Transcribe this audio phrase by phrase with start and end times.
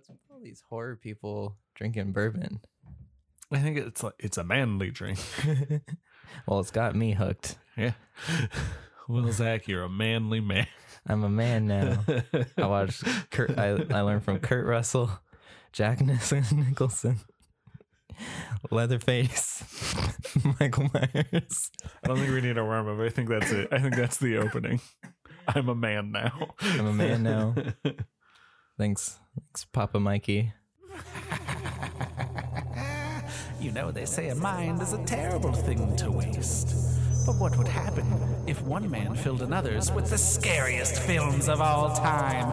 [0.00, 2.60] What's with all these horror people drinking bourbon?
[3.52, 5.18] I think it's like it's a manly drink.
[6.46, 7.58] well, it's got me hooked.
[7.76, 7.92] Yeah.
[9.08, 10.68] Well, Zach, you're a manly man.
[11.04, 12.04] I'm a man now.
[12.56, 13.02] I watched
[13.32, 13.58] Kurt.
[13.58, 15.10] I, I learned from Kurt Russell,
[15.72, 17.18] Jack Nicholson,
[18.70, 19.64] Leatherface,
[20.60, 21.70] Michael Myers.
[22.04, 23.04] I don't think we need a warm up.
[23.04, 23.66] I think that's it.
[23.72, 24.80] I think that's the opening.
[25.48, 26.54] I'm a man now.
[26.60, 27.54] I'm a man now.
[28.80, 30.54] Thanks, thanks, Papa Mikey.
[33.60, 36.68] You know, they say a mind is a terrible thing to waste.
[37.26, 38.06] But what would happen
[38.46, 42.46] if one man filled another's with the scariest films of all time?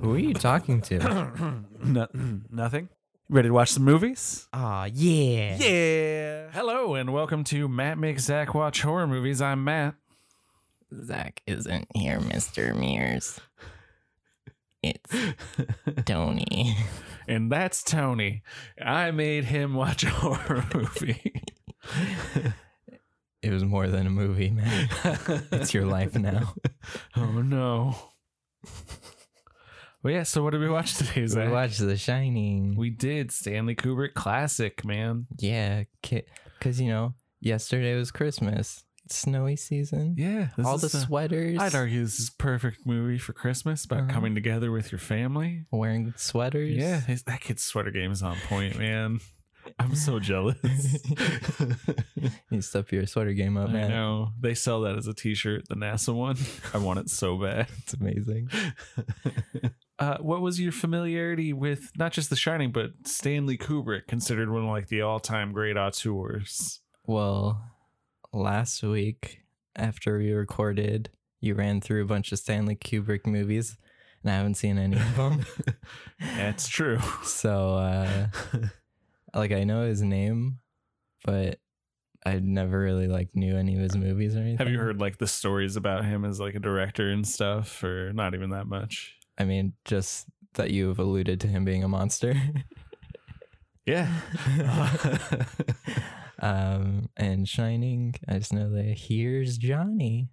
[0.00, 1.62] Who are you talking to?
[1.84, 2.08] No,
[2.50, 2.88] nothing.
[3.28, 4.48] Ready to watch some movies?
[4.52, 5.56] Aw, yeah.
[5.56, 6.50] Yeah.
[6.52, 9.40] Hello and welcome to Matt Makes Zach Watch Horror Movies.
[9.40, 9.94] I'm Matt.
[11.04, 12.76] Zach isn't here, Mr.
[12.76, 13.40] Mears.
[14.82, 15.14] It's
[16.04, 16.76] Tony.
[17.28, 18.42] And that's Tony.
[18.84, 21.32] I made him watch a horror movie.
[23.42, 24.88] It was more than a movie, man.
[25.52, 26.54] It's your life now.
[27.16, 27.96] oh no.
[30.02, 30.22] Well, yeah.
[30.24, 32.76] So what did we watch today, We watched The Shining.
[32.76, 35.26] We did Stanley Kubrick classic, man.
[35.38, 40.14] Yeah, because you know, yesterday was Christmas, snowy season.
[40.18, 41.58] Yeah, All the a- sweaters.
[41.58, 44.12] I'd argue this is a perfect movie for Christmas about Uh-huh.
[44.12, 45.64] coming together with your family.
[45.70, 46.70] wearing sweaters.
[46.74, 49.20] Yeah, his, that kid's sweater game is on point, man.
[49.78, 50.56] I'm so jealous.
[52.50, 53.84] you step your sweater game up, man.
[53.92, 56.36] I know they sell that as a T-shirt, the NASA one.
[56.74, 57.68] I want it so bad.
[57.78, 58.48] It's amazing.
[59.98, 64.62] Uh, what was your familiarity with not just The Shining, but Stanley Kubrick, considered one
[64.64, 66.80] of like the all-time great auteurs?
[67.06, 67.62] Well,
[68.32, 69.40] last week
[69.76, 73.76] after we recorded, you ran through a bunch of Stanley Kubrick movies,
[74.22, 75.44] and I haven't seen any of them.
[76.20, 76.98] That's true.
[77.24, 78.26] so, uh,
[79.34, 80.58] like, I know his name,
[81.24, 81.58] but
[82.24, 84.58] I never really like knew any of his movies or anything.
[84.58, 88.12] Have you heard like the stories about him as like a director and stuff, or
[88.12, 89.16] not even that much?
[89.38, 92.34] I mean, just that you've alluded to him being a monster.
[93.84, 94.08] Yeah.
[96.42, 100.28] um, and Shining, I just know that here's Johnny.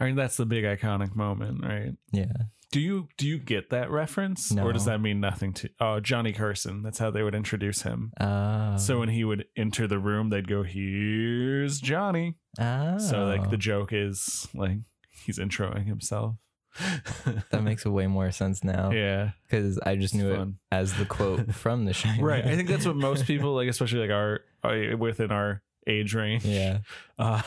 [0.00, 1.94] I mean, that's the big iconic moment, right?
[2.12, 2.32] Yeah.
[2.70, 5.70] Do you do you get that reference, or does that mean nothing to?
[5.80, 6.82] Oh, Johnny Carson.
[6.82, 8.12] That's how they would introduce him.
[8.20, 13.48] Uh, So when he would enter the room, they'd go, "Here's Johnny." oh, So like
[13.50, 14.78] the joke is like
[15.10, 16.36] he's introing himself.
[17.50, 18.90] that makes way more sense now.
[18.90, 22.24] yeah, because I just It's knew it as the quote from The Shining.
[22.24, 22.44] right.
[22.44, 26.44] I think that's what most people like, especially like our uh, within our age range,
[26.44, 26.78] yeah.
[27.18, 27.42] uh,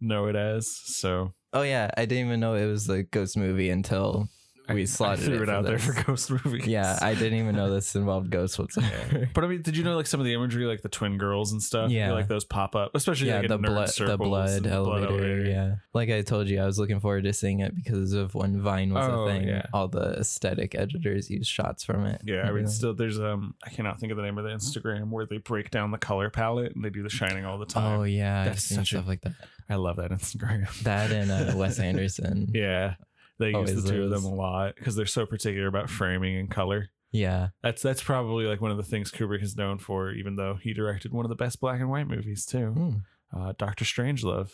[0.00, 0.68] know it as.
[0.70, 4.28] So Oh yeah, I didn't even know it was a ghost movie until
[4.68, 5.84] we I slotted threw it, it, out there this.
[5.86, 6.66] for ghost movies.
[6.66, 9.28] Yeah, I didn't even know this involved ghosts whatsoever.
[9.34, 11.52] But I mean, did you know like some of the imagery, like the twin girls
[11.52, 11.90] and stuff?
[11.90, 12.12] Yeah.
[12.12, 15.44] like those pop up, especially yeah, like the in nerd blood, the circles blood elevator,
[15.44, 18.60] Yeah, like I told you, I was looking forward to seeing it because of when
[18.60, 19.48] Vine was Oh, a thing.
[19.48, 19.66] yeah.
[19.74, 22.22] All the aesthetic editors used shots from it.
[22.24, 25.10] Yeah, I mean, still, there's um, I cannot think of the name of the Instagram
[25.10, 28.00] where they break down the color palette and they do the shining all the time.
[28.00, 29.32] Oh yeah, I've That's such a- stuff like that.
[29.68, 30.68] I love that Instagram.
[30.82, 32.50] That and uh, Wes Anderson.
[32.54, 32.94] yeah,
[33.38, 36.50] they use the two of them a lot because they're so particular about framing and
[36.50, 36.90] color.
[37.12, 37.48] yeah.
[37.62, 40.72] That's that's probably like one of the things Kubrick is known for, even though he
[40.74, 42.90] directed one of the best black and white movies too, Hmm.
[43.36, 44.50] uh, Doctor Strangelove.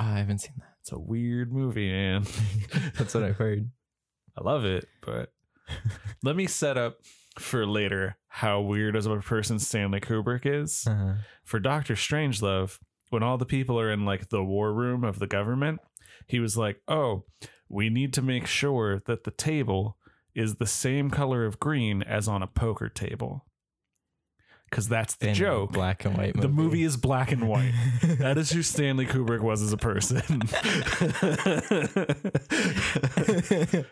[0.00, 0.74] Oh, I haven't seen that.
[0.80, 2.24] It's a weird movie, man.
[2.98, 3.70] That's what I've heard.
[4.36, 5.32] I love it, but
[6.22, 6.98] let me set up
[7.38, 10.84] for later how weird as a person Stanley Kubrick is.
[10.86, 11.14] Uh-huh.
[11.44, 12.78] For Doctor Strangelove,
[13.10, 15.80] when all the people are in like the war room of the government,
[16.26, 17.24] he was like, "Oh,
[17.68, 19.96] we need to make sure that the table
[20.34, 23.44] is the same color of green as on a poker table."
[24.74, 25.72] Cuz that's the In joke.
[25.72, 26.38] black and white.
[26.40, 27.72] The movie is black and white.
[28.18, 30.20] That is who Stanley Kubrick was as a person.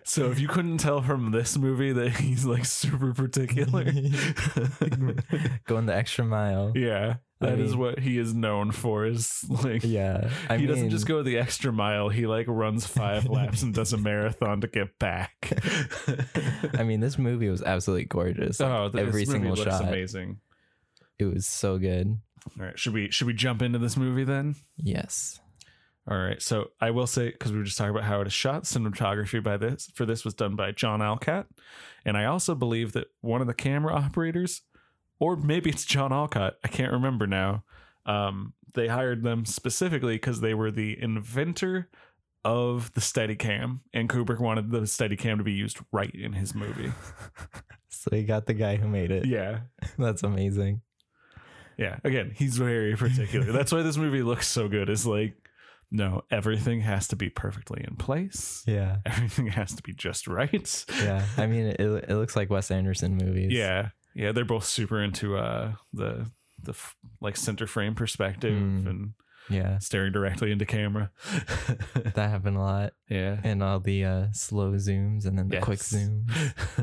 [0.05, 3.85] so if you couldn't tell from this movie that he's like super particular,
[5.67, 6.73] going the extra mile.
[6.75, 9.05] yeah, I that is mean- what he is known for.
[9.07, 12.09] Is like Yeah, I he mean, doesn't just go the extra mile.
[12.09, 15.33] He like runs five laps and does a marathon to get back.
[16.79, 18.61] I mean, this movie was absolutely gorgeous.
[18.61, 20.39] Like, oh, every movie single shot, amazing.
[21.19, 22.19] It was so good.
[22.59, 24.57] All right, should we should we jump into this movie then?
[24.77, 25.41] Yes.
[26.11, 26.43] All right.
[26.43, 29.43] So I will say because we were just talking about how it is shot, cinematography
[29.43, 31.47] by this for this was done by John Alcott,
[32.05, 34.63] and I also believe that one of the camera operators,
[35.21, 37.63] or maybe it's John Alcott, I can't remember now.
[38.05, 41.89] Um, they hired them specifically because they were the inventor
[42.45, 46.93] of the Steadicam, and Kubrick wanted the Steadicam to be used right in his movie.
[47.95, 49.27] So he got the guy who made it.
[49.27, 49.61] yeah,
[49.99, 50.81] That's amazing.
[51.79, 51.99] Yeah.
[52.05, 53.53] Again, he's very particular.
[53.53, 54.89] That's why this movie looks so good.
[54.89, 55.35] Is like,
[55.91, 58.63] no, everything has to be perfectly in place.
[58.67, 58.99] Yeah.
[59.07, 60.85] Everything has to be just right.
[61.03, 61.25] Yeah.
[61.37, 63.53] I mean, it, it looks like Wes Anderson movies.
[63.53, 64.33] Yeah, yeah.
[64.33, 66.31] They're both super into uh the
[66.63, 68.87] the f- like center frame perspective Mm.
[68.89, 69.11] and
[69.51, 69.79] Yeah.
[69.81, 71.11] staring directly into camera.
[72.15, 72.93] That happened a lot.
[73.09, 73.39] yeah.
[73.43, 76.31] And all the uh, slow zooms and then the quick zooms.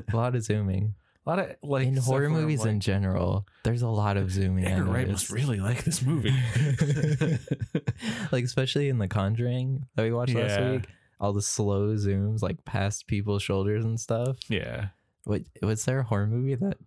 [0.14, 0.96] A lot of zooming.
[1.26, 4.66] A lot of like in horror movies like, in general, there's a lot of zooming.
[4.66, 6.32] Edgar Wright must really like this movie.
[8.32, 10.86] like especially in The Conjuring that we watched last week,
[11.20, 14.38] all the slow zooms like past people's shoulders and stuff.
[14.50, 14.88] yeah.
[15.26, 16.78] What was there a horror movie that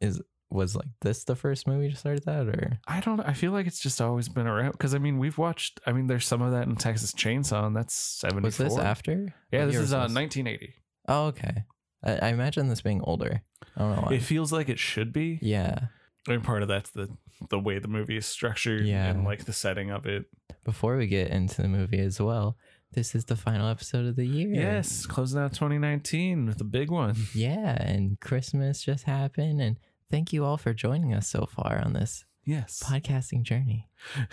[0.00, 0.20] is
[0.50, 3.66] was like this the first movie to start that or I don't I feel like
[3.66, 6.52] it's just always been around because I mean we've watched I mean there's some of
[6.52, 8.42] that in Texas Chainsaw and that's 74.
[8.46, 9.34] was this after?
[9.50, 10.74] Yeah, What this is uh, 1980.
[11.08, 11.64] Oh, okay.
[12.04, 13.42] I, I imagine this being older.
[13.76, 14.14] I don't know why.
[14.14, 15.38] It feels like it should be.
[15.42, 15.78] yeah.
[16.26, 17.08] I mean part of that's the
[17.48, 19.06] the way the movie is structured Yeah.
[19.06, 20.26] and like the setting of it.
[20.64, 22.56] Before we get into the movie as well,
[22.92, 24.48] this is the final episode of the year.
[24.52, 27.14] Yes, closing out 2019 with a big one.
[27.34, 29.78] Yeah, and Christmas just happened and
[30.10, 32.82] thank you all for joining us so far on this Yes.
[32.84, 33.88] podcasting journey.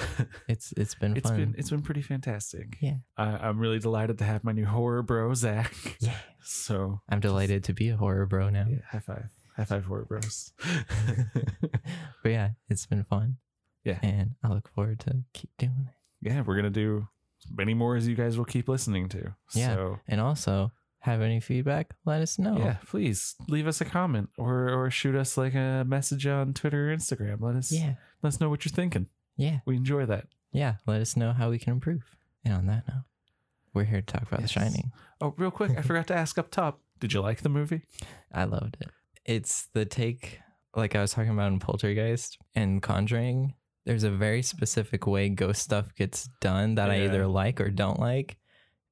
[0.48, 1.38] It's it's been It's fun.
[1.38, 2.78] been it's been pretty fantastic.
[2.82, 2.98] Yeah.
[3.18, 5.74] I, I'm really delighted to have my new horror bro Zach.
[6.00, 6.16] Yeah.
[6.48, 8.68] So I'm delighted to be a horror bro now.
[8.70, 10.54] yeah, high five, high five, horror bros.
[12.24, 13.38] but yeah, it's been fun.
[13.84, 13.98] Yeah.
[14.04, 15.96] And I look forward to keep doing it.
[16.30, 17.08] yeah, we're gonna do
[17.52, 19.36] many more as you guys will keep listening to.
[19.56, 19.74] Yeah.
[19.76, 20.72] So And also,
[21.06, 21.94] have any feedback?
[22.06, 22.58] Let us know.
[22.58, 26.92] yeah, please leave us a comment or or shoot us like a message on Twitter
[26.92, 27.42] or Instagram.
[27.42, 27.96] Let us Yeah.
[28.22, 29.08] let us know what you're thinking.
[29.38, 29.60] Yeah.
[29.66, 30.28] We enjoy that.
[30.52, 30.76] Yeah.
[30.86, 32.16] Let us know how we can improve.
[32.44, 33.04] And on that note,
[33.74, 34.54] we're here to talk about Yes.
[34.54, 34.92] The Shining.
[35.22, 36.82] Oh, real quick, I forgot to ask up top.
[37.00, 37.82] Did you like the movie?
[38.32, 38.90] I loved it.
[39.26, 40.40] It's the take,
[40.76, 43.56] like I was talking about in Poltergeist and Conjuring.
[43.86, 48.00] There's a very specific way ghost stuff gets done that I either like or don't
[48.00, 48.38] like.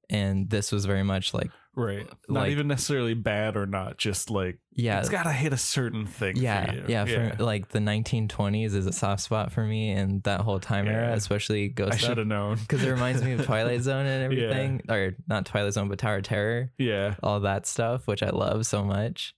[0.09, 2.07] And this was very much like, Right.
[2.29, 6.05] Not Like- even necessarily bad or not, just like yeah, it's gotta hit a certain
[6.05, 6.35] thing.
[6.37, 6.83] yeah, for you.
[6.87, 7.05] yeah,
[7.35, 11.13] For, like the 1920s is a soft spot for me, and that whole time era,
[11.13, 12.57] especially ghost I should have known.
[12.57, 14.43] because it reminds me of Twilight Zone and Yeah.
[14.43, 16.71] everything, or not Twilight Zone, but Tower of Terror.
[16.77, 17.15] Yeah.
[17.23, 19.33] all that stuff, which I love so much.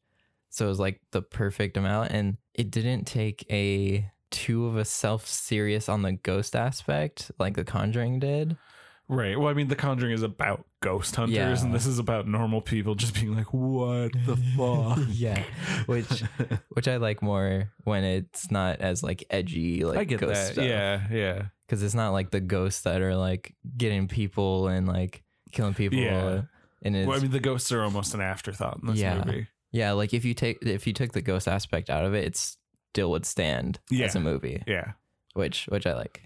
[0.49, 2.11] So it was like the perfect amount.
[2.11, 7.55] And it didn't take a too of a self serious on the ghost aspect like
[7.55, 8.57] The Conjuring did.
[9.07, 9.39] Right.
[9.39, 11.61] Well, I mean, The Conjuring is about ghost hunters, Yeah.
[11.63, 15.43] and this is about normal people just being like, "What the fuck?" yeah.
[15.85, 16.21] Which
[16.69, 20.53] which I like more when it's not as like edgy like I get ghost that.
[20.53, 20.65] stuff.
[20.65, 21.07] Yeah.
[21.11, 21.41] Yeah.
[21.67, 25.99] Because it's not like the ghosts that are like getting people and like killing people.
[25.99, 26.41] Yeah.
[26.81, 29.23] And it's Well, I mean, the ghosts are almost an afterthought in this Yeah.
[29.23, 29.47] movie.
[29.71, 32.35] yeah, like if you take if you took the ghost aspect out of it, it
[32.37, 34.63] still would stand as a movie.
[34.65, 34.93] Yeah.
[35.33, 36.23] Which which I like.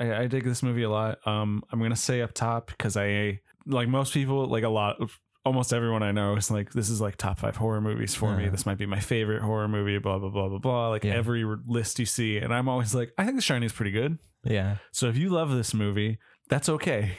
[0.00, 1.18] I, I dig this movie a lot.
[1.26, 5.18] Um, I'm gonna say up top because I like most people, like a lot of
[5.44, 8.44] almost everyone I know is like, this is like top five horror movies for me.
[8.44, 8.50] Uh-huh.
[8.52, 9.98] This might be my favorite horror movie.
[9.98, 10.88] Blah blah blah blah blah.
[10.88, 11.14] Like Yeah.
[11.14, 14.18] every list you see, and I'm always like, I think The Shining is pretty good.
[14.42, 14.76] Yeah.
[14.92, 16.18] So if you love this movie,
[16.48, 17.12] that's okay.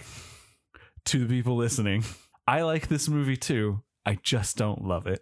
[1.05, 2.03] to the people listening,
[2.47, 3.81] I like this movie too.
[4.05, 5.21] I just don't love it,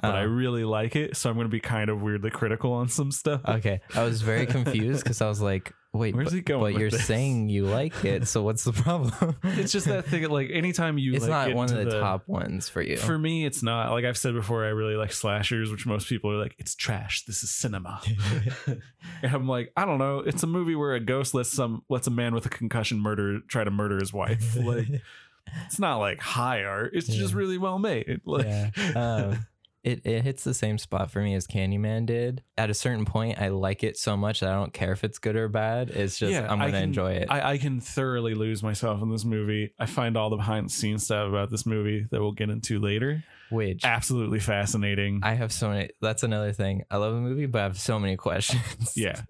[0.00, 0.26] but I Oh.
[0.26, 1.16] really like it.
[1.16, 3.40] So I'm gonna be kind of weirdly critical on some stuff.
[3.46, 3.80] Okay.
[3.94, 6.90] I was very confused because I was like, wait, Where's but, he going but you're
[6.90, 7.06] this?
[7.06, 8.28] saying you like it.
[8.28, 9.36] So what's the problem?
[9.42, 10.28] it's just that thing.
[10.28, 12.96] Like anytime you, it's like, not one of to the, top ones for you.
[12.98, 13.90] For me, it's not.
[13.90, 17.24] Like I've said before, I really like slashers, which most people are like, it's trash.
[17.24, 18.00] This is cinema.
[18.66, 18.82] and
[19.22, 20.18] I'm like, I don't know.
[20.18, 23.40] It's a movie where a ghost lets some lets a man with a concussion murder
[23.48, 24.56] try to murder his wife.
[24.66, 24.88] Like
[25.66, 26.90] it's not like high art.
[26.94, 28.20] It's just really well made.
[28.24, 28.70] Like yeah.
[28.96, 29.46] Um,
[29.86, 32.42] it, it hits the same spot for me as Candyman did.
[32.58, 35.18] At a certain point, I like it so much that I don't care if it's
[35.18, 35.90] good or bad.
[35.90, 37.28] It's just I'm gonna can- enjoy it.
[37.30, 39.72] I, I can thoroughly lose myself in this movie.
[39.78, 42.80] I find all the behind the scenes stuff about this movie that we'll get into
[42.80, 45.20] later which absolutely fascinating.
[45.22, 45.90] I have so many.
[46.00, 46.82] That's another thing.
[46.90, 48.94] I love the movie, but I have so many questions.
[48.96, 49.22] yeah.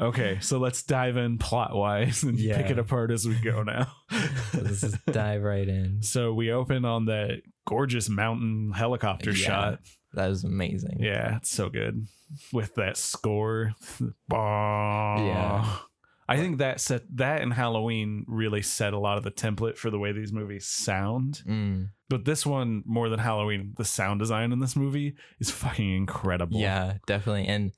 [0.00, 2.56] Okay, so let's dive in plot wise and Yeah.
[2.60, 3.92] pick it apart as we go now.
[4.54, 6.02] Let's just dive right in.
[6.02, 9.36] So we open on that gorgeous mountain helicopter Yeah.
[9.46, 9.80] shot.
[10.14, 10.98] That was amazing.
[11.00, 12.06] Yeah, it's so good
[12.52, 13.74] with that score.
[14.32, 15.76] Yeah.
[16.28, 19.90] I think that set that and Halloween really set a lot of the template for
[19.90, 21.42] the way these movies sound.
[21.46, 25.94] Mm, But this one, more than Halloween, the sound design in this movie is fucking
[25.94, 26.58] incredible.
[26.58, 27.46] yeah, definitely.
[27.46, 27.72] And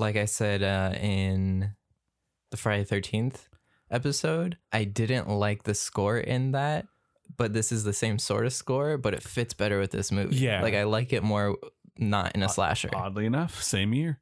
[0.00, 1.74] like I said uh, in
[2.50, 3.48] the Friday Thirteenth
[3.90, 6.86] episode, I didn't like the score in that,
[7.36, 10.36] but this is the same sort of score, but it fits better with this movie.
[10.36, 10.62] Yeah.
[10.62, 11.56] Like I like it more
[11.98, 12.88] not in a slasher.
[12.94, 14.18] Oddly enough, same year.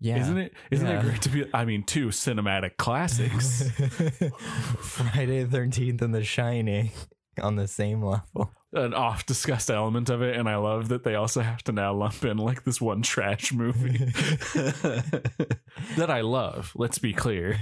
[0.00, 0.20] yeah.
[0.20, 0.54] Isn't it?
[0.70, 0.98] Isn't Yeah.
[0.98, 1.44] it great to be?
[1.54, 3.70] I mean, two cinematic classics.
[4.80, 6.90] Friday the 13th and The Shining
[7.42, 8.50] on the same level.
[8.74, 11.92] An oft discussed element of it, and I love that they also have to now
[11.92, 13.98] lump in like this one trash movie
[15.96, 16.72] that I love.
[16.74, 17.58] Let's be clear.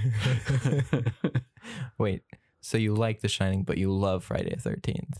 [1.97, 2.23] Wait,
[2.61, 5.17] so you like The Shining, but you love Friday the 13th?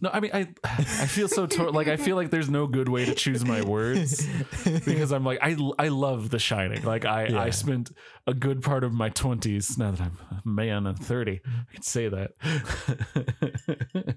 [0.00, 2.88] No, I mean, I I feel so tor- like I feel like there's no good
[2.88, 4.26] way to choose my words
[4.64, 6.82] because I'm like I I love The Shining.
[6.82, 7.40] Like I Yeah.
[7.42, 7.92] I spent
[8.26, 11.40] a good part of my 20s now that I'm a man and 30.
[11.46, 12.32] I can say that.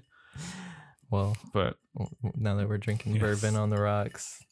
[1.10, 1.76] Well, but
[2.36, 3.22] now that we're drinking Yes.
[3.22, 4.42] bourbon on the rocks,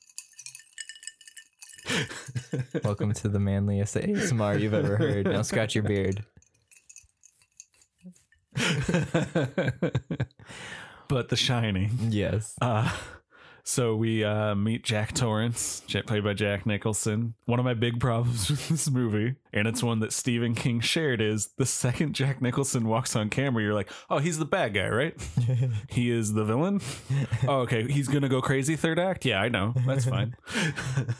[2.83, 5.27] welcome to the manliest ASMR you've ever heard.
[5.27, 6.25] Now scratch your beard.
[11.09, 11.91] but The Shining.
[12.11, 12.55] Yes.
[12.61, 12.91] Uh,
[13.69, 17.35] so we uh, meet Jack Torrance, played by Jack Nicholson.
[17.47, 21.21] One of my big problems with this movie, and it's one that Stephen King shared,
[21.21, 24.89] is the second Jack Nicholson walks on camera, you're like, oh, he's the bad guy,
[24.89, 25.15] right?
[25.91, 26.81] he is the villain.
[27.49, 29.25] Oh, okay, he's gonna go crazy third act.
[29.25, 29.75] Yeah, I know.
[29.87, 30.37] That's fine.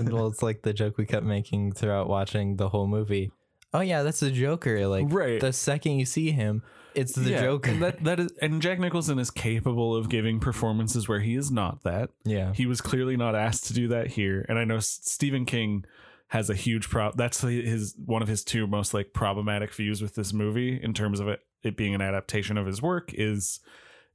[0.01, 3.31] well, it's like the joke we kept making throughout watching the whole movie.
[3.75, 4.87] Oh yeah, that's the Joker.
[4.87, 5.41] Like Right.
[5.41, 6.63] the second you see him,
[6.97, 7.71] it's the Yeah, Joker.
[7.71, 11.51] and that that is, and Jack Nicholson is capable of giving performances where he is
[11.51, 12.11] not that.
[12.25, 12.53] yeah.
[12.55, 15.85] He was clearly not asked to do that here, and I know Stephen King
[16.29, 17.17] has a huge problem.
[17.17, 21.21] That's his one of his two most like problematic views with this movie in terms
[21.21, 23.61] of it it being an adaptation of his work is.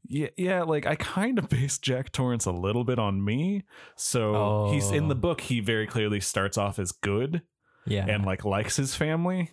[0.08, 3.64] Yeah, yeah, like I kind of based Jack Torrance a little bit on me.
[3.96, 5.20] So he's in the Oh.
[5.20, 7.44] book, he very clearly starts off as good
[7.86, 8.08] Yeah.
[8.08, 9.52] and like likes his family.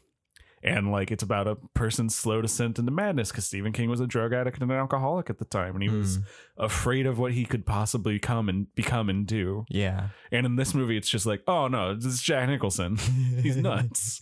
[0.63, 4.07] And like it's about a person's slow descent into madness because Stephen King was a
[4.07, 6.23] drug addict and an alcoholic at the time, and he was Mm.
[6.59, 9.65] afraid of what he could possibly come and become and do.
[9.69, 10.09] yeah.
[10.33, 12.97] And in this movie, it's just like, oh no, this is Jack Nicholson.
[13.43, 14.21] He's nuts.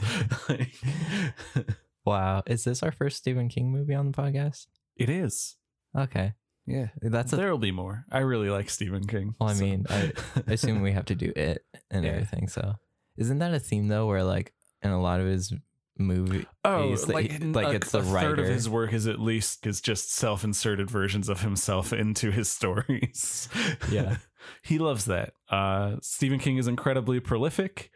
[0.49, 0.75] Like,
[2.05, 2.43] Wow.
[2.47, 4.67] Is this our first Stephen King movie on the podcast?
[4.97, 5.57] it is.
[5.97, 6.35] Okay.
[6.69, 8.05] Yeah, That's a there'll be more.
[8.11, 9.35] I really like Stephen King.
[9.41, 10.13] Well, I so- mean, I
[10.49, 12.13] I assume we have to do it and Yeah.
[12.13, 12.49] everything.
[12.49, 12.75] So,
[13.17, 14.53] isn't that a theme though, where like
[14.83, 15.53] in a lot of his
[15.99, 19.19] movie, Oh, like, he- like a, it's the a third of his work is at
[19.21, 23.49] least is just self-inserted versions of himself into his stories.
[23.91, 24.17] Yeah.
[24.63, 25.33] he loves that.
[25.51, 27.91] Uh, Stephen King is incredibly prolific,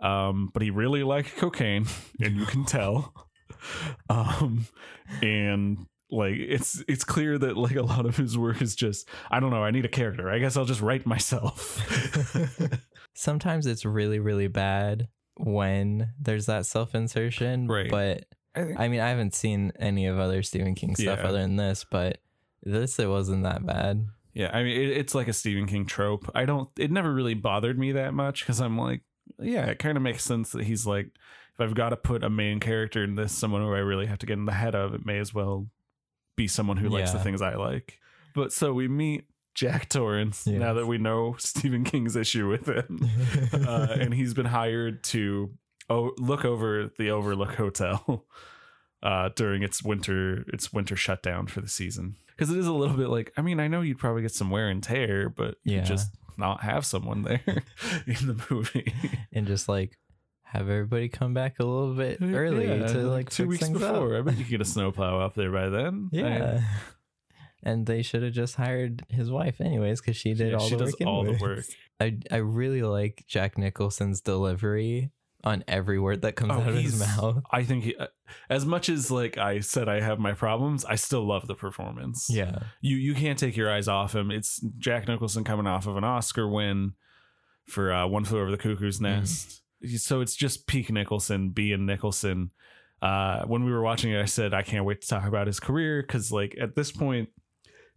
[0.00, 1.86] um, but he really liked cocaine,
[2.20, 3.12] and you can tell.
[4.08, 4.66] Um,
[5.22, 9.38] and like it's it's clear that like a lot of his work is just I
[9.40, 9.62] don't know.
[9.62, 10.30] I need a character.
[10.30, 11.78] I guess I'll just write myself.
[13.14, 15.08] sometimes it's really really bad
[15.44, 17.66] when there's that self insertion.
[17.66, 17.90] Right.
[17.90, 21.28] But I think- I mean, I haven't seen any of other Stephen King stuff Yeah.
[21.28, 22.18] other than this, but
[22.62, 24.06] this it wasn't that bad.
[24.32, 26.30] Yeah, I mean, it, it's like a Stephen King trope.
[26.34, 26.68] I don't.
[26.78, 29.00] It never really bothered me that much because I'm like,
[29.40, 32.30] yeah, it kind of makes sense that he's like, if I've got to put a
[32.30, 34.94] main character in this, someone who I really have to get in the head of,
[34.94, 35.66] it may as well
[36.36, 37.98] be someone who likes the things I like.
[38.34, 43.08] But so we meet Jack Torrance now that we know Stephen King's issue with him,
[43.66, 45.50] uh, and he's been hired to
[45.88, 48.24] oh, look over the Overlook Hotel
[49.02, 52.16] uh, during its winter its winter shutdown for the season.
[52.28, 54.50] Because it is a little bit like, I mean, I know you'd probably get some
[54.50, 55.82] wear and tear, but you Yeah.
[55.82, 57.42] just not have someone there
[58.06, 58.94] in the movie.
[59.32, 59.98] and just like
[60.44, 63.82] have everybody come back a little bit early Yeah, to like two fix weeks things
[63.82, 63.92] up.
[63.94, 64.16] before.
[64.16, 66.08] I bet you get a snowplow up there by then.
[66.14, 66.60] I- Yeah.
[67.62, 70.76] And they should have just hired his wife anyways because she did Yeah, all she
[70.76, 71.08] the does work.
[71.08, 71.64] all the work.
[72.00, 75.10] I I really like Jack Nicholson's delivery
[75.42, 77.42] on every word that comes Oh, out of his mouth.
[77.50, 78.08] I think he, uh,
[78.50, 80.84] as much as like I said, I have my problems.
[80.84, 82.28] I still love the performance.
[82.30, 82.58] Yeah.
[82.80, 84.30] you you can't take your eyes off him.
[84.30, 86.92] It's Jack Nicholson coming off of an Oscar win
[87.66, 89.62] for uh, One Flew Over the Cuckoo's Nest.
[89.96, 92.50] So it's just peak Nicholson being Nicholson.
[93.00, 95.58] Uh, when we were watching it, I said I can't wait to talk about his
[95.58, 97.30] career because like at this point,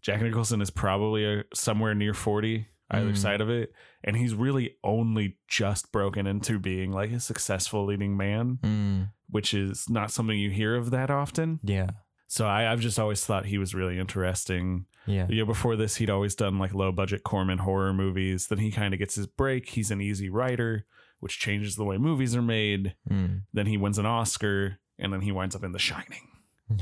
[0.04, 3.18] Jack Nicholson is probably a, somewhere near forty either Mm.
[3.18, 8.16] side of it, and he's really only just broken into being like a successful leading
[8.16, 11.60] man, Mm, which is not something you hear of that often.
[11.64, 11.90] yeah.
[12.28, 14.86] So I, I've just always thought he was really interesting.
[15.06, 15.28] Yeah.
[15.30, 18.48] You know, before this, he'd always done like low budget Corman horror movies.
[18.48, 19.70] Then he kind of gets his break.
[19.70, 20.86] He's an Easy Rider,
[21.20, 22.96] which changes the way movies are made.
[23.10, 23.42] Mm.
[23.54, 26.28] Then he wins an Oscar, and then he winds up in The Shining.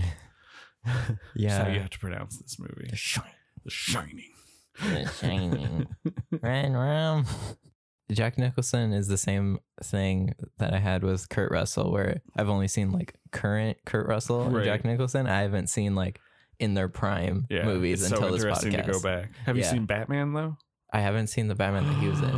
[1.35, 2.88] That's how you have to pronounce this movie.
[2.89, 3.31] The Shining.
[3.63, 4.31] The Shining.
[4.79, 5.88] The Shining.
[6.41, 7.25] Ran ram.
[8.11, 12.67] Jack Nicholson is the same thing that I had with Kurt Russell, where I've only
[12.67, 15.27] seen like current Kurt Russell and Jack Nicholson.
[15.27, 16.19] I haven't seen like
[16.59, 18.85] in their prime Yeah, movies it's until so this interesting podcast.
[18.85, 19.29] to go back.
[19.45, 20.57] Have you seen Batman though?
[20.91, 22.29] I haven't seen the Batman that he was in.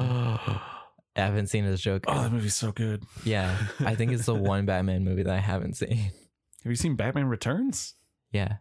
[1.16, 2.06] I haven't seen his Joker.
[2.08, 3.04] Oh, that movie's so good.
[3.24, 5.96] yeah, I think it's the one Batman movie that I haven't seen.
[5.98, 7.96] Have you seen Batman Returns?
[8.34, 8.58] Yeah.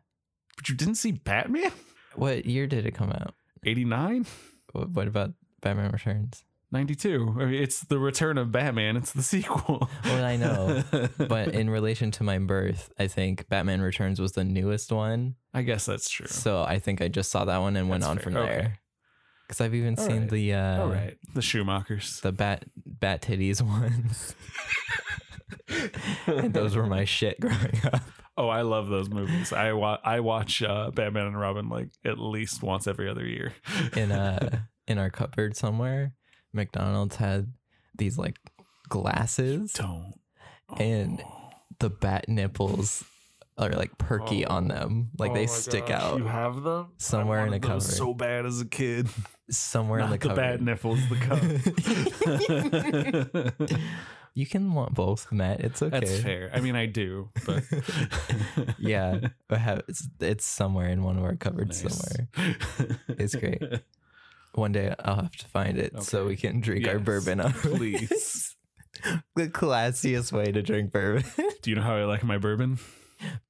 [0.56, 1.72] But you didn't see Batman?
[2.14, 3.34] What year did it come out?
[3.64, 4.26] 89?
[4.72, 6.44] What, what about Batman Returns?
[6.72, 7.36] 92.
[7.38, 8.96] I mean, it's the return of Batman.
[8.96, 9.90] It's the sequel.
[10.04, 10.82] Well, I know,
[11.18, 15.34] But in relation to my birth, I think Batman Returns was the newest one.
[15.52, 16.26] I guess that's true.
[16.28, 18.22] So I think I just saw that one and went on fair.
[18.24, 18.48] from Okay.
[18.52, 18.78] there.
[19.46, 20.30] Because I've even All seen right.
[20.30, 21.18] the uh, All right.
[21.34, 22.22] The Schumachers.
[22.22, 24.34] the bat bat titties ones,
[26.26, 28.00] and those were my shit growing up.
[28.36, 29.52] Oh, I love those movies.
[29.52, 33.52] I wa- I watch uh, Batman and Robin like at least once every other year.
[33.96, 36.14] In uh in our cupboard somewhere,
[36.52, 37.52] McDonald's had
[37.96, 38.38] these like
[38.88, 39.72] glasses.
[39.74, 40.14] Don't.
[40.78, 41.22] And-
[41.78, 43.04] The bat nipples
[43.58, 46.92] are like perky on them, like Oh they my stick gosh, out You have them
[46.96, 47.96] somewhere I in a wanted those cupboard.
[47.98, 49.08] So bad as a kid.
[49.50, 50.40] somewhere in Not the the, cupboard.
[50.40, 51.40] bad nipples, the cup.
[54.34, 55.60] You can want both, Matt.
[55.60, 56.00] It's okay.
[56.00, 56.50] That's fair.
[56.54, 57.64] I mean, I do, but
[58.78, 59.18] yeah,
[59.50, 61.94] I have, it's, it's somewhere in one of our cupboards Nice.
[61.94, 62.98] somewhere.
[63.08, 63.62] It's great.
[64.54, 67.52] One day I'll have to find it so we can drink our bourbon it.
[67.54, 68.56] please.
[69.36, 71.24] the classiest way to drink bourbon.
[71.62, 72.78] Do you know how I like my bourbon?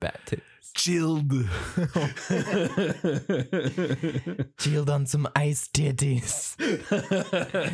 [0.00, 0.42] Bat tits.
[0.75, 1.31] Chilled.
[4.59, 6.57] Chilled on some iced titties.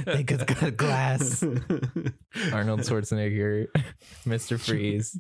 [0.04, 1.42] they could got glass.
[2.52, 3.66] Arnold Schwarzenegger,
[4.26, 4.58] Mr.
[4.58, 5.18] Freeze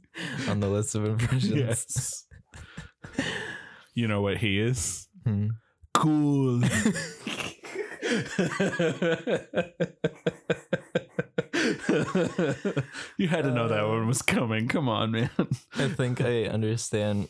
[0.48, 1.54] on the list of impressions.
[1.54, 2.24] yes.
[3.94, 5.08] You know what he is?
[5.24, 5.48] Hmm.
[5.94, 6.62] Cool.
[13.18, 14.68] you had to know that one was coming.
[14.68, 15.30] Come on, man.
[15.76, 17.28] I think I understand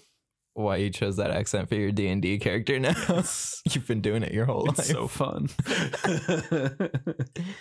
[0.58, 2.94] why you chose that accent for your D and D character now.
[3.64, 4.78] You've been doing it your whole life.
[4.80, 4.98] It's life.
[4.98, 5.48] so fun.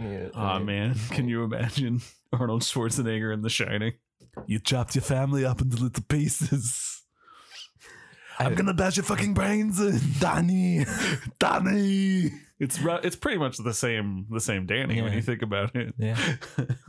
[0.00, 2.00] Yeah, Aw man, can you imagine
[2.32, 3.92] Arnold Schwarzenegger in The Shining?
[4.46, 7.02] You chopped your family up into little pieces.
[8.38, 10.86] I'm gonna bash your fucking brains in, Danny.
[11.38, 12.30] Danny.
[12.58, 15.94] It's it's pretty much the same the same Danny when you think about it.
[15.98, 16.16] Yeah.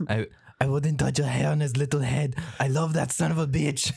[0.08, 0.26] I
[0.58, 2.36] I wouldn't touch a hair on his little head.
[2.58, 3.92] I love that son of a bitch.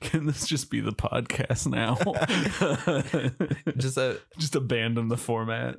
[0.00, 1.96] Can this just be the podcast now?
[3.76, 5.76] Just a just abandon the format.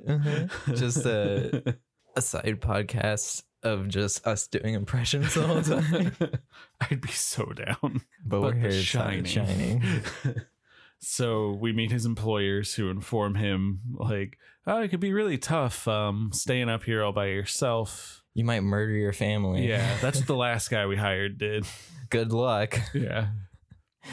[0.74, 1.76] just a
[2.16, 6.32] a side podcast of just us doing impressions all the whole time.
[6.80, 8.02] I'd be so down.
[8.24, 9.24] But, we're here The to Shining.
[9.24, 9.80] shining.
[9.82, 10.42] shining.
[11.00, 15.86] so we meet his employers who inform him like, "Oh, it could be really tough
[15.88, 19.66] um staying up here all by yourself." You might murder your family.
[19.68, 21.66] Yeah, that's what the last guy we hired did.
[22.08, 22.78] Good luck.
[22.94, 23.30] Yeah.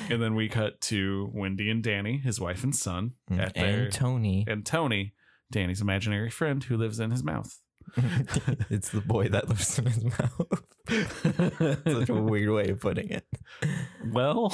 [0.09, 3.83] And then we cut to Wendy and Danny, his wife and son, mm, at their
[3.83, 4.43] And Tony.
[4.45, 5.13] and Tony,
[5.51, 7.61] Danny's imaginary friend who lives in his mouth.
[8.69, 10.63] it's the boy that lives in his mouth.
[11.87, 13.25] Such a weird way of putting it.
[14.11, 14.49] Well,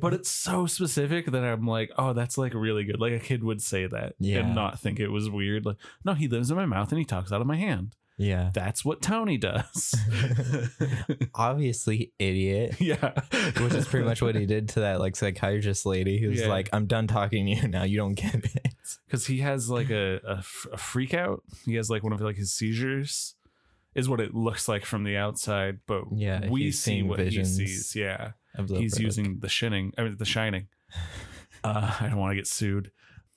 [0.00, 2.98] but it's so specific that I'm like, oh, that's like really good.
[3.00, 4.38] Like a kid would say that Yeah.
[4.38, 5.66] and not think it was weird.
[5.66, 7.94] Like, no, he lives in my mouth and he talks out of my hand.
[8.18, 8.50] Yeah.
[8.52, 9.94] That's what Tony does.
[11.34, 12.76] Obviously, idiot.
[12.80, 13.12] yeah.
[13.60, 16.48] Which is pretty much what he did to that like psychiatrist lady who's Yeah.
[16.48, 17.84] like, I'm done talking to you now.
[17.84, 18.74] You don't get it.
[19.06, 20.42] because he has like a
[20.76, 21.42] freak out.
[21.64, 23.34] He has like one of like his seizures,
[23.94, 25.78] is what it looks like from the outside.
[25.86, 27.94] But Yeah, we see what he sees.
[27.94, 28.32] Yeah,
[28.68, 29.92] he's using the shining.
[29.96, 30.68] I mean, the shining.
[31.64, 32.92] Uh, I don't want to get sued.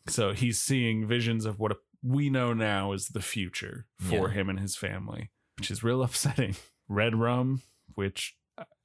[0.07, 1.71] So he's seeing visions of what
[2.03, 4.33] we know now is the future for Yeah.
[4.33, 6.55] him and his family, which is real upsetting.
[6.89, 7.61] Red rum,
[7.95, 8.35] which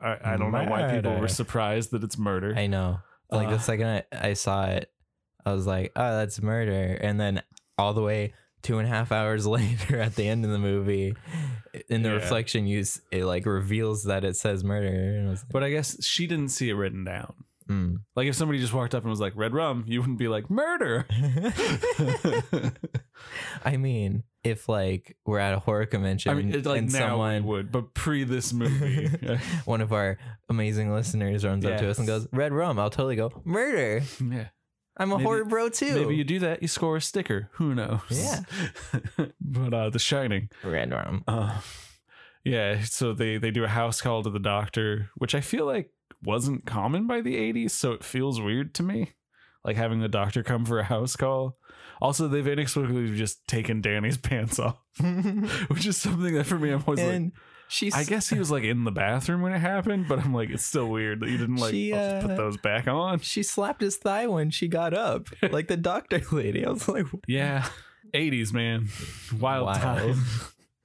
[0.01, 2.55] I, I don't know why people were surprised that it's murder.
[2.57, 3.01] I know.
[3.31, 4.91] Like the Uh, second I, I saw it,
[5.45, 6.95] I was like, oh, that's murder.
[7.01, 7.43] And then
[7.79, 11.15] all the way two and a half hours later at the end of the movie,
[11.89, 12.15] in the Yeah.
[12.17, 15.25] reflection use, it like reveals that it says murder.
[15.27, 17.35] I was but I guess she didn't see it written down.
[17.69, 17.97] Like, mm.
[18.15, 20.49] Like if somebody just walked up and was like red rum, you wouldn't be like
[20.51, 21.07] murder.
[23.65, 27.09] I mean, if like we're at a horror convention I mean, it's like and now
[27.11, 29.09] someone, we would, but pre this movie,
[29.65, 33.17] one of our amazing listeners runs up to us and goes, "Red rum," I'll totally
[33.17, 34.49] go, "Murder." yeah.
[34.99, 35.95] I'm a Maybe- horror bro too.
[35.95, 37.51] Maybe you do that, you score a sticker.
[37.55, 38.01] Who knows?
[38.11, 38.41] Yeah.
[39.41, 40.49] but uh, The Shining.
[40.65, 41.23] red rum.
[41.29, 41.61] Uh,
[42.45, 42.81] yeah.
[42.83, 45.91] So they they do a house call to the doctor, which I feel like
[46.27, 49.13] wasn't common by the '80s, so it feels weird to me.
[49.65, 51.57] like having the doctor come for a house call.
[52.01, 54.77] Also, they've inexplicably just taken Danny's pants off,
[55.69, 57.33] which is something that for me I'm always and like.
[57.69, 60.51] she's I guess he was like in the bathroom when it happened, but I'm like,
[60.51, 63.21] it's still weird that you didn't like She, uh, put those back on.
[63.21, 66.67] she slapped his thigh when she got up, like the doctor lady.
[66.67, 67.67] I was like, Yeah,
[68.15, 68.89] 80s man,
[69.41, 70.17] wild, Wild.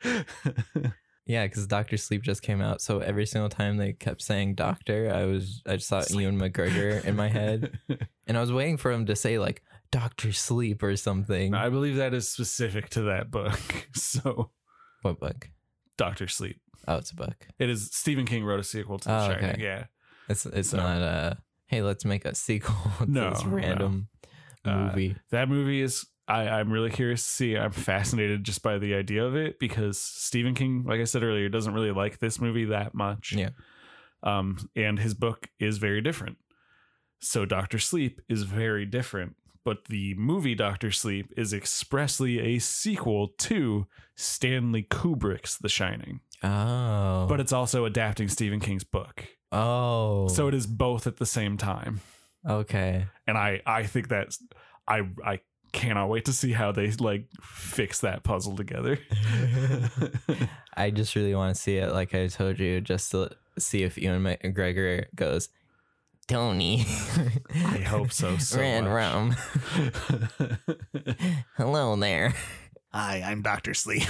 [0.03, 0.93] time.
[1.31, 5.09] Yeah, because Doctor Sleep just came out, so every single time they kept saying Doctor,
[5.13, 7.79] I was I just thought Ewan McGregor in my head,
[8.27, 11.53] and I was waiting for him to say like Doctor Sleep or something.
[11.53, 13.59] I believe that is specific to that book.
[13.95, 14.51] So,
[15.03, 15.49] what book?
[15.97, 16.59] Doctor Sleep.
[16.87, 17.47] Oh, it's a book.
[17.59, 19.49] It is Stephen King wrote a sequel to The Oh, Shining.
[19.51, 19.63] okay.
[19.63, 19.85] Yeah.
[20.27, 23.51] It's it's So- not a hey, let's make a sequel to No, this no.
[23.51, 24.09] random
[24.65, 25.15] Uh, movie.
[25.29, 27.57] That movie is I, I'm really curious to see.
[27.57, 31.49] I'm fascinated just by the idea of it because Stephen King, like I said earlier,
[31.49, 33.33] doesn't really like this movie that much.
[33.33, 33.49] Yeah.
[34.23, 36.37] Um, and his book is very different.
[37.19, 39.35] So Doctor Sleep is very different.
[39.63, 46.21] But the movie Doctor Sleep is expressly a sequel to Stanley Kubrick's The Shining.
[46.41, 49.27] Oh, But it's also adapting Stephen King's book.
[49.51, 52.01] oh, So it is both at the same time.
[52.47, 53.05] okay.
[53.27, 54.43] and I I think that's
[54.87, 55.39] I I
[55.71, 58.99] cannot wait to see how they like fix that puzzle together.
[60.75, 63.97] I just really want to see it, like I told you, just to see if
[63.97, 65.49] Ewan McGregor goes,
[66.27, 66.85] Tony.
[67.53, 68.37] I hope so.
[68.37, 68.91] So Red much.
[68.91, 69.35] rum.
[71.57, 72.33] Hello there.
[72.93, 74.03] Hi, I'm Doctor Sleep.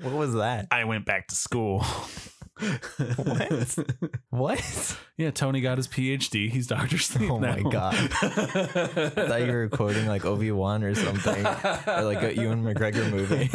[0.00, 0.68] What was that?
[0.70, 1.84] I went back to school.
[3.16, 3.78] What?
[4.30, 4.98] What?
[5.18, 6.50] Yeah, Tony got his PhD.
[6.50, 7.60] He's Doctor Sleep Oh my.
[7.60, 7.94] God.
[8.22, 13.10] I thought you were quoting like Obi Wan or something, or like a Ewan McGregor
[13.10, 13.50] movie.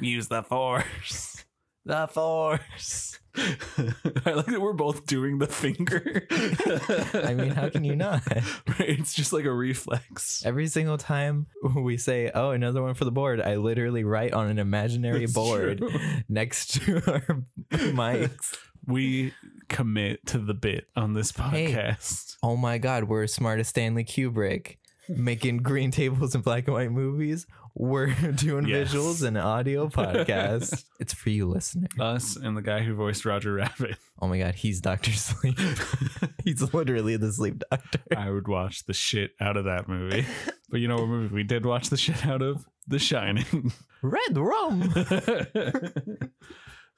[0.00, 1.44] Use the force.
[1.84, 3.18] The force.
[3.36, 6.26] I like that we're both doing the finger.
[7.26, 8.22] I mean, how can you not?
[8.78, 10.44] It's just like a reflex.
[10.44, 14.48] Every single time we say, "Oh, another one for the board," I literally write on
[14.48, 15.90] an imaginary It's board true.
[16.28, 18.56] next to our mics.
[18.86, 19.32] We
[19.68, 21.72] commit to the bit on this Hey.
[21.72, 22.36] podcast.
[22.42, 24.76] Oh my God, we're as smart as Stanley Kubrick,
[25.08, 27.46] making green tables and black and white movies.
[27.74, 28.92] We're doing Yes.
[28.92, 30.84] visuals and audio podcast.
[31.00, 31.88] it's for you, listener.
[31.98, 33.96] Us and the guy who voiced Roger Rabbit.
[34.20, 35.58] Oh my God, he's Doctor Sleep.
[36.44, 37.98] he's literally the sleep doctor.
[38.16, 40.26] I would watch the shit out of that movie.
[40.70, 42.64] But you know what movie we did watch the shit out of?
[42.88, 43.72] The Shining.
[44.02, 44.92] Red rum.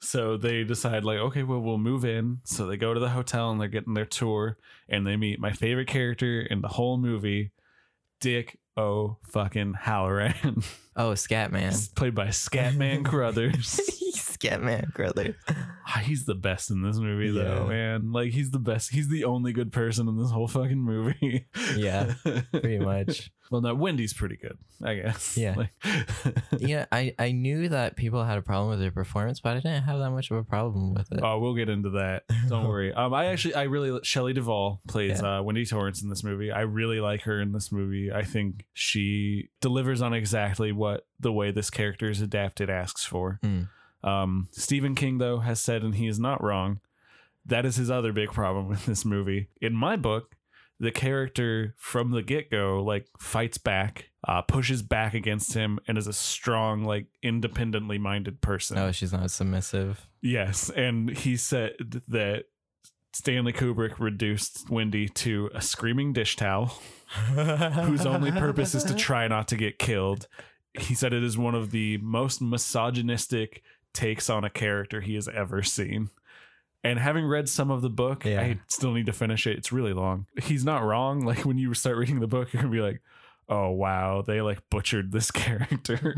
[0.01, 2.39] so they decide like, okay, well we'll move in.
[2.43, 4.57] So they go to the hotel and they're getting their tour
[4.89, 7.51] and they meet my favorite character in the whole movie,
[8.19, 10.63] Dick O fucking Hallorann.
[10.97, 11.93] Oh, Scatman.
[11.93, 13.81] played by Scatman Crothers.
[14.49, 15.35] Scatman, brother.
[15.87, 17.69] Ah, he's the best in this movie though, Yeah.
[17.69, 18.11] man.
[18.11, 18.91] Like he's the best.
[18.91, 21.45] He's the only good person in this whole fucking movie.
[21.75, 22.13] Yeah,
[22.51, 23.31] pretty much.
[23.51, 25.37] well, no, Wendy's pretty good, I guess.
[25.37, 25.55] Yeah.
[25.55, 25.71] Like,
[26.59, 29.83] Yeah, I, I knew that people had a problem with their performance, but I didn't
[29.83, 31.19] have that much of a problem with it.
[31.21, 32.23] oh, we'll get into that.
[32.49, 32.91] Don't worry.
[32.93, 36.51] Um, I actually, I really, Shelley Duvall plays uh, Wendy Torrance in this movie.
[36.51, 38.11] I really like her in this movie.
[38.11, 43.39] I think she delivers on exactly what the way this character is adapted asks for.
[43.43, 43.69] Mm.
[44.05, 46.79] Um, Stephen King, though, has said, and he is not wrong,
[47.45, 49.49] that is his other big problem with this movie.
[49.59, 50.35] In my book,
[50.79, 55.97] the character from the get go, like, fights back, uh, pushes back against him, and
[55.97, 58.75] is a strong, like, independently minded person.
[58.75, 60.07] No, she's not submissive.
[60.21, 60.69] Yes.
[60.69, 62.45] And he said that
[63.13, 66.65] Stanley Kubrick reduced Wendy to a screaming dish towel
[67.85, 70.27] whose only purpose is to try not to get killed.
[70.73, 73.63] He said it is one of the most misogynistic
[73.95, 76.09] takes on a character he has ever seen.
[76.83, 78.41] And having read some of the book, Yeah.
[78.41, 79.57] I still need to finish it.
[79.57, 80.27] It's really long.
[80.43, 81.21] He's not wrong.
[81.25, 83.01] Like when you start reading the book, you're gonna be like,
[83.49, 86.15] "Oh wow, they like butchered this character."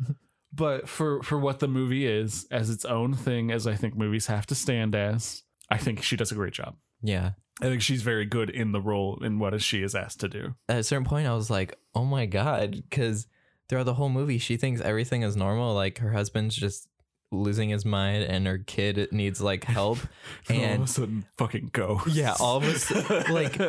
[0.52, 4.26] but for for what the movie is, as its own thing, as I think movies
[4.28, 6.76] have to stand as, I think she does a great job.
[7.02, 7.32] yeah.
[7.58, 10.54] I think she's very good in the role in what she is asked to do.
[10.68, 13.26] At a certain point, I was like, oh my God, because
[13.66, 15.72] throughout the whole movie, she thinks everything is normal.
[15.74, 16.86] Like her husband's just
[17.32, 19.98] losing his mind and her kid needs like help.
[20.48, 22.00] And all of a sudden, fucking go.
[22.08, 23.60] Yeah, all of a sudden, like,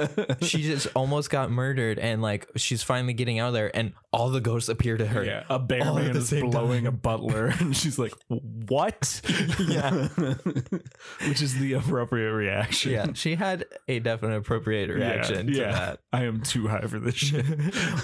[0.44, 4.30] she just almost got murdered and like she's finally getting out of there and all
[4.30, 5.24] the ghosts appear to her.
[5.24, 9.22] Yeah, a bear all man is blowing a butler, and she's like, "What?"
[9.68, 9.92] Yeah.
[11.28, 12.92] which is the appropriate reaction.
[12.92, 16.00] Yeah, she had a definite appropriate reaction yeah, to that.
[16.12, 17.46] I am too high for this shit.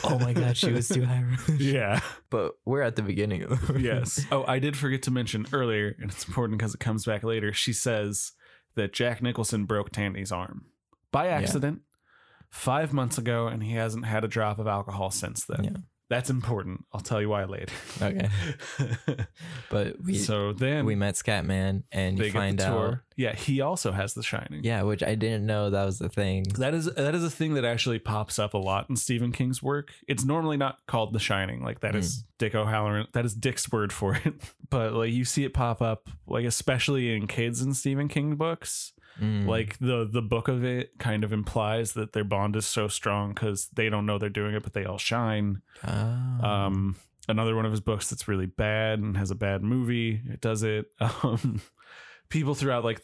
[0.03, 1.23] oh my god, she was too high.
[1.57, 2.01] yeah.
[2.29, 3.85] But we're at the beginning of the movie.
[3.85, 4.23] Yes.
[4.31, 7.53] Oh, I did forget to mention earlier, and it's important because it comes back later.
[7.53, 8.33] She says
[8.75, 10.65] that Jack Nicholson broke Danny's arm
[11.11, 11.81] by accident.
[12.49, 15.85] five months ago, and he hasn't had a drop of alcohol since then.
[16.09, 16.85] That's important.
[16.93, 17.73] I'll tell you why later.
[18.01, 18.29] Okay.
[19.69, 22.99] But we so then we met Scatman and you find out.
[23.15, 24.61] Yeah, he also has The Shining.
[24.63, 26.43] Yeah, which I didn't know that was the thing.
[26.57, 29.63] That is that is a thing that actually pops up a lot in Stephen King's
[29.63, 29.93] work.
[30.07, 32.21] It's normally not called The Shining, like that is Hmm.
[32.39, 33.07] Dick O'Halloran.
[33.13, 34.33] That is Dick's word for it.
[34.69, 38.93] But like you see it pop up, like especially in kids in Stephen King books.
[39.21, 39.45] Mm.
[39.47, 43.33] Like the the book of it kind of implies that their bond is so strong
[43.33, 45.61] because they don't know they're doing it, but they all shine.
[45.87, 45.91] Oh.
[45.91, 46.95] Um,
[47.27, 50.21] another one of his books that's really bad and has a bad movie.
[50.29, 50.87] It does it.
[51.23, 51.61] Um,
[52.29, 53.01] people throughout like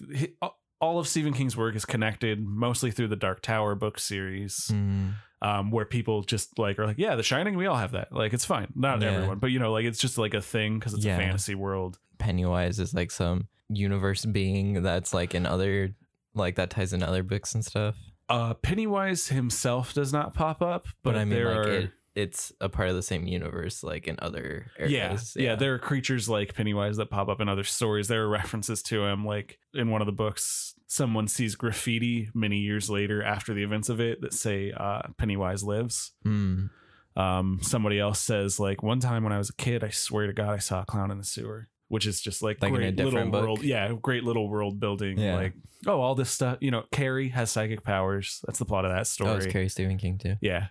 [0.81, 5.13] all of Stephen King's work is connected mostly through the Dark Tower book series, Mm.
[5.41, 8.11] um, where people just like are like, yeah, The Shining, we all have that.
[8.11, 9.11] Like it's fine, not Yeah.
[9.11, 11.17] everyone, but you know, like it's just like a thing because it's Yeah.
[11.17, 11.99] a fantasy world.
[12.17, 15.95] Pennywise is like some universe being that's like in other
[16.33, 17.95] like that ties in other books and stuff.
[18.27, 21.71] Uh, Pennywise himself does not pop up, but, But, I mean there like are.
[21.71, 25.35] it, it's a part of the same universe like in other yeah, areas.
[25.39, 28.07] yeah, there are creatures like Pennywise that pop up in other stories.
[28.07, 32.57] There are references to him, like in one of the books, someone sees graffiti many
[32.57, 36.11] years later after the events of it that say uh, Pennywise lives.
[36.25, 36.69] Mm.
[37.15, 40.33] Um, somebody else says like one time when I was a kid, I swear to
[40.33, 43.25] God, I saw a clown in the sewer, which is just like, Like great little
[43.29, 43.41] book?
[43.43, 43.63] world.
[43.63, 45.17] Yeah, great little world building.
[45.19, 45.35] Yeah.
[45.35, 45.53] Like
[45.85, 46.57] oh, all this stuff.
[46.61, 48.41] You know, Carrie has psychic powers.
[48.47, 49.29] That's the plot of that story.
[49.31, 50.35] Oh, it's Carrie Stephen King too.
[50.41, 50.67] Yeah.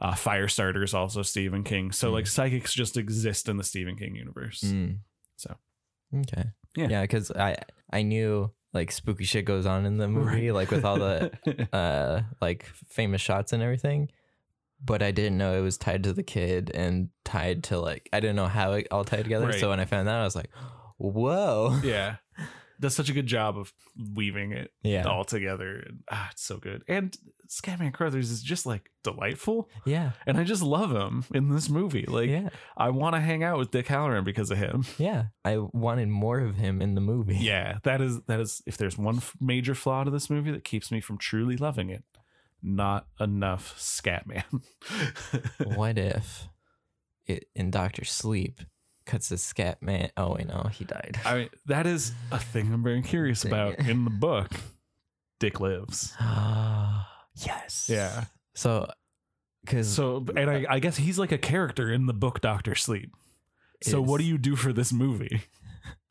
[0.00, 1.92] Uh, Firestarter is also Stephen King.
[1.92, 2.12] So Mm.
[2.14, 4.60] like psychics just exist in the Stephen King universe.
[4.62, 4.98] Mm.
[5.36, 5.56] So.
[6.14, 6.44] okay,
[6.76, 6.88] Yeah.
[6.88, 7.56] yeah, because I
[7.92, 11.30] I knew like spooky shit goes on in the movie, like with all the
[11.72, 14.08] uh like famous shots and everything.
[14.84, 18.20] But I didn't know it was tied to the kid and tied to like I
[18.20, 19.46] didn't know how it all tied together.
[19.48, 19.60] Right.
[19.60, 20.50] So when I found that, I was like,
[20.98, 22.16] "Whoa!" yeah.
[22.80, 23.74] Does such a good job of
[24.14, 25.86] weaving it Yeah, all together.
[26.10, 26.82] Ah, it's so good.
[26.88, 27.14] And
[27.46, 29.68] Scatman Crothers is just like delightful.
[29.84, 32.06] yeah, And I just love him in this movie.
[32.06, 34.86] Like yeah, I want to hang out with Dick Hallorann because of him.
[34.98, 35.24] yeah.
[35.44, 37.36] I wanted more of him in the movie.
[37.36, 40.90] Yeah, that is that is if there's one major flaw to this movie that keeps
[40.90, 42.02] me from truly loving it,
[42.62, 44.62] not enough Scatman.
[45.76, 46.48] what if
[47.26, 48.60] it in Doctor Sleep
[49.06, 50.10] cuts the scat man?
[50.16, 51.18] Oh wait, no, he died.
[51.24, 54.52] I mean, that is a thing I'm very curious about in the book.
[55.38, 56.14] Dick lives.
[56.20, 57.88] Ah, yes.
[57.90, 58.24] Yeah.
[58.54, 58.90] So,
[59.62, 63.10] because So, and I, I guess he's like a character in the book Doctor Sleep.
[63.82, 65.42] So, what do you do for this movie?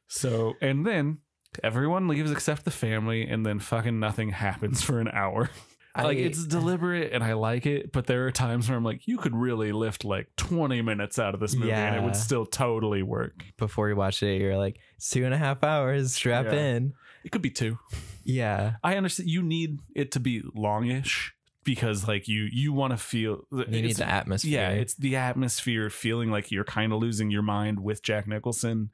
[0.07, 1.19] So, and then
[1.63, 5.49] everyone leaves except the family, and then fucking nothing happens for an hour.
[6.03, 9.17] like, it's deliberate and I like it, but there are times where I'm like, you
[9.17, 13.03] could really lift like 20 minutes out of this movie and it would still totally
[13.03, 13.43] work.
[13.57, 16.13] before you watch it, you're like it's two and a half hours.
[16.13, 16.53] Strap Yeah.
[16.53, 16.93] in.
[17.23, 17.77] It could be two.
[18.23, 18.73] Yeah.
[18.83, 21.33] I understand you need it to be longish
[21.65, 24.51] because, like, you you want to feel You need the atmosphere.
[24.51, 28.89] Yeah, it's the atmosphere, feeling like you're kind of losing your mind with Jack Nicholson.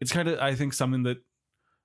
[0.00, 1.18] It's kind of, I think, something that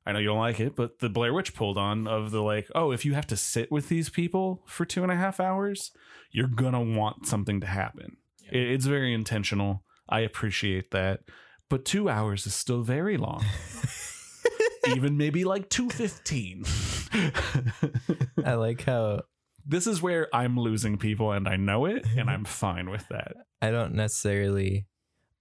[0.06, 2.68] I know you don't like it, but the Blair Witch pulled on of the like,
[2.76, 5.92] oh, if you have to sit with these people for two and a half hours,
[6.32, 8.18] you're gonna want something to happen.
[8.44, 8.60] Yeah.
[8.60, 9.84] It- it's very intentional.
[10.10, 11.22] I appreciate that,
[11.70, 13.44] but two hours is still very long.
[14.88, 16.66] Even maybe like two fifteen.
[18.46, 19.22] I like how
[19.66, 23.34] this is where I'm losing people, and I know it, and I'm fine with that.
[23.62, 24.86] I don't necessarily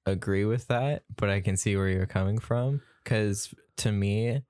[0.06, 2.82] agree with that, but I can see where you're coming from.
[3.02, 4.42] Because to me,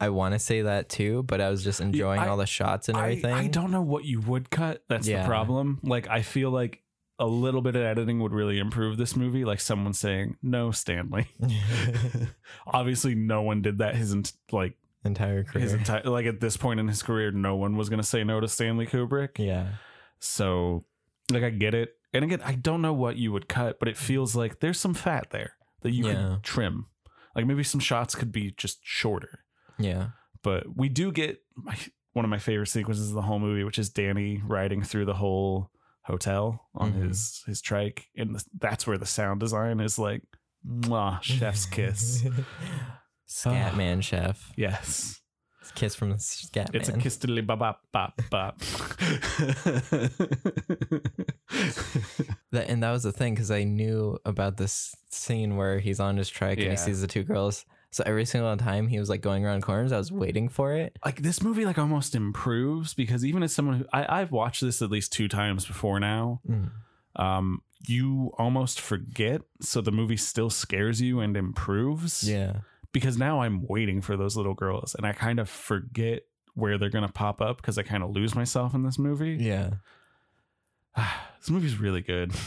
[0.00, 2.88] I want to say that too, but I was just enjoying I- all the shots
[2.88, 3.32] and I, everything.
[3.34, 4.84] I don't know what you would cut.
[4.88, 5.22] That's Yeah.
[5.22, 5.80] the problem.
[5.82, 6.82] Like I feel like
[7.18, 9.44] a little bit of editing would really improve this movie.
[9.44, 11.26] Like someone saying, "No, Stanley."
[12.66, 13.96] Obviously, no one did that.
[13.96, 14.14] His
[14.52, 15.62] like entire career.
[15.64, 18.40] his entire like at this point in his career, no one was gonna say no
[18.40, 19.38] to Stanley Kubrick.
[19.38, 19.68] yeah.
[20.20, 20.84] So,
[21.30, 21.94] like, I get it.
[22.12, 24.94] And again, I don't know what you would cut, but it feels like there's some
[24.94, 26.14] fat there that you Yeah.
[26.14, 26.86] could trim.
[27.36, 29.44] Like maybe some shots could be just shorter.
[29.78, 30.08] Yeah.
[30.42, 31.76] But we do get my,
[32.12, 35.14] one of my favorite sequences of the whole movie, which is Danny riding through the
[35.14, 35.70] whole
[36.02, 37.08] hotel on Mhm.
[37.08, 40.22] his his trike, and the, that's where the sound design is like,
[40.66, 42.24] mwah, chef's kiss.
[43.28, 44.52] Scatman chef.
[44.56, 45.20] yes,
[45.74, 46.74] Kiss from the Scatman.
[46.74, 48.58] it's a kiss to bop bop bop bop.
[52.50, 56.16] That, and that was the thing because I knew about this scene where he's on
[56.16, 57.64] his trike and he sees the two girls.
[57.90, 60.98] So every single time he was like going around corners, I was waiting for it.
[61.04, 64.82] like this movie like almost improves because even as someone who I, I've watched this
[64.82, 66.70] at least two times before now, Mm.
[67.16, 72.28] um, you almost forget, so the movie still scares you and improves.
[72.28, 72.58] Yeah.
[72.92, 76.22] because now I'm waiting for those little girls and I kind of forget
[76.54, 79.36] where they're gonna pop up because I kind of lose myself in this movie.
[79.40, 79.70] Yeah.
[80.96, 82.32] this movie's really good.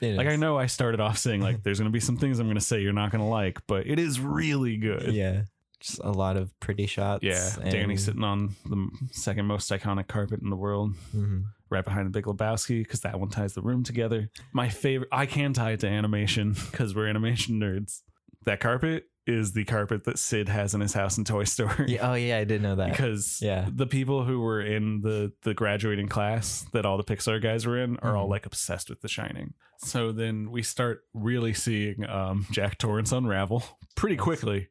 [0.00, 2.46] It Like I know I started off saying like there's gonna be some things I'm
[2.48, 5.12] gonna say you're not gonna like, but it is really good.
[5.12, 5.42] Yeah.
[5.80, 7.22] Just a lot of pretty shots.
[7.24, 11.44] Yeah, Danny and- sitting on the second most iconic carpet in the world, Mhm.
[11.70, 14.28] right behind the Big Lebowski, because that one ties the room together.
[14.52, 18.02] My favorite, I can tie it to animation because we're animation nerds.
[18.44, 21.86] That carpet is the carpet that Sid has in his house in Toy Story.
[21.88, 22.90] Yeah, oh yeah, I did know that.
[22.90, 23.68] Because Yeah.
[23.72, 27.78] the people who were in the the graduating class that all the Pixar guys were
[27.78, 28.30] in are all Mhm.
[28.30, 29.54] like obsessed with The Shining.
[29.78, 33.62] So then we start really seeing um, Jack Torrance unravel
[33.94, 34.68] pretty quickly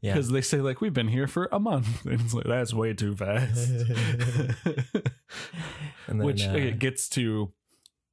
[0.00, 0.12] yeah.
[0.14, 2.94] because they say like we've been here for a month and it's like that's way
[2.94, 3.70] too fast
[6.08, 7.52] And then, which uh, it gets to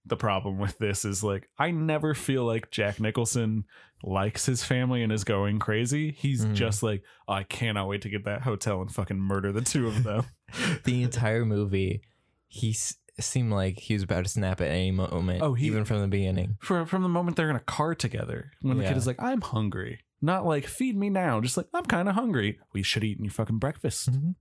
[0.06, 3.66] the problem with this is like i never feel like jack nicholson
[4.04, 6.54] likes his family and is going crazy he's Mhm.
[6.54, 9.88] just like "Oh, i cannot wait to get that hotel and fucking murder the two
[9.88, 10.24] of them
[10.86, 12.02] the entire movie,
[12.48, 15.42] he s- seemed like he was about to snap at any moment.
[15.42, 16.58] Oh, he- even from the beginning.
[16.62, 18.90] For, from the moment they're in a car together when the Yeah.
[18.90, 22.16] kid is like i'm hungry not like feed me now just like i'm kind of
[22.16, 24.36] hungry we should eat your fucking breakfast Mhm.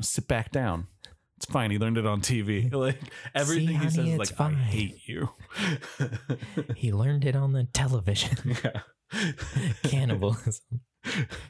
[0.00, 0.88] sit back down
[1.40, 3.00] it's fine he learned it on tv like
[3.34, 4.54] everything he honey, says is like fine.
[4.54, 5.28] i hate you
[6.76, 8.56] He learned it on the television.
[8.64, 8.80] yeah
[9.82, 10.80] Cannibalism.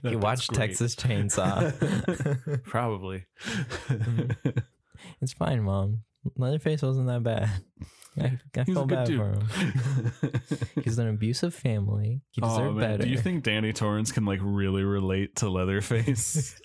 [0.02, 0.54] That- he watched.
[0.54, 2.64] Texas Chainsaw.
[2.64, 3.26] Probably.
[3.44, 4.50] Mm-hmm.
[5.20, 6.02] it's fine, mom.
[6.36, 7.50] Leatherface wasn't that bad.
[8.18, 9.18] I, I felt bad dude.
[9.18, 10.40] for him.
[10.82, 12.22] He's an abusive family.
[12.30, 12.90] He oh, deserved man.
[12.90, 13.02] better.
[13.04, 16.60] Do you think Danny Torrance can like really relate to Leatherface?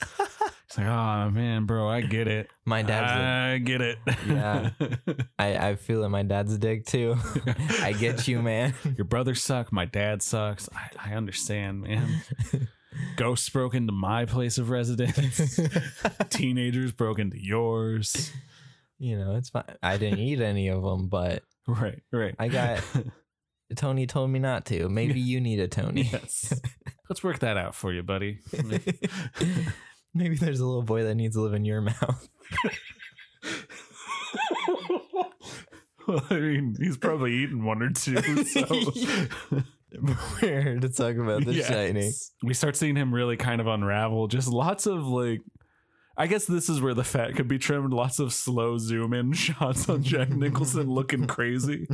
[0.75, 2.49] It's like, oh man, bro, I get it.
[2.65, 3.97] my dad's I get it.
[4.27, 4.71] Yeah.
[5.39, 6.09] I, I feel it.
[6.09, 7.15] My dad's a dick too.
[7.81, 8.73] I get you, man.
[8.97, 9.71] Your brother suck.
[9.71, 10.67] My dad sucks.
[10.75, 12.21] I, I understand, man.
[13.15, 15.57] Ghosts broke into my place of residence.
[16.29, 18.33] Teenagers broke into yours.
[18.97, 19.63] you know, it's fine.
[19.81, 22.35] I didn't eat any of them, but Right, right.
[22.37, 22.83] I got
[23.77, 24.89] Tony told me not to.
[24.89, 26.09] Maybe you need a Tony.
[26.11, 26.59] yes.
[27.09, 28.39] Let's work that out for you, buddy.
[30.15, 32.29] Maybe there's a little boy that needs to live in your mouth.
[36.07, 38.43] well, I mean, he's probably eaten one or two.
[38.45, 38.65] So.
[40.01, 41.67] We're here to talk about The Yes.
[41.67, 42.11] Shining.
[42.43, 44.27] We start seeing him really kind of unravel.
[44.27, 45.41] Just lots of like,
[46.17, 47.91] I guess this is where the fat could be trimmed.
[47.93, 51.87] Lots of slow zoom in shots on Jack Nicholson looking crazy.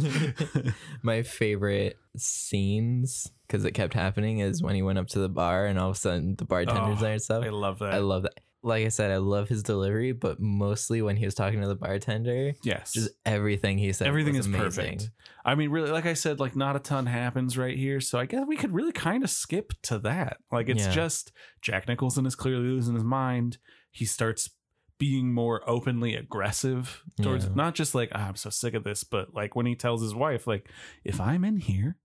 [1.03, 5.65] My favorite scenes, because it kept happening, is when he went up to the bar
[5.65, 7.43] and all of a sudden the bartender's Oh, there and stuff.
[7.43, 7.93] I love that.
[7.93, 8.33] I love that.
[8.63, 11.73] Like I said, I love his delivery, but mostly when he was talking to the
[11.75, 12.93] bartender, yes.
[12.93, 14.05] just everything he said.
[14.07, 14.65] Everything was is amazing.
[14.97, 15.09] perfect.
[15.43, 17.99] I mean, really, like I said, like not a ton happens right here.
[17.99, 20.37] So I guess we could really kind of skip to that.
[20.51, 20.91] Like it's Yeah.
[20.91, 21.31] just
[21.63, 23.57] Jack Nicholson is clearly losing his mind.
[23.91, 24.49] He starts
[24.97, 27.51] being more openly aggressive towards Yeah.
[27.55, 30.13] not just like "Ah, I'm so sick of this, but like when he tells his
[30.15, 30.69] wife, like,
[31.03, 31.97] if I'm in here,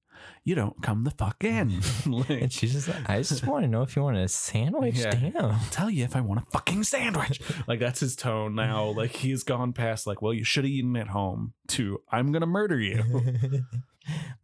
[0.45, 1.81] you don't come the fuck in.
[2.07, 4.97] like, And she's just like, I just want to know if you want a sandwich.
[4.99, 5.11] Yeah.
[5.11, 5.37] Damn.
[5.45, 7.41] I'll tell you if I want a fucking sandwich.
[7.67, 8.87] like that's his tone now.
[8.87, 12.47] Like he's gone past like, well, you should have eaten at home to I'm gonna
[12.47, 13.05] murder you.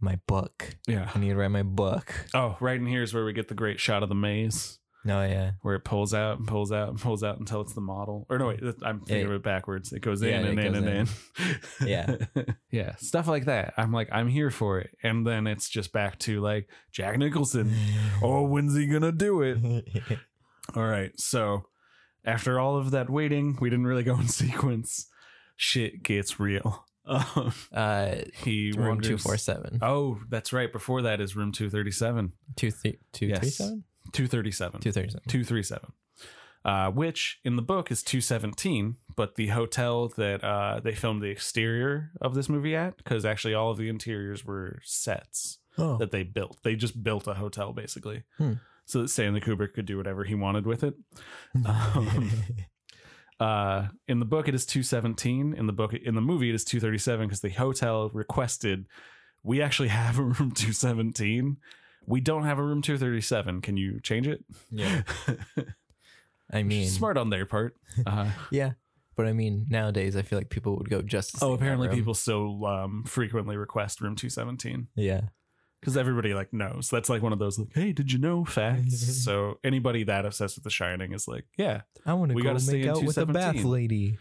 [0.00, 0.76] my book.
[0.86, 1.10] yeah.
[1.14, 2.12] I need to write my book.
[2.34, 5.22] Oh, right in here is where we get the great shot of the maze, No,
[5.24, 5.52] yeah.
[5.62, 8.24] where it pulls out and pulls out and pulls out until it's the model.
[8.30, 9.24] Or no, wait, I'm thinking Yeah.
[9.24, 9.92] of it backwards.
[9.92, 11.08] It goes Yeah, in and in and in.
[11.88, 12.16] Yeah.
[12.70, 13.74] yeah, stuff like that.
[13.76, 14.90] I'm like, I'm here for it.
[15.02, 17.74] And then it's just back to like Jack Nicholson.
[18.22, 19.58] Oh, when's he gonna do it?
[20.76, 21.10] All right.
[21.18, 21.64] So
[22.24, 25.08] after all of that waiting, we didn't really go in sequence.
[25.56, 26.86] Shit gets real.
[27.04, 29.80] Um, uh, he room two four seven.
[29.82, 30.72] Oh, that's right.
[30.72, 32.32] Before that is room 237.
[32.54, 33.40] Two three two Yes.
[33.40, 33.84] three seven.
[34.12, 34.80] 237.
[34.80, 35.22] Two thirty seven.
[35.28, 35.92] 237.
[36.64, 41.26] Uh, which in the book is 217, but the hotel that uh, they filmed the
[41.28, 45.96] exterior of this movie at, because actually all of the interiors were sets Oh.
[45.96, 46.58] that they built.
[46.62, 48.22] They just built a hotel basically.
[48.38, 48.52] Hmm.
[48.84, 50.94] So that Stanley Kubrick could do whatever he wanted with it.
[51.66, 52.30] Um,
[53.40, 55.54] Uh, in the book, it is 217.
[55.54, 58.86] In the book, in the movie, it is 237 because the hotel requested
[59.42, 61.56] we actually have a room 217.
[62.06, 63.60] We don't have a room 237.
[63.60, 64.44] Can you change it?
[64.70, 65.02] yeah.
[66.52, 67.76] I mean, Smart on their part.
[68.06, 68.72] Uh, Yeah.
[69.14, 71.38] But I mean, nowadays I feel like people would go just.
[71.38, 75.20] To oh, apparently people still um, frequently request room 217 Yeah.
[75.80, 76.88] because everybody like knows.
[76.90, 79.00] That's like one of those like, hey, did you know facts?
[79.24, 82.72] so anybody that obsessed with The Shining is like, yeah, I want to go gotta
[82.72, 84.18] make out with a bath lady.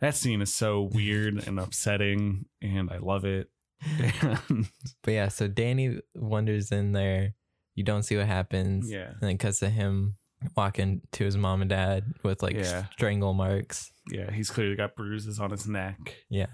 [0.00, 3.48] that scene is so weird and upsetting, and I love it.
[5.02, 7.34] But yeah, so Danny wanders in there.
[7.74, 8.90] You don't see what happens.
[8.90, 10.16] yeah, And then cuts to him
[10.56, 12.86] walking to his mom and dad with like Yeah.
[12.92, 13.92] strangle marks.
[14.10, 16.16] yeah, he's clearly got bruises on his neck.
[16.28, 16.46] Yeah.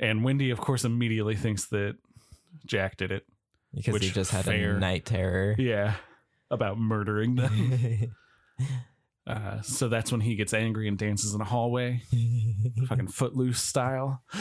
[0.00, 1.96] And Wendy, of course, immediately thinks that
[2.66, 3.24] Jack did it.
[3.74, 4.76] because he just had fair.
[4.76, 5.54] a night terror.
[5.58, 5.94] Yeah.
[6.50, 8.14] About murdering them.
[9.26, 12.02] Uh, so that's when he gets angry and dances in a hallway,
[12.88, 14.22] fucking footloose style.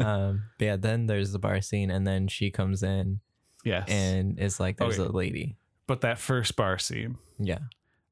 [0.00, 3.20] um, but yeah, then there's the bar scene, and then she comes in
[3.64, 3.88] yes.
[3.88, 5.08] and is like, "There's Okay.
[5.08, 7.58] a lady." but that first bar scene, Yeah.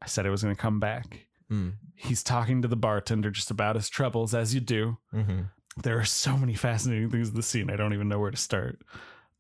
[0.03, 1.27] I said it was going to come back.
[1.51, 1.73] Mm.
[1.95, 4.99] He's talking to the bartender just about his troubles, as you do.
[5.11, 5.43] hmm
[5.83, 7.71] There are so many fascinating things in the scene.
[7.71, 8.83] I don't even know where to start.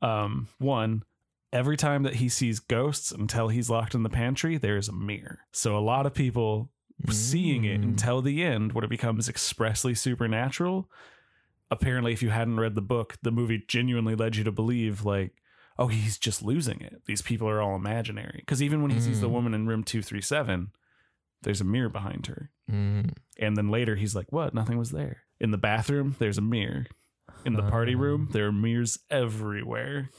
[0.00, 1.02] Um, one,
[1.52, 4.92] every time that he sees ghosts until he's locked in the pantry, there is a
[4.92, 5.40] mirror.
[5.52, 6.70] So a lot of people
[7.10, 7.84] seeing it Mm.
[7.84, 10.88] until the end when it becomes expressly supernatural.
[11.70, 15.32] Apparently, if you hadn't read the book, the movie genuinely led you to believe, like,
[15.78, 17.02] oh, he's just losing it.
[17.06, 18.36] These people are all imaginary.
[18.40, 19.32] Because even when he sees the Mm.
[19.32, 20.70] woman in room 237,
[21.42, 22.50] there's a mirror behind her.
[22.70, 23.14] Mm.
[23.38, 24.54] And then later he's like, what?
[24.54, 25.22] Nothing was there.
[25.40, 26.86] In the bathroom, there's a mirror.
[27.44, 27.98] In the party Oh.
[27.98, 30.10] room, there are mirrors everywhere.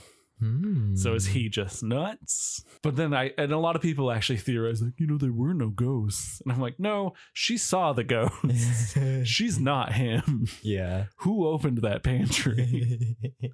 [0.41, 0.97] Mm.
[0.97, 2.63] So is he just nuts?
[2.81, 5.53] But then I and a lot of people actually theorize like, you know, there were
[5.53, 6.41] no ghosts.
[6.41, 8.97] And I'm like, no, she saw the ghost.
[9.23, 10.47] She's not him.
[10.61, 11.05] yeah.
[11.17, 13.17] Who opened that pantry?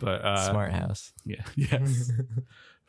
[0.00, 1.12] But uh Smart house.
[1.26, 1.42] Yeah.
[1.56, 2.10] Yes.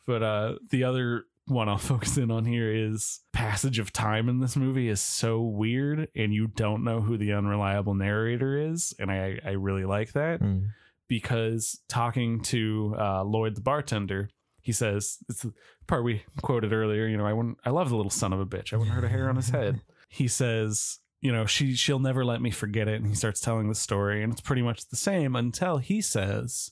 [0.06, 4.40] but uh the other one I'll focus in on here is passage of time in
[4.40, 8.94] this movie is so weird and you don't know who the unreliable narrator is.
[8.98, 10.40] And I, I really like that.
[10.40, 10.68] Mm.
[11.12, 14.30] Because talking to uh, Lloyd the bartender,
[14.62, 15.52] he says it's the
[15.86, 17.06] part we quoted earlier.
[17.06, 17.58] You know, I wouldn't.
[17.66, 18.72] I love the little son of a bitch.
[18.72, 19.82] I wouldn't hurt a hair on his head.
[20.08, 23.68] He says, you know, she she'll never let me forget it, and he starts telling
[23.68, 26.70] the story, and it's pretty much the same until he says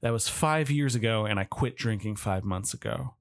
[0.00, 3.14] that was five years ago, and I quit drinking five months ago.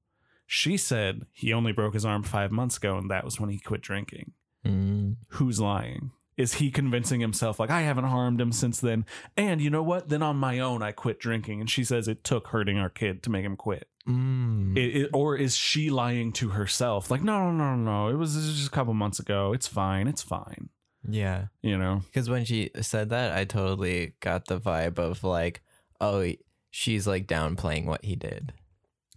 [0.47, 3.59] She said he only broke his arm five months ago, and that was when he
[3.59, 4.31] quit drinking
[4.65, 5.15] Mm.
[5.29, 6.11] who's lying?
[6.39, 9.05] Is he convincing himself like I haven't harmed him since then?
[9.37, 10.07] And you know what?
[10.09, 11.59] Then on my own, I quit drinking.
[11.59, 13.87] And she says it took hurting our kid to make him quit.
[14.07, 14.77] Mm.
[14.77, 17.11] It, it- or is she lying to herself?
[17.11, 18.07] Like no, no, no, no.
[18.07, 19.51] It was just a couple months ago.
[19.53, 20.07] It's fine.
[20.07, 20.69] It's fine.
[21.07, 21.47] yeah.
[21.61, 22.01] You know.
[22.05, 25.61] Because when she said that, I totally got the vibe of like,
[25.99, 26.31] oh,
[26.71, 28.53] she's like downplaying what he did.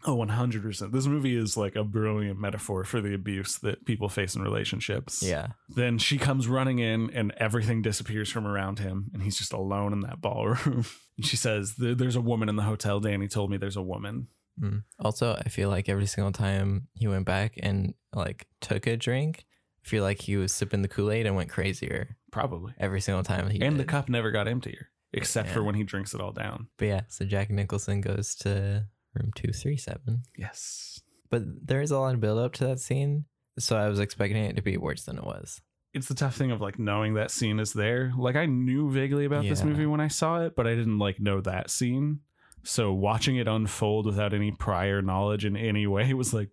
[0.04, 0.90] Oh, 100%.
[0.90, 5.22] This movie is like a brilliant metaphor for the abuse that people face in relationships.
[5.22, 5.48] Yeah.
[5.68, 9.92] Then she comes running in and everything disappears from around him and he's just alone
[9.92, 10.84] in that ballroom.
[11.16, 12.98] and she says, There's a woman in the hotel.
[13.00, 14.28] Danny told me there's a woman.
[14.60, 14.82] Mm.
[14.98, 19.44] Also, I feel like every single time he went back and like took a drink,
[19.84, 22.74] I feel like he was sipping the Kool Aid and went crazier Probably.
[22.78, 26.14] every single time he and the cup never got emptier, except for when he drinks
[26.14, 26.68] it all down.
[26.76, 30.22] But yeah, so Jack Nicholson goes to room two three seven.
[30.36, 31.00] Yes.
[31.30, 33.24] But there is a lot of build up to that scene,
[33.58, 35.60] so I was expecting it to be worse than it was.
[35.94, 38.12] It's the tough thing of like knowing that scene is there.
[38.16, 41.20] Like I knew vaguely about this movie when I saw it, but I didn't like
[41.20, 42.20] know that scene.
[42.64, 46.50] So watching it unfold without any prior knowledge in any way was like,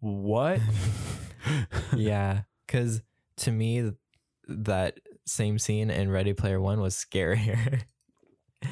[0.00, 0.60] what?
[1.96, 3.02] yeah, because
[3.38, 3.92] to me,
[4.48, 7.82] that same scene in Ready Player One was scarier.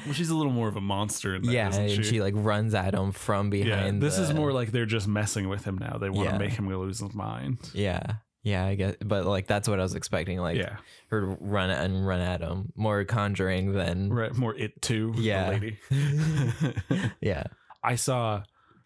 [0.05, 2.03] well, she's a little more of a monster in that, yeah, and she?
[2.03, 2.21] she?
[2.21, 4.01] like runs at him from behind.
[4.01, 5.97] Yeah, this is more like they're just messing with him now.
[5.97, 6.33] They want Yeah.
[6.33, 7.57] to make him lose his mind.
[7.73, 8.95] Yeah, yeah, I guess.
[9.03, 10.39] But like that's what I was expecting.
[10.39, 10.77] Like yeah,
[11.07, 12.71] her to run and run at him.
[12.75, 14.33] More conjuring than right.
[14.35, 15.13] More it too.
[15.15, 15.49] the Yeah.
[15.49, 15.79] lady.
[17.21, 17.43] yeah.
[17.83, 18.43] I saw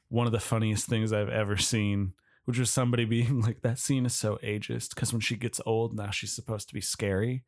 [0.10, 2.14] one of the funniest things I've ever seen,
[2.50, 5.96] which was somebody being like, "That scene is so ageist because when she gets old,
[5.96, 7.44] now she's supposed to be scary,"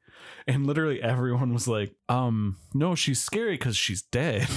[0.45, 4.47] and literally everyone was like, "Um, no, she's scary because she's dead.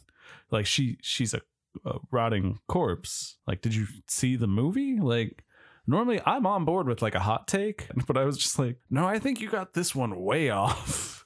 [0.50, 1.42] like she she's a,
[1.84, 3.36] a rotting corpse.
[3.46, 4.98] Like, did you see the movie?
[4.98, 5.44] Like."
[5.86, 9.08] Normally, I'm on board with like a hot take, but I was just like, no,
[9.08, 11.24] I think you got this one way off.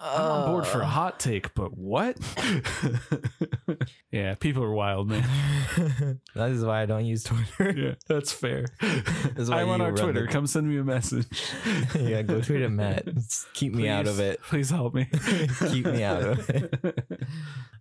[0.00, 0.86] I'm on board for a Uh.
[0.86, 2.16] hot take, but what?
[4.12, 5.28] yeah, people are wild, man.
[6.34, 7.72] that is why I don't use Twitter.
[7.78, 8.64] Yeah, that's fair.
[9.36, 10.22] is why I'm on our Twitter.
[10.26, 11.26] the- Come send me a message.
[11.98, 13.06] yeah, go tweet at Matt.
[13.54, 14.40] Keep me out of it.
[14.42, 15.08] Please help me.
[15.70, 16.74] Keep me out of it.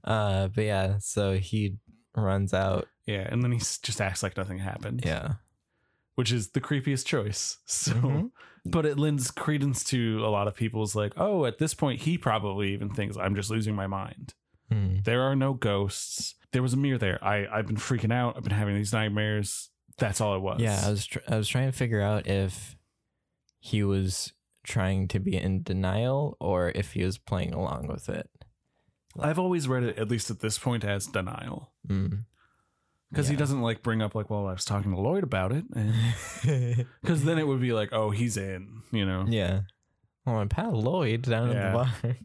[0.04, 1.76] Uh, but yeah, so he
[2.16, 2.88] runs out.
[3.06, 5.04] yeah, and then he just acts like nothing happened.
[5.06, 5.34] Yeah.
[6.18, 7.58] Which is the creepiest choice.
[7.66, 8.32] So, Mhm.
[8.66, 12.18] but it lends credence to a lot of people's like, oh, at this point, he
[12.18, 14.34] probably even thinks I'm just losing my mind.
[14.72, 14.98] Hmm.
[15.06, 16.36] There are no ghosts.
[16.52, 17.24] There was a mirror there.
[17.24, 18.36] I I've been freaking out.
[18.36, 19.70] I've been having these nightmares.
[20.00, 20.60] That's all it was.
[20.60, 22.76] Yeah, I was tr- I was trying to figure out if
[23.60, 28.30] he was trying to be in denial or if he was playing along with it.
[29.20, 31.72] I've always read it, at least at this point, as denial.
[31.88, 32.26] Mm.
[33.10, 33.40] Because he Yeah.
[33.40, 35.64] doesn't like bring up, like, well, I was talking to Lloyd about it.
[37.02, 39.26] Because then it would be like, oh, he's in, you know?
[39.28, 39.62] yeah.
[40.26, 41.56] Oh, and Pat Lloyd down Yeah.
[41.56, 41.78] at the
[42.10, 42.16] bar.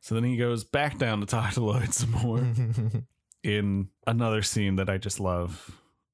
[0.00, 3.02] So then he goes back down to talk to Lloyd some more bar.
[3.42, 5.70] in another scene that I just love.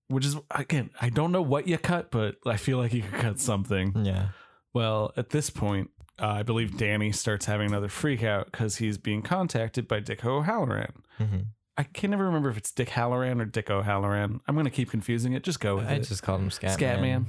[0.07, 3.20] Which is again, I don't know what you cut, but I feel like you could
[3.20, 4.05] cut something.
[4.05, 4.28] yeah.
[4.72, 8.99] Well, at this point, uh, I believe Danny starts having another freak out because he's
[8.99, 10.93] being contacted by Dick O'Halloran.
[11.18, 11.47] Mhm.
[11.81, 14.41] I can never remember if it's Dick Hallorann or Dick O'Halloran.
[14.47, 15.43] I'm gonna keep confusing it.
[15.43, 15.91] Just go with it.
[15.91, 16.07] I it.
[16.07, 16.76] just called him Scatman.
[16.78, 17.24] Scatman.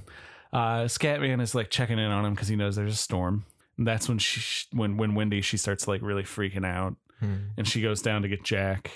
[0.52, 3.46] Uh, Scatman is like checking in on him because he knows there's a storm.
[3.78, 7.36] And that's when she, when when Wendy, she starts like really freaking out, Hmm.
[7.58, 8.92] and she goes down to get Jack,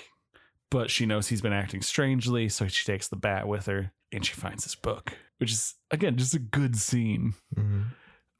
[0.70, 4.26] but she knows he's been acting strangely, so she takes the bat with her, and
[4.26, 7.32] she finds this book, which is again just a good scene.
[7.56, 7.84] Mhm.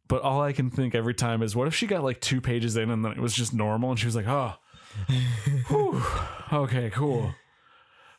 [0.08, 2.76] But all I can think every time is, what if she got like two pages
[2.76, 4.54] in and then it was just normal, and she was like, oh,
[5.68, 6.02] whew,
[6.52, 7.34] okay, cool.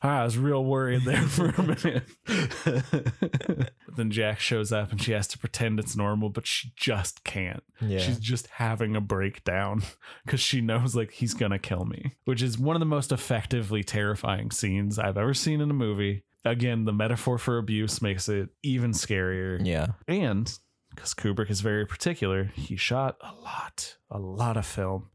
[0.03, 2.03] Ah, I was real worried there for a minute.
[2.27, 7.23] but then Jack shows up and she has to pretend it's normal, but she just
[7.23, 7.63] can't.
[7.81, 7.97] Yeah.
[7.99, 9.81] She's just having a breakdown
[10.25, 13.83] because she knows like he's gonna kill me, which is one of the most effectively
[13.83, 16.23] terrifying scenes I've ever seen in a movie.
[16.45, 19.59] Again, the metaphor for abuse makes it even scarier.
[19.65, 19.87] yeah.
[20.07, 20.51] And
[20.91, 25.09] because Kubrick is very particular, he shot a lot, a lot of film.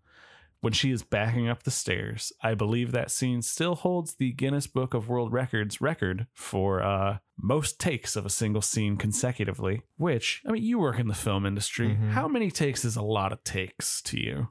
[0.63, 4.69] When she is backing up the stairs, I believe that scene still holds the Guinness
[4.69, 9.83] Book of World Records record for uh, most takes of a single scene consecutively.
[9.97, 11.89] Which, I mean, you work in the film industry.
[12.01, 12.11] Mhm.
[12.13, 14.49] How many takes is a lot of takes to you?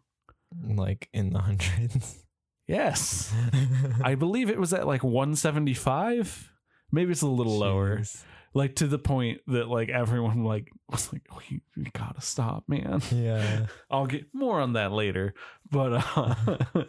[0.62, 2.26] Like in the hundreds.
[2.68, 3.34] Yes.
[4.03, 6.51] I believe it was at like 175.
[6.91, 8.03] Maybe it's a little lower.
[8.54, 13.02] Like to the point that like everyone like was like, we, we gotta stop, man.
[13.12, 13.68] Yeah.
[13.89, 15.34] I'll get more on that later.
[15.70, 16.36] But uh,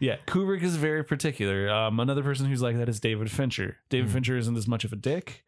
[0.00, 1.68] yeah, Kubrick is very particular.
[1.68, 3.76] Um, another person who's like that is David Fincher.
[3.90, 4.12] David Mm.
[4.14, 5.44] Fincher isn't as much of a dick,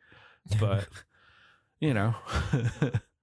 [0.61, 0.87] but
[1.81, 2.15] you know.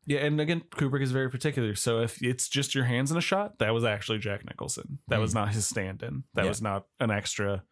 [0.08, 1.76] yeah, and again, Kubrick is very particular.
[1.76, 4.98] So if it's just your hands in a shot, that was actually Jack Nicholson.
[5.08, 5.36] That was Mm.
[5.36, 6.24] not his stand-in.
[6.34, 6.50] That Yeah.
[6.50, 7.64] was not an extra.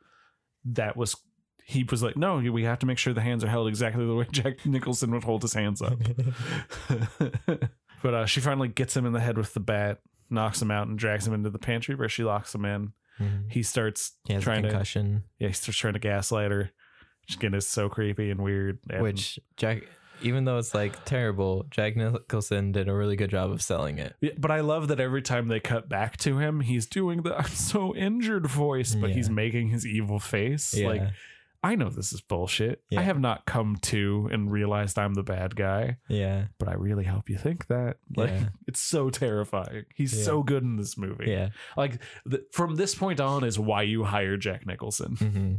[0.65, 1.15] That was
[1.65, 4.15] he was like, no, we have to make sure the hands are held exactly the
[4.15, 5.99] way Jack Nicholson would hold his hands up.
[8.03, 9.99] but uh, she finally gets him in the head with the bat,
[10.29, 12.93] knocks him out, and drags him into the pantry where she locks him in.
[13.19, 13.51] Mhm.
[13.51, 14.69] He starts He trying to
[15.39, 16.71] yeah, he starts trying to gaslight her.
[17.27, 18.79] Which again is so creepy and weird.
[18.89, 19.83] And which Jack,
[20.23, 24.15] even though it's like terrible, Jack Nicholson did a really good job of selling it.
[24.21, 27.37] Yeah, but I love that every time they cut back to him, he's doing the
[27.37, 30.73] I'm so injured voice, but he's making his evil face.
[30.73, 30.87] Yeah.
[30.87, 31.03] Like
[31.63, 32.81] I know this is bullshit.
[32.89, 33.01] Yeah.
[33.01, 36.45] I have not come to and realized I'm the bad guy, yeah.
[36.57, 37.97] but I really hope you think that.
[38.15, 38.49] Like Yeah.
[38.67, 39.85] it's so terrifying.
[39.95, 40.23] He's Yeah.
[40.25, 41.29] so good in this movie.
[41.29, 41.49] Yeah.
[41.77, 45.15] Like the, from this point on is why you hire Jack Nicholson.
[45.17, 45.55] hmm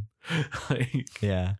[0.69, 1.53] like Yeah.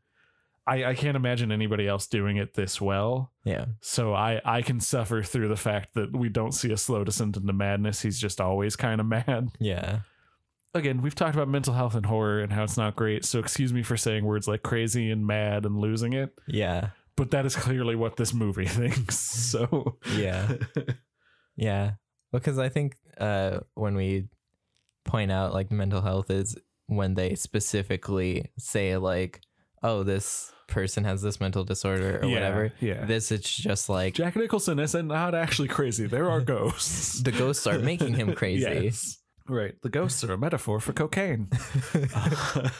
[0.66, 3.32] I, I can't imagine anybody else doing it this well.
[3.44, 3.66] Yeah.
[3.82, 7.36] So I I can suffer through the fact that we don't see a slow descent
[7.36, 8.02] into madness.
[8.02, 9.50] He's just always kind of mad.
[9.60, 10.00] Yeah.
[10.76, 13.26] Again, we've talked about mental health and horror and how it's not great.
[13.26, 16.90] So excuse me for saying words like crazy and mad and losing it, Yeah.
[17.16, 19.18] but that is clearly what this movie thinks.
[19.20, 20.54] So Yeah.
[21.56, 21.92] Yeah.
[22.32, 24.30] Because I think uh, when we
[25.06, 26.58] point out like mental health is
[26.88, 29.42] when they specifically say like,
[29.84, 32.74] oh, this person has this mental disorder or Yeah, whatever.
[32.80, 33.06] yeah.
[33.06, 36.08] This it's just like Jack Nicholson is not not actually crazy.
[36.08, 37.22] There are ghosts.
[37.22, 38.64] the ghosts are making him crazy.
[38.64, 39.20] Yes.
[39.48, 39.80] Right.
[39.82, 41.50] The ghosts are a metaphor for cocaine.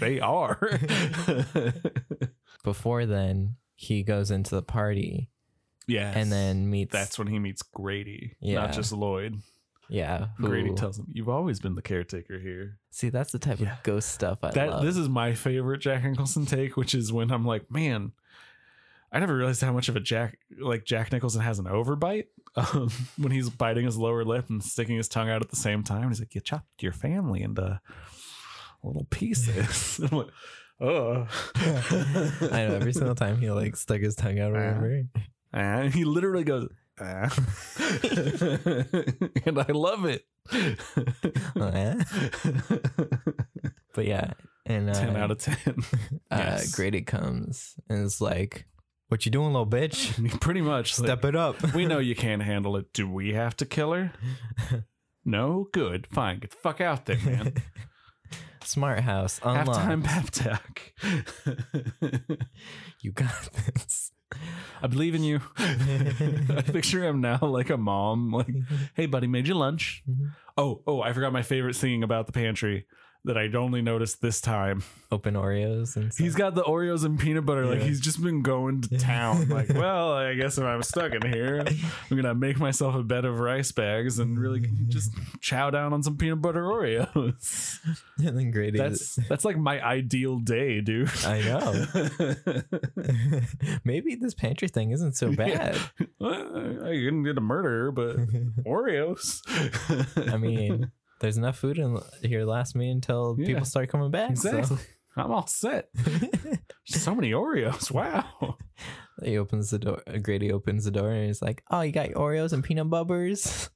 [0.00, 0.58] they are.
[2.64, 5.28] Before then, he goes into the party
[5.86, 6.16] yes.
[6.16, 8.60] and then meets that's when he meets Grady, Yeah.
[8.60, 9.36] not just Lloyd.
[9.88, 10.28] yeah.
[10.40, 13.76] Grady tells him, "You've always been the caretaker here." See, that's the type Yeah.
[13.76, 14.84] of ghost stuff I That love.
[14.84, 18.12] this is my favorite Jack Nicholson take, which is when I'm like, "Man,
[19.12, 22.26] I never realized how much of a Jack like Jack Nicholson has an overbite
[22.56, 25.82] um, when he's biting his lower lip and sticking his tongue out at the same
[25.82, 27.80] time." He's like, "You chopped your family into
[28.82, 30.28] little pieces." I'm like,
[30.80, 31.26] "Oh."
[31.56, 34.80] I know every single time he like stuck his tongue out or Uh-huh.
[34.80, 35.02] whatever.
[35.52, 36.68] And he literally goes,
[37.00, 37.30] "Ah."
[39.46, 40.24] and I love it.
[43.94, 44.32] but yeah,
[44.66, 45.56] and uh, 10 out of 10.
[46.30, 46.74] uh, yes.
[46.74, 48.66] Grady comes and it's like,
[49.08, 50.40] "What you doing, little bitch?
[50.40, 50.94] Pretty much.
[50.94, 52.92] Step it up." we know you can't handle it.
[52.92, 54.12] Do we have to kill her?
[55.24, 55.68] No?
[55.72, 56.06] Good.
[56.10, 56.40] Fine.
[56.40, 57.54] Get the fuck out there, man.
[58.62, 59.68] Smart house unlocked.
[59.78, 60.82] Halftime pep talk.
[63.00, 64.10] You got this.
[64.82, 65.40] I believe in you.
[65.56, 68.48] I picture him now like a mom, like,
[68.94, 70.02] hey, buddy, made you lunch.
[70.08, 70.30] Mhm.
[70.56, 72.86] Oh, oh, I forgot my favorite thing about the pantry.
[73.26, 74.84] That I'd only noticed this time.
[75.10, 76.24] Open Oreos and stuff.
[76.24, 77.66] He's got the Oreos and peanut butter.
[77.66, 79.48] Like he's just been going to town.
[79.48, 81.64] Like, well, I guess if I'm stuck in here,
[82.10, 86.02] I'm gonna make myself a bed of rice bags and really just chow down on
[86.02, 87.78] some peanut butter Oreos.
[88.18, 88.78] and then Grady.
[88.78, 91.10] That's that's like my ideal day, dude.
[91.24, 92.64] I know.
[93.84, 95.76] Maybe this pantry thing isn't so bad.
[96.20, 98.16] I didn't get a murder, but
[98.64, 99.42] Oreos.
[100.32, 103.46] I mean, there's enough food in here to last me until Yeah.
[103.46, 104.36] people start coming back.
[104.36, 104.56] so.
[104.56, 104.84] exactly.
[105.16, 105.88] I'm all set.
[106.88, 107.90] So many Oreos.
[107.90, 108.58] Wow.
[109.24, 110.00] he opens the door.
[110.22, 113.68] Grady opens the door and he's like, "Oh, you got your Oreos and peanut butters.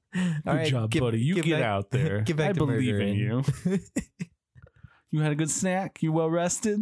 [0.47, 1.18] All Good job, buddy.
[1.20, 2.20] You get back- out there.
[2.26, 3.78] Get back I to believe in murdering." you.
[5.11, 6.03] You had a good snack.
[6.05, 6.78] You well rested.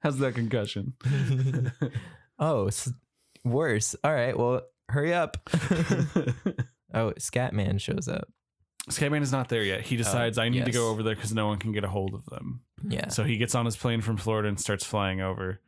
[0.00, 0.94] How's that concussion?
[2.40, 2.90] oh, s-
[3.44, 3.94] worse.
[4.02, 4.36] All right.
[4.36, 5.36] Well, hurry up.
[6.92, 8.26] oh, Scatman shows up.
[8.90, 9.80] Scatman is not there yet.
[9.82, 12.14] He decides I need to go over there because no one can get a hold
[12.14, 12.60] of them.
[12.86, 13.08] Yeah.
[13.08, 15.60] So he gets on his plane from Florida and starts flying over.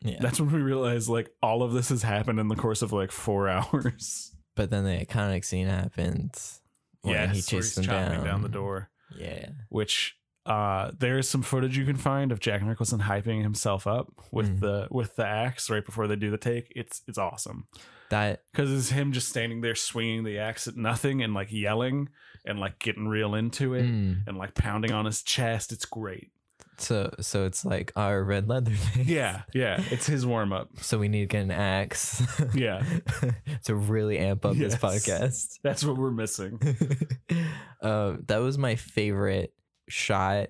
[0.00, 0.18] yeah.
[0.20, 3.10] That's when we realize like all of this has happened in the course of like
[3.12, 4.32] four hours.
[4.54, 6.60] but then the iconic scene happens.
[7.04, 8.42] Yeah, he chases them chopping down.
[8.42, 8.90] the door.
[9.16, 9.48] Yeah.
[9.68, 14.12] which uh there is some footage you can find of Jack Nicholson hyping himself up
[14.32, 14.60] with Mm.
[14.60, 16.72] the with the axe right before they do the take.
[16.74, 17.66] It's it's awesome
[18.10, 22.08] That because it's him just standing there swinging the axe at nothing and like yelling
[22.44, 25.72] and like getting real into it mm, and like pounding on his chest.
[25.72, 26.30] It's great.
[26.78, 29.04] so so it's like our red leather thing.
[29.06, 29.82] Yeah, yeah.
[29.90, 30.68] It's his warm up.
[30.80, 32.22] So we need to get an axe.
[32.54, 32.82] Yeah,
[33.64, 34.72] to really amp up Yes.
[34.72, 35.58] this podcast.
[35.62, 36.58] that's what we're missing.
[37.82, 39.54] uh, that was my favorite
[39.88, 40.48] shot.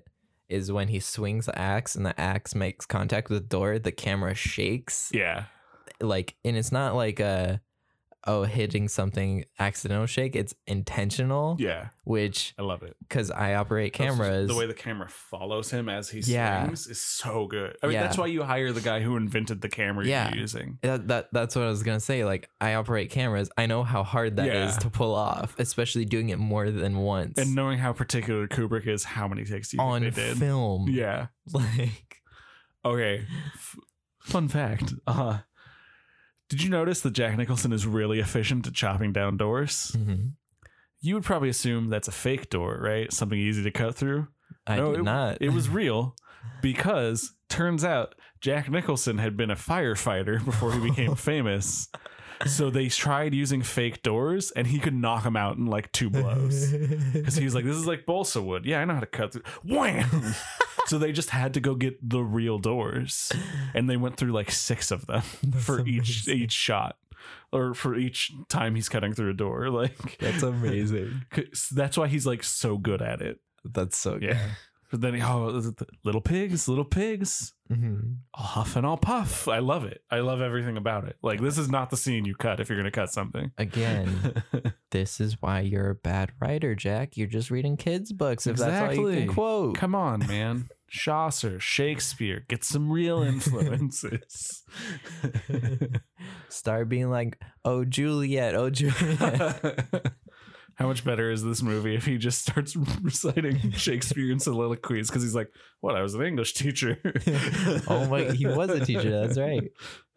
[0.48, 3.90] Is when he swings the axe and the axe makes contact with the door, the
[3.92, 5.10] camera shakes.
[5.14, 5.44] Yeah,
[5.98, 7.62] Like, and it's not like a
[8.26, 10.36] oh hitting something accidental shake.
[10.36, 11.56] It's intentional.
[11.58, 11.88] yeah.
[12.04, 12.96] Which I love it.
[13.00, 14.48] because I operate cameras.
[14.48, 16.64] The way the camera follows him as he Yeah.
[16.64, 17.76] swings is so good.
[17.82, 18.02] I mean, Yeah.
[18.02, 20.30] that's why you hire the guy who invented the camera Yeah.
[20.30, 20.78] you're using.
[20.82, 22.24] that, that that's what I was gonna say.
[22.24, 23.50] Like I operate cameras.
[23.56, 24.78] I know how hard that is Yeah.
[24.80, 29.04] to pull off, especially doing it more than once And knowing how particular Kubrick is,
[29.04, 30.38] how many takes do you on think they did?
[30.38, 30.88] film.
[30.88, 31.26] Yeah.
[31.52, 32.20] Like
[32.84, 33.24] Okay.
[33.54, 33.76] F-
[34.20, 34.92] fun fact.
[35.06, 35.38] Uh
[36.52, 39.96] did you notice that Jack Nicholson is really efficient at chopping down doors?
[39.96, 40.32] mhm.
[41.00, 43.10] You would probably assume that's a fake door, right?
[43.10, 44.28] Something easy to cut through.
[44.66, 45.38] I No, did it, not.
[45.40, 46.14] It was real
[46.60, 51.88] because turns out Jack Nicholson had been a firefighter before he became famous.
[52.44, 56.10] So they tried using fake doors and he could knock them out in like two
[56.10, 56.70] blows.
[57.12, 58.66] Because he was like, this is like balsa wood.
[58.66, 59.42] Yeah, I know how to cut through.
[59.64, 60.34] Wham!
[60.92, 63.32] So they just had to go get the real doors.
[63.74, 65.22] And they went through like six of them
[65.58, 66.38] for each amazing.
[66.38, 66.96] each shot.
[67.50, 69.70] Or for each time he's cutting through a door.
[69.70, 71.24] Like That's amazing.
[71.72, 73.38] that's why he's like so good at it.
[73.64, 74.24] That's so good.
[74.34, 74.48] Yeah.
[74.90, 75.72] But then he, oh
[76.04, 77.54] little pigs, little pigs.
[77.72, 78.16] Mhm.
[78.34, 79.48] I'll huff and I'll puff.
[79.48, 80.02] I love it.
[80.10, 81.16] I love everything about it.
[81.22, 83.52] Like this is not the scene you cut if you're gonna cut something.
[83.56, 84.42] Again,
[84.90, 87.16] this is why you're a bad writer, Jack.
[87.16, 89.76] You're just reading kids' books if that's all you can quote.
[89.76, 90.68] Come on, man.
[90.92, 94.62] Chaucer, Shakespeare, get some real influences.
[96.50, 99.86] Start being like, oh Juliet, oh Juliet.
[100.76, 105.34] How much better is this movie if he just starts reciting Shakespearean soliloquies because he's
[105.34, 105.48] like,
[105.80, 105.96] "What?
[105.96, 106.98] I was an English teacher."
[107.88, 109.10] oh my, he was a teacher.
[109.10, 109.70] That's right.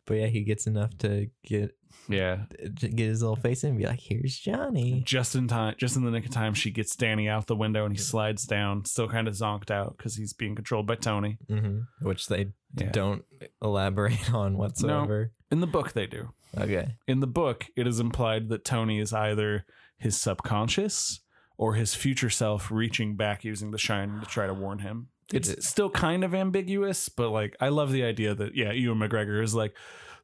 [0.08, 1.72] But yeah, he gets enough to get
[2.08, 2.44] yeah.
[2.80, 6.04] get his little face in and be like, "Here's Johnny." Just in time, just in
[6.06, 9.08] the nick of time, she gets Danny out the window and he slides down, still
[9.08, 11.38] kind of zonked out because he's being controlled by Tony.
[11.50, 12.92] hmm Which they Yeah.
[12.92, 13.24] don't
[13.62, 15.32] elaborate on whatsoever.
[15.52, 16.30] No, In the book, they do.
[16.58, 16.96] Okay.
[17.08, 19.66] In the book, it is implied that Tony is either
[19.98, 21.22] his subconscious
[21.58, 25.08] or his future self reaching back using the shine to try to warn him.
[25.34, 29.00] It's it- still kind of ambiguous, but like I love the idea that yeah, Ewan
[29.00, 29.76] McGregor is like,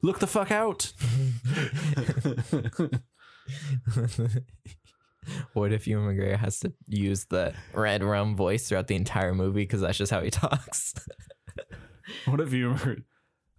[0.02, 0.92] look the fuck out.
[5.54, 9.64] what if Ewan McGregor has to use the red rum voice throughout the entire movie
[9.64, 10.94] because that's just how he talks?
[12.26, 12.98] what if you were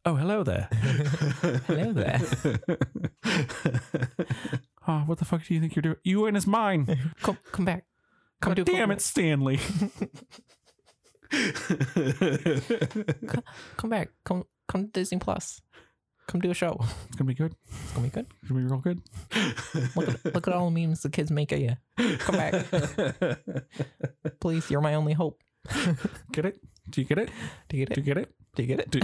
[0.05, 0.69] Oh, hello there.
[1.69, 2.21] Hello there.
[4.89, 5.97] oh, what the fuck do you think you're doing?
[6.03, 7.13] Ewan is mine.
[7.23, 7.85] come, come back.
[8.41, 9.61] Come God do damn it, Stanley.
[13.77, 14.09] Come back.
[14.25, 15.63] Come, come to Disney Plus.
[16.29, 16.79] Come do a show.
[17.09, 17.55] It's gonna be good.
[17.71, 18.27] It's gonna be good.
[18.41, 19.03] It's gonna be real good.
[19.97, 21.77] Look at, look at all the memes the kids make of you.
[22.19, 22.65] Come back,
[24.41, 24.71] please.
[24.71, 25.43] You're my only hope.
[26.33, 26.59] Get it?
[26.89, 27.31] Do you get it?
[27.69, 27.95] Do you get it?
[27.97, 28.35] Do you get it?
[28.55, 28.91] Do you get it?
[28.91, 29.01] Do,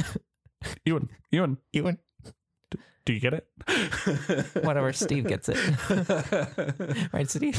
[0.84, 1.98] Ewan, Ewan, Ewan,
[3.04, 3.46] do you get it?
[4.64, 4.92] whatever.
[4.92, 5.58] Steve gets it.
[7.12, 7.58] right, Steve.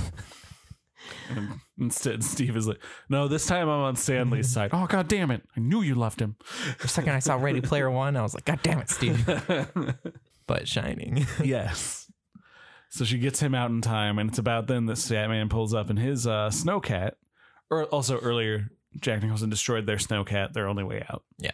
[1.30, 5.32] And instead, Steve is like, "No, this time I'm on Stanley's side." Oh god damn
[5.32, 5.44] it!
[5.56, 6.36] I knew you loved him.
[6.82, 9.28] The second I saw Ready Player One, I was like, God damn it, Steve.
[10.50, 11.28] But Shining.
[11.44, 12.12] yes.
[12.90, 15.92] So she gets him out in time, and it's about then that Scatman pulls up
[15.92, 17.12] in his uh, snowcat.
[17.70, 21.24] Or also earlier, Jack Nicholson destroyed their snowcat, their only way out.
[21.38, 21.52] Yeah.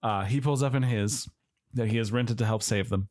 [0.00, 1.28] Uh, he pulls up in his
[1.74, 3.08] that he has rented to help save them.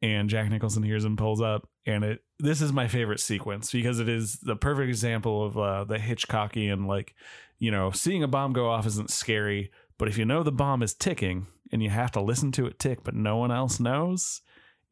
[0.00, 3.98] And Jack Nicholson hears him pulls up, and it this is my favorite sequence because
[3.98, 7.14] it is the perfect example of uh, the Hitchcockian like,
[7.58, 10.84] you know, seeing a bomb go off isn't scary, but if you know the bomb
[10.84, 14.40] is ticking and you have to listen to it tick, but no one else knows,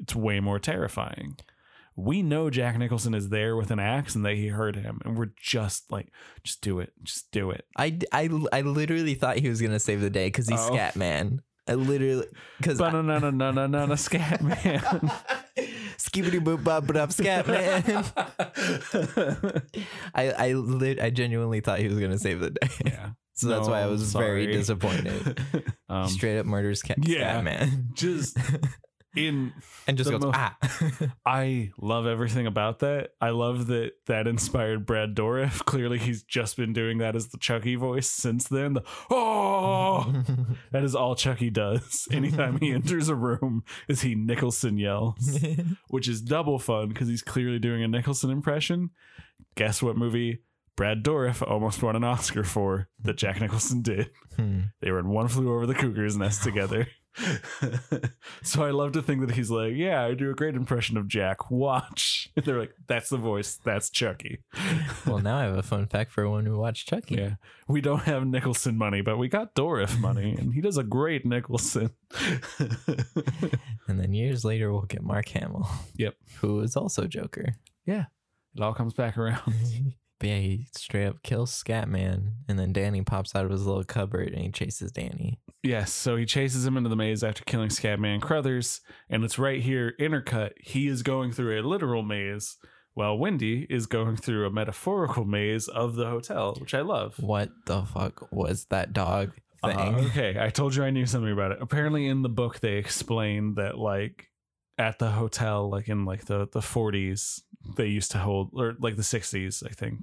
[0.01, 1.37] it's way more terrifying.
[1.95, 5.17] We know Jack Nicholson is there with an axe and that he heard him, and
[5.17, 6.09] we're just like,
[6.43, 7.65] just do it, just do it.
[7.77, 10.75] I, I, I literally thought he was gonna save the day because he's Oh.
[10.75, 11.43] Scat Man.
[11.69, 12.27] I literally
[12.59, 14.81] because no, no, no, no, no, no, no, scat man.
[15.99, 18.05] skibbity boop bop up Scat Man.
[20.15, 22.69] I I lit, I genuinely thought he was gonna save the day.
[22.85, 23.11] yeah.
[23.35, 25.41] So that's why I No, was very disappointed.
[25.89, 27.35] Um, Straight up murders Cat yeah.
[27.35, 28.37] Scat Man just
[29.17, 29.53] in
[29.87, 30.57] and just goes mo- ah.
[31.27, 33.11] I love everything about that.
[33.21, 35.59] I love that that inspired Brad Dourif.
[35.65, 38.75] Clearly, he's just been doing that as the Chucky voice since then.
[38.75, 40.23] The oh,
[40.73, 42.07] that is all Chucky does.
[42.11, 45.39] Anytime he enters a room, is he Nicholson yells,
[45.89, 48.91] which is double fun because he's clearly doing a Nicholson impression.
[49.55, 50.41] Guess what movie
[50.77, 54.11] Brad Dourif almost won an Oscar for that Jack Nicholson did?
[54.37, 54.61] Hmm.
[54.81, 56.89] They were in One Flew Over the Cuckoo's Nest together.
[58.43, 61.09] so I love to think that he's like, yeah, I do a great impression of
[61.09, 61.51] Jack.
[61.51, 62.29] Watch.
[62.37, 63.59] And they're like, that's the voice.
[63.65, 64.41] That's Chucky.
[65.07, 67.15] well, now I have a fun fact for one who watched Chucky.
[67.15, 67.37] Yeah.
[67.67, 71.25] We don't have Nicholson money, but we got Dourif money, and he does a great
[71.25, 71.93] Nicholson.
[73.89, 75.67] And then years later, we'll get Mark Hamill.
[75.95, 76.15] Yep.
[76.41, 77.57] Who is also Joker.
[77.87, 78.05] Yeah.
[78.55, 79.95] It all comes back around.
[80.19, 83.85] But yeah, he straight up kills Scatman, and then Danny pops out of his little
[83.85, 85.39] cupboard and he chases Danny.
[85.63, 89.61] Yes, so he chases him into the maze after killing Scatman Crothers, and it's right
[89.61, 90.53] here, intercut.
[90.61, 92.57] He is going through a literal maze,
[92.95, 97.17] while Wendy is going through a metaphorical maze of the hotel, which I love.
[97.19, 99.77] What the fuck was that dog thing?
[99.79, 101.59] Uh, okay, I told you I knew something about it.
[101.61, 104.29] Apparently, in the book, they explain that like
[104.79, 107.43] at the hotel, like in like the the forties,
[107.77, 110.01] they used to hold or like the sixties, I think.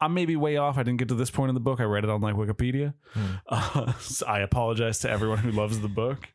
[0.00, 0.78] I'm maybe way off.
[0.78, 1.78] I didn't get to this point in the book.
[1.78, 2.94] I read it on like Wikipedia.
[3.14, 3.26] Hmm.
[3.48, 6.28] Uh, so I apologize to everyone who loves the book.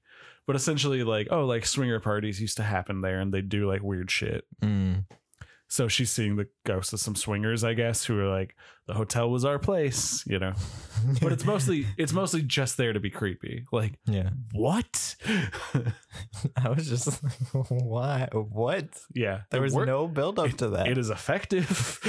[0.46, 3.84] But essentially, like, oh, like swinger parties used to happen there, and they do like
[3.84, 4.46] weird shit.
[4.62, 5.04] Mm.
[5.70, 8.56] So she's seeing the ghosts of some swingers, I guess, who are like,
[8.88, 10.54] the hotel was our place, you know.
[11.22, 13.66] But it's mostly it's mostly just there to be creepy.
[13.72, 14.30] Like, yeah.
[14.54, 15.16] what?
[16.56, 18.30] I was just like, why?
[18.32, 18.88] What?
[19.14, 20.88] yeah, There was no build up to that.
[20.88, 22.00] It is effective.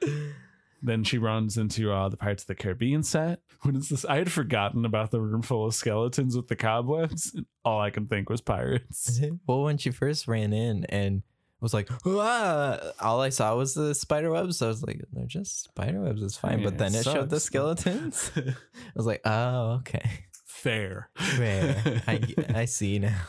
[0.82, 3.40] then she runs into uh, the Pirates of the Caribbean set.
[3.62, 4.06] What is this?
[4.06, 7.38] I had forgotten about the room full of skeletons with the cobwebs.
[7.66, 9.20] All I can think was pirates.
[9.46, 11.22] well, when she first ran in and
[11.60, 14.58] was like, "Ah," all I saw was the spider webs.
[14.58, 16.22] So I was like, they're just spider webs.
[16.22, 16.62] It's fine.
[16.62, 18.30] But then it it showed the skeletons.
[18.36, 18.54] I
[18.94, 20.24] was like, oh, okay.
[20.46, 21.10] Fair.
[21.16, 22.02] Fair.
[22.06, 22.20] I,
[22.54, 23.20] I see now.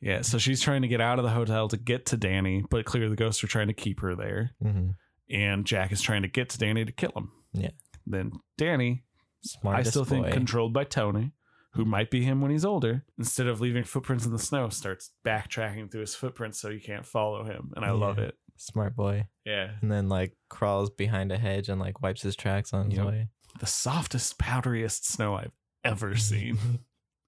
[0.00, 2.84] Yeah, so she's trying to get out of the hotel to get to Danny, but
[2.84, 4.50] clearly the ghosts are trying to keep her there.
[4.60, 4.90] hmm
[5.30, 7.32] And Jack is trying to get to Danny to kill him.
[7.54, 7.70] Yeah.
[8.06, 9.04] Then Danny,
[9.42, 11.32] Smartest I still think controlled by Tony,
[11.74, 15.10] who might be him when he's older, instead of leaving footprints in the snow, starts
[15.24, 17.72] backtracking through his footprints so you can't follow him.
[17.76, 18.36] And I love it.
[18.56, 19.26] Smart boy.
[19.44, 19.70] Yeah.
[19.82, 23.06] And then like crawls behind a hedge and like wipes his tracks on his Yep.
[23.06, 23.28] way.
[23.60, 25.52] The softest, powderiest snow I've
[25.84, 26.58] ever seen.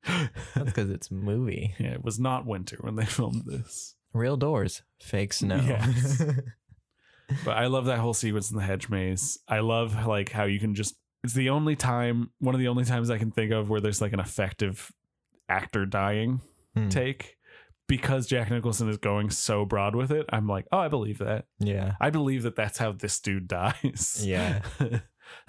[0.07, 1.75] That's because it's movie.
[1.79, 3.97] yeah, it was not winter when they filmed this.
[4.13, 5.57] Real doors, fake snow.
[5.57, 6.23] Yes.
[7.45, 9.39] But I love that whole sequence in the hedge maze.
[9.49, 10.95] I love like how you can just
[11.27, 14.01] it's the only time one of the only times I can think of where there's
[14.01, 14.91] like an effective
[15.49, 16.41] actor dying
[16.75, 16.89] Hmm.
[16.89, 17.37] take
[17.89, 20.27] because Jack Nicholson is going so broad with it.
[20.33, 21.47] I'm like, "Oh, I believe that.
[21.59, 21.95] yeah.
[22.01, 24.63] I believe that that's how this dude dies." Yeah.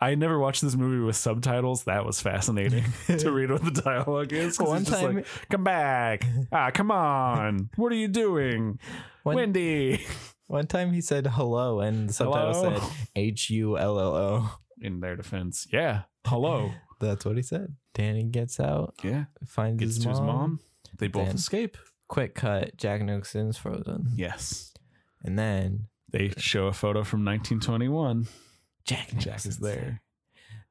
[0.00, 1.84] I never watched this movie with subtitles.
[1.84, 4.58] That was fascinating to read what the dialogue is.
[4.58, 6.24] One time- like, come back.
[6.52, 7.70] Ah, come on.
[7.76, 8.78] What are you doing?
[9.24, 10.04] One- Wendy.
[10.48, 12.78] One time he said hello and the subtitle Hello?
[12.80, 14.50] said H U L L O.
[14.80, 15.66] In their defense.
[15.72, 16.02] Yeah.
[16.26, 16.72] Hello.
[17.00, 17.76] That's what he said.
[17.94, 19.24] Danny gets out, Yeah.
[19.46, 20.16] finds Gets his, to mom.
[20.16, 20.60] his mom.
[20.98, 21.76] They both Then- escape.
[22.08, 24.08] Quick cut, Jack Nicholson's frozen.
[24.16, 24.72] Yes.
[25.22, 28.26] And then They show a photo from 1921.
[28.86, 30.00] Jack Jack is there.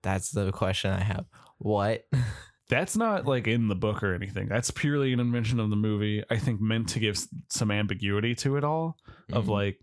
[0.01, 1.25] That's the question I have.
[1.59, 2.05] What
[2.69, 4.47] That's not like in the book or anything.
[4.49, 6.23] That's purely an invention of the movie.
[6.29, 7.17] I think meant to give
[7.49, 8.97] some ambiguity to it all
[9.31, 9.49] of Mhm.
[9.49, 9.79] like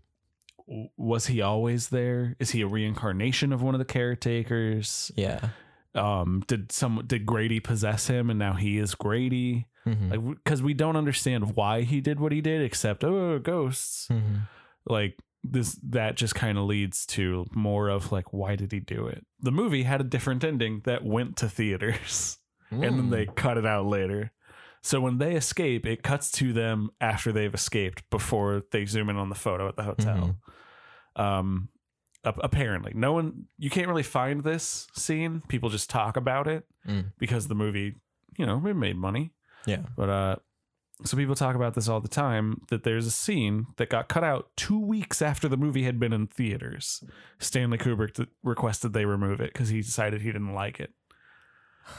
[0.97, 2.35] was he always there?
[2.39, 5.11] Is he a reincarnation of one of the caretakers?
[5.15, 5.49] Yeah.
[5.93, 9.67] Um did some did Grady possess him and now he is Grady?
[9.85, 10.09] Mhm.
[10.27, 14.07] Like cuz we don't understand why he did what he did except oh ghosts.
[14.11, 14.47] Mhm.
[14.87, 19.05] Like this that just kind of leads to more of like why did he do
[19.07, 19.25] it?
[19.39, 22.39] The movie had a different ending that went to theaters
[22.83, 23.11] and then Mm.
[23.11, 24.31] they cut it out later.
[24.81, 29.15] So when they escape, it cuts to them after they've escaped before they zoom in
[29.17, 30.37] on the photo at the hotel.
[31.15, 31.69] Um,
[32.23, 35.41] apparently, no one you can't really find this scene.
[35.47, 37.13] People just talk about it Mm.
[37.17, 37.95] because the movie,
[38.37, 39.31] you know, it made money.
[39.65, 39.83] Yeah.
[39.95, 40.35] But uh,
[41.03, 42.61] so people talk about this all the time.
[42.69, 46.13] That there's a scene that got cut out two weeks after the movie had been
[46.13, 47.03] in theaters.
[47.39, 50.93] Stanley Kubrick requested they remove it because he decided he didn't like it.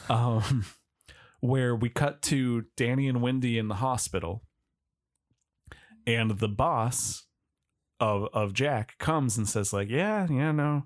[0.09, 0.64] Um,
[1.41, 4.43] where we cut to Danny and Wendy in the hospital,
[6.07, 7.24] and the boss
[8.01, 10.84] of of Jack comes and says like, "Yeah, yeah, no."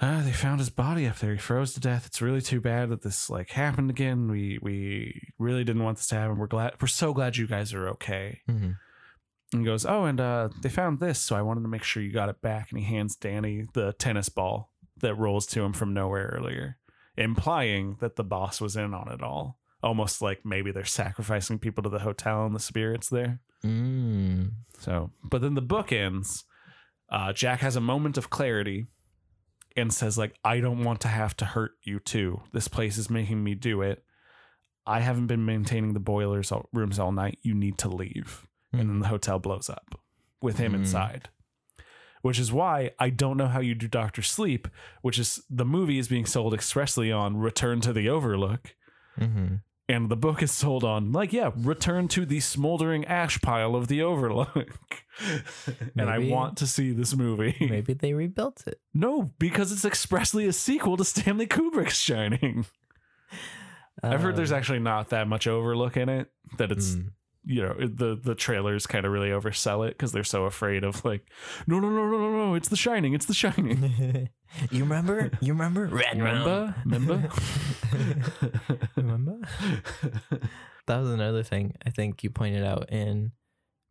[0.00, 1.32] Uh, they found his body up there.
[1.32, 2.06] He froze to death.
[2.06, 4.28] It's really too bad that this like happened again.
[4.28, 6.38] We we really didn't want this to happen.
[6.38, 6.72] We're glad.
[6.80, 8.40] We're so glad you guys are okay.
[8.50, 8.76] Mhm.
[9.52, 12.10] And goes, oh, and uh, they found this, so I wanted to make sure you
[12.10, 12.70] got it back.
[12.70, 16.78] And he hands Danny the tennis ball that rolls to him from nowhere earlier,
[17.16, 19.58] implying that the boss was in on it all.
[19.82, 23.40] Almost like maybe they're sacrificing people to the hotel and the spirits there.
[23.64, 24.52] Mm.
[24.78, 26.44] So, but then the book ends.
[27.10, 28.86] Uh, Jack has a moment of clarity
[29.76, 32.40] and says, like, I don't want to have to hurt you too.
[32.52, 34.04] This place is making me do it.
[34.86, 37.38] I haven't been maintaining the boilers all, rooms all night.
[37.42, 38.46] You need to leave.
[38.72, 40.00] And then the hotel blows up
[40.40, 40.76] with him Mm.
[40.76, 41.28] inside.
[42.22, 44.66] Which is why I don't know how you do Doctor Sleep,
[45.02, 48.74] which is the movie is being sold expressly on Return to the Overlook
[49.20, 49.60] Mhm.
[49.88, 53.88] and the book is sold on like yeah return to the smoldering ash pile of
[53.88, 54.78] the overlook
[55.98, 58.80] and i want to see this movie Maybe they rebuilt it.
[58.94, 62.64] no because it's expressly a sequel to stanley kubrick's shining
[64.02, 67.08] i've heard there's Um, actually not that much overlook in it that it's mm.
[67.44, 71.04] You know the the trailers kind of really oversell it because they're so afraid of
[71.04, 71.22] like
[71.66, 74.28] no no no no no no it's the shining it's the shining
[74.70, 75.30] you remember?
[75.40, 75.86] You remember?
[75.86, 77.28] Red remember remember
[78.96, 79.38] remember?
[80.86, 83.32] That was another thing I think you pointed out in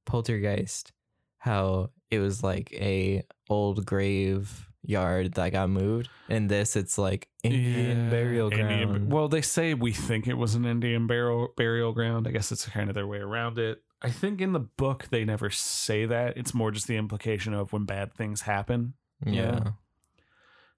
[0.06, 0.92] Poltergeist,
[1.38, 6.10] how it was like a old grave yard that got moved.
[6.30, 8.72] In this, it's like Indian Yeah, burial ground.
[8.72, 12.28] Indian- well, they say we think it was an Indian burial burial ground.
[12.28, 13.82] I guess it's kind of their way around it.
[14.02, 16.36] I think in the book they never say that.
[16.38, 18.94] It's more just the implication of when bad things happen.
[19.26, 19.72] yeah.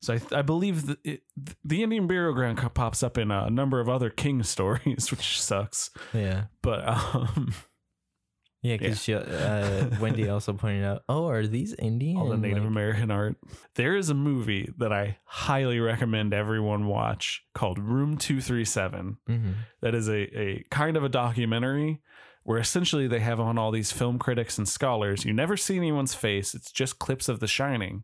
[0.01, 1.22] So I, I believe it,
[1.64, 5.91] the Indian burial ground pops up in a number of other king stories, which sucks.
[6.14, 6.45] Yeah.
[6.62, 7.54] But um,
[8.64, 12.18] Yeah, because uh, Wendy also pointed out, oh, are these Indian?
[12.18, 13.36] all the Native Like- American art.
[13.76, 19.18] There is a movie that I highly recommend everyone watch called Room Two Three Seven.
[19.30, 19.53] Mhm.
[19.82, 22.01] that is a, a kind of a documentary
[22.43, 25.24] where essentially they have on all these film critics and scholars.
[25.26, 28.03] You never see anyone's face, it's just clips of The Shining.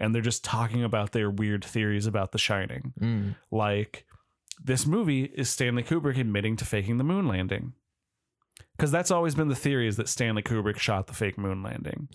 [0.00, 2.92] And they're just talking about their weird theories about The Shining.
[3.00, 3.34] Mm.
[3.50, 4.06] Like,
[4.62, 7.72] this movie is Stanley Kubrick admitting to faking the moon landing.
[8.78, 12.08] Because that's always been the theory is that Stanley Kubrick shot the fake moon landing.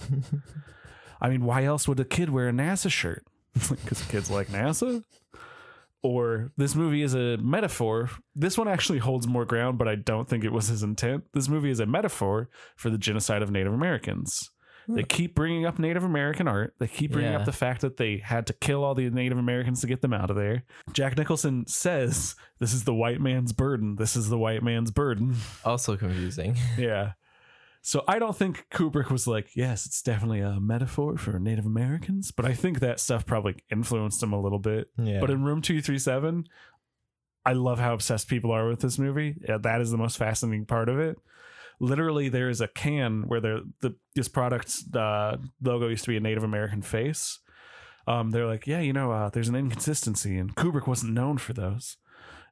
[1.22, 3.26] I mean, why else would a kid wear a NASA shirt?
[3.70, 5.04] Because kids like NASA?
[6.02, 8.10] Or this movie is a metaphor.
[8.36, 11.26] This one actually holds more ground, but I don't think it was his intent.
[11.34, 14.50] This movie is a metaphor for the genocide of Native Americans.
[14.88, 16.76] They keep bringing up Native American art.
[16.80, 17.40] They keep bringing Yeah.
[17.40, 20.14] up the fact that they had to kill all the Native Americans to get them
[20.14, 20.64] out of there.
[20.92, 23.96] Jack Nicholson says, This is the white man's burden.
[23.96, 25.36] This is the white man's burden.
[25.66, 26.56] Also confusing.
[26.78, 27.14] Yeah.
[27.86, 32.32] So I don't think Kubrick was like, yes, it's definitely a metaphor for Native Americans,
[32.32, 34.88] but I think that stuff probably influenced him a little bit.
[34.98, 35.20] Yeah.
[35.20, 36.46] But in Room 237,
[37.46, 39.36] I love how obsessed people are with this movie.
[39.48, 41.18] Yeah, that is the most fascinating part of it.
[41.84, 43.70] Literally, there is a can where the
[44.16, 47.40] this product's uh, logo used to be a Native American face.
[48.08, 51.52] Um, they're like, yeah, you know, uh, there's an inconsistency, and Kubrick wasn't known for
[51.52, 51.98] those.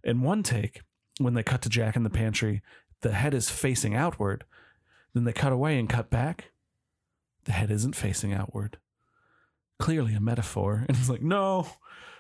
[0.04, 0.82] In one take,
[1.18, 2.62] when they cut to Jack in the pantry,
[3.04, 4.44] the head is facing outward.
[5.14, 6.52] Then they cut away and cut back.
[7.46, 8.80] The head isn't facing outward.
[9.80, 10.84] Clearly a metaphor.
[10.90, 11.68] And he's like, no,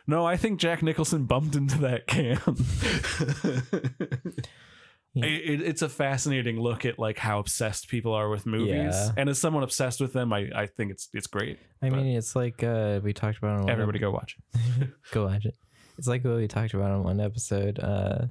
[0.08, 2.40] no, I think Jack Nicholson bumped into that can.
[5.14, 5.26] Yeah.
[5.26, 9.12] It- it- it's a fascinating look at like how obsessed people are with movies, Yeah.
[9.18, 11.60] and as someone obsessed with them, I, I think it's it's great.
[11.82, 13.52] I but- mean, it's like uh, we talked about.
[13.58, 14.38] On one Everybody go watch.
[14.80, 14.90] it.
[15.12, 15.56] go watch it.
[15.98, 18.28] It's like what we talked about on one episode uh,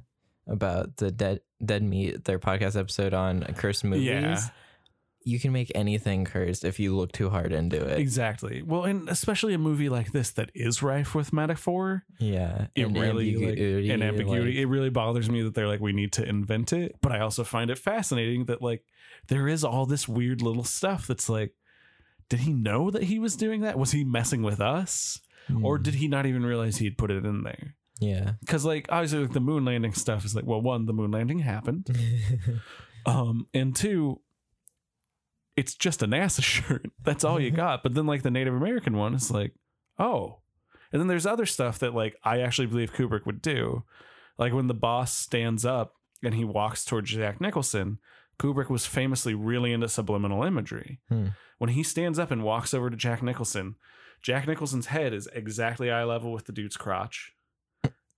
[0.47, 4.05] about the dead dead meat, their podcast episode on cursed movies.
[4.07, 4.39] Yeah.
[5.23, 7.99] You can make anything cursed if you look too hard into it.
[7.99, 8.63] Exactly.
[8.63, 12.67] Well, and especially a movie like this that is rife with metaphor, Yeah.
[12.73, 14.45] it and really like, ambiguity, and ambiguity.
[14.51, 17.19] like- it really bothers me that they're like we need to invent it, but I
[17.19, 18.83] also find it fascinating that like
[19.27, 21.53] there is all this weird little stuff that's like,
[22.29, 23.77] did he know that he was doing that?
[23.77, 25.19] Was he messing with us,
[25.61, 25.83] or Hmm.
[25.83, 27.75] did he not even realize he'd put it in there?
[27.99, 28.31] yeah.
[28.39, 31.39] Because like obviously like, the moon landing stuff is like, well, one, the moon landing
[31.39, 31.87] happened,
[33.05, 34.21] um, and two.
[35.61, 36.87] It's just a NASA shirt.
[37.03, 37.83] That's all you got.
[37.83, 39.53] But then, like the Native American one, is like,
[39.99, 40.39] oh,
[40.91, 43.83] and then there's other stuff that like I actually believe Kubrick would do.
[44.39, 45.93] Like when the boss stands up
[46.23, 47.99] and he walks towards Jack Nicholson,
[48.39, 50.99] Kubrick was famously really into subliminal imagery.
[51.09, 51.27] Hmm.
[51.59, 53.75] When he stands up and walks over to Jack Nicholson,
[54.23, 57.33] Jack Nicholson's head is exactly eye level with the dude's crotch.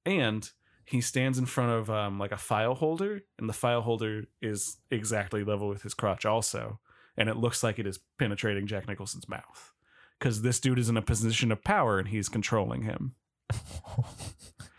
[0.06, 0.50] And
[0.86, 4.78] he stands in front of um, like a file holder, and the file holder is
[4.90, 6.80] exactly level with his crotch also.
[7.18, 9.72] And it looks like it is penetrating Jack Nicholson's mouth
[10.20, 13.16] because this dude is in a position of power and he's controlling him.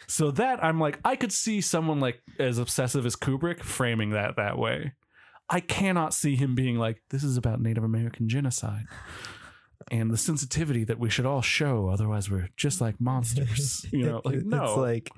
[0.07, 4.37] So that I'm like, I could see someone like as obsessive as Kubrick framing that
[4.37, 4.93] that way.
[5.49, 8.85] I cannot see him being like, this is about Native American genocide
[9.91, 13.87] and the sensitivity that we should all show, otherwise we're just like monsters.
[13.93, 15.11] You know, like no, It's like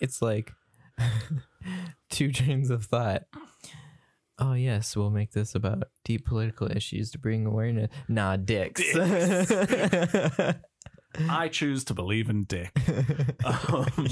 [0.00, 0.52] it's like
[2.10, 3.24] two trains of thought.
[4.38, 7.90] Oh yes, we'll make this about deep political issues to bring awareness.
[8.08, 8.82] Nah, dicks.
[11.28, 12.70] I choose to believe in Dick.
[13.44, 14.08] Um,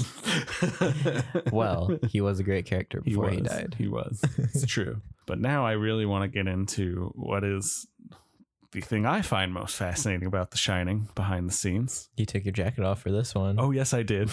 [1.51, 3.75] well, he was a great character before he, was, died.
[3.77, 4.21] He was.
[4.37, 5.01] It's true.
[5.25, 7.87] But now I really want to get into what is
[8.71, 12.09] the thing I find most fascinating about The Shining behind the scenes.
[12.15, 13.59] You took your jacket off for this one.
[13.59, 14.29] Oh, yes, I did.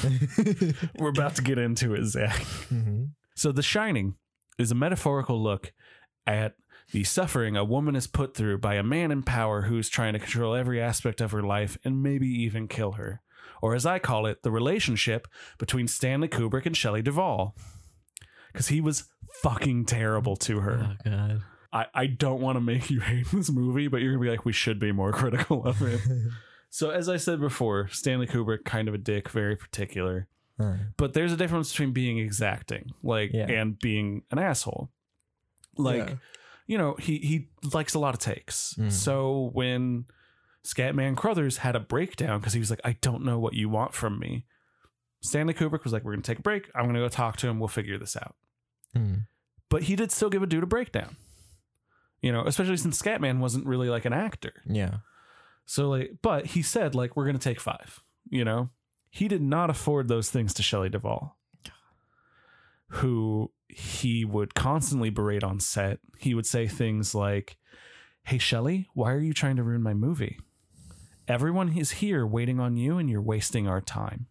[0.99, 2.37] We're about to get into it, Zach.
[2.69, 3.13] Mhm.
[3.37, 4.17] So, The Shining
[4.61, 5.73] is a metaphorical look
[6.27, 6.55] at
[6.93, 10.19] the suffering a woman is put through by a man in power who's trying to
[10.19, 13.21] control every aspect of her life and maybe even kill her.
[13.63, 17.55] Or, as I call it, the relationship between Stanley Kubrick and Shelley Duvall.
[18.53, 19.05] Because he was
[19.43, 20.89] fucking terrible to her.
[20.91, 21.43] Oh god.
[21.73, 24.31] I, I don't want to make you hate this movie, but you're going to be
[24.31, 26.01] like, we should be more critical of it.
[26.71, 30.27] so, as I said before, Stanley Kubrick, kind of a dick, very particular
[30.97, 33.47] But there's a difference between being exacting like Yeah.
[33.51, 34.91] and being an asshole
[35.77, 36.15] like Yeah.
[36.67, 38.91] you know he he likes a lot of takes Mm.
[38.93, 40.05] so when
[40.65, 43.95] scatman crothers had a breakdown because he was like i don't know what you want
[43.95, 44.45] from me
[45.23, 47.59] stanley kubrick was like we're gonna take a break i'm gonna go talk to him
[47.59, 48.35] we'll figure this out
[48.95, 49.15] Hmm.
[49.71, 51.17] but he did still give a dude a breakdown
[52.21, 54.99] you know especially since scatman wasn't really like an actor Yeah.
[55.65, 58.03] so like, but he said like we're gonna take five.
[58.29, 58.69] You know,
[59.11, 61.37] he did not afford those things to Shelley Duvall,
[62.89, 65.99] who he would constantly berate on set.
[66.19, 67.57] He would say things like,
[68.25, 70.39] "Hey Shelley, why are you trying to ruin my movie?
[71.29, 74.27] Everyone is here waiting on you, and you're wasting our time.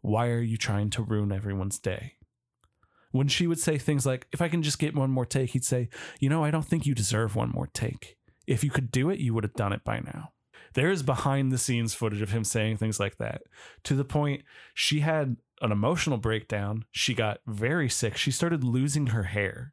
[0.00, 2.18] Why are you trying to ruin everyone's day?"
[3.10, 5.64] When she would say things like, "If I can just get one more take," he'd
[5.64, 5.88] say,
[6.18, 8.16] "You know, I don't think you deserve one more take.
[8.46, 10.32] If you could do it, you would have done it by now."
[10.74, 13.42] There is behind the scenes footage of him saying things like that
[13.84, 14.42] to the point
[14.74, 16.84] she had an emotional breakdown.
[16.90, 18.16] She got very sick.
[18.16, 19.72] She started losing her hair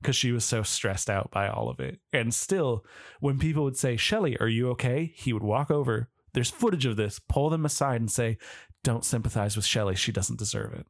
[0.00, 2.00] because she was so stressed out by all of it.
[2.12, 2.84] And still,
[3.20, 5.12] when people would say, Shelley, are you okay?
[5.14, 6.08] He would walk over.
[6.32, 8.38] There's footage of this, pull them aside and say,
[8.84, 9.96] Don't sympathize with Shelley.
[9.96, 10.86] She doesn't deserve it.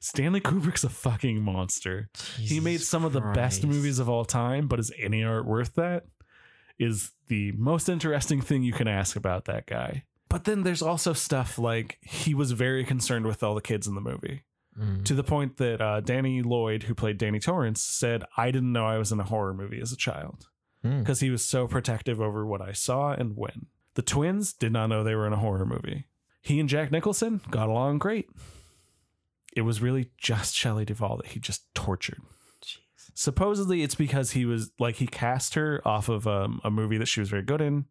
[0.00, 2.10] Stanley Kubrick's a fucking monster.
[2.36, 5.46] he made Jesus some of the best movies of all time, but is any art
[5.46, 6.04] worth that?
[6.78, 10.04] Is the most interesting thing you can ask about that guy.
[10.28, 13.94] But then there's also stuff like he was very concerned with all the kids in
[13.94, 14.42] the movie
[14.78, 15.04] Mm.
[15.06, 18.86] to the point that uh, Danny Lloyd, who played Danny Torrance, said, I didn't know
[18.86, 20.46] I was in a horror movie as a child
[20.84, 21.00] Mm.
[21.00, 23.66] because he was so protective over what I saw and when.
[23.94, 26.04] The twins did not know they were in a horror movie.
[26.42, 28.28] He and Jack Nicholson got along great.
[29.56, 32.20] It was really just Shelley Duvall that he just tortured.
[33.18, 37.06] Supposedly, it's because he was like he cast her off of um, a movie that
[37.06, 37.86] she was very good in.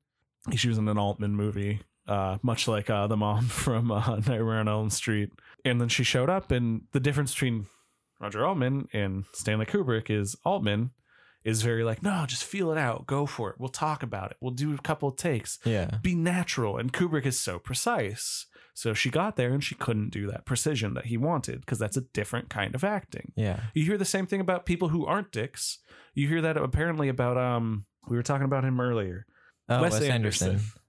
[0.56, 4.60] She was in an Altman movie, uh, much like uh, the mom from uh, Nightmare
[4.60, 5.32] on Elm Street.
[5.66, 7.66] And then she showed up, and the difference between
[8.22, 10.92] Roger Altman and Stanley Kubrick is Altman
[11.44, 13.58] is very like, no, just feel it out, go for it.
[13.60, 14.38] We'll talk about it.
[14.40, 15.98] We'll do a couple of takes Yeah.
[16.02, 16.78] be natural.
[16.78, 18.46] And Kubrick is so precise.
[18.78, 21.98] So she got there and she couldn't do that precision that he wanted because that's
[21.98, 23.32] a different kind of acting.
[23.36, 23.62] Yeah.
[23.74, 25.80] You hear the same thing about people who aren't dicks.
[26.14, 29.26] You hear that apparently about um we were talking about him earlier.
[29.68, 30.50] Oh, Wes Wes, Anderson.
[30.50, 30.72] Anderson.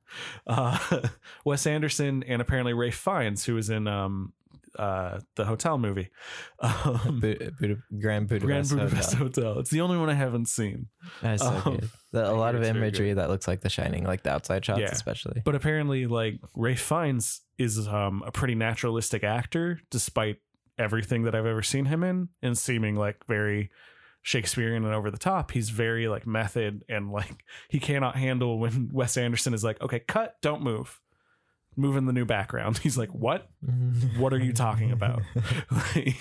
[0.47, 0.78] Uh
[1.47, 4.34] Wes Anderson and apparently Ralph Fiennes, who was in um
[4.78, 6.09] uh, the hotel movie,
[6.61, 8.47] um, Bu- Buda- Grand Budapest.
[8.47, 9.45] Grand Budapest Hotel.
[9.45, 9.59] Hotel.
[9.61, 10.86] It's the only one I haven't seen.
[11.22, 11.89] That's so Um, good.
[12.12, 14.91] The, a lot of imagery that looks like The Shining, like the outside shots, Yeah.
[14.93, 15.41] especially.
[15.45, 20.37] But apparently, like Ralph Fiennes is um, a pretty naturalistic actor, despite
[20.79, 23.71] everything that I've ever seen him in, and seeming like very
[24.23, 25.51] Shakespearean and over the top.
[25.51, 30.01] He's very like method and like he cannot handle when Wes Anderson is like, "Okay,
[30.01, 31.01] cut, don't move."
[31.77, 32.77] Move in the new background.
[32.83, 33.49] He's like, "What?
[34.17, 35.23] What are you talking about?"
[35.71, 36.17] like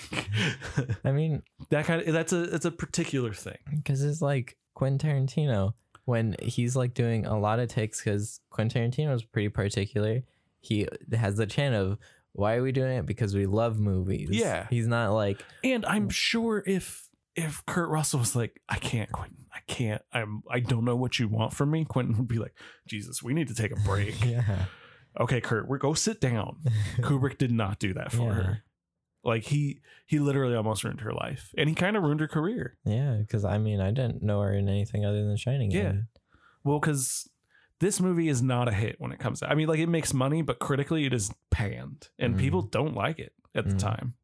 [1.04, 3.58] I mean, that kind of that's a it's a particular thing.
[3.74, 5.74] because it's like Quentin Tarantino
[6.04, 10.22] when he's like doing a lot of takes because Quentin Tarantino is pretty particular.
[10.60, 11.98] He has the chant of
[12.32, 14.28] why are we doing it because we love movies.
[14.32, 14.66] Yeah.
[14.70, 19.46] he's not like And I'm sure if if Kurt Russell was like, I can't, Quentin,
[19.54, 22.52] I can't, I'm, I don't know what you want from me, Quentin would be like,
[22.88, 24.24] Jesus, we need to take a break.
[24.24, 24.64] yeah,
[25.20, 26.56] okay, Kurt, we're go sit down.
[26.98, 28.32] Kubrick did not do that for Yeah.
[28.34, 28.64] her.
[29.24, 32.76] Like he he literally almost ruined her life, and he kind of ruined her career.
[32.84, 33.16] yeah.
[33.20, 35.70] Because I mean, I didn't know her in anything other than Shining.
[35.70, 35.80] Yeah.
[35.90, 36.04] and-
[36.64, 37.28] Well, because
[37.80, 39.50] this movie is not a hit when it comes out.
[39.50, 42.38] I mean, like it makes money, but critically it is panned, and Mhm.
[42.40, 43.78] people don't like it at the Mhm.
[43.78, 44.14] time.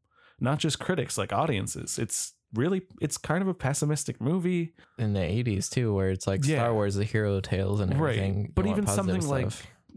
[0.41, 1.99] Not just critics, like audiences.
[1.99, 4.75] It's really it's kind of a pessimistic movie.
[4.99, 6.59] in the eighties too, where it's like Yeah.
[6.59, 8.55] Star Wars, the hero tales and everything Right.
[8.55, 9.51] But even something like.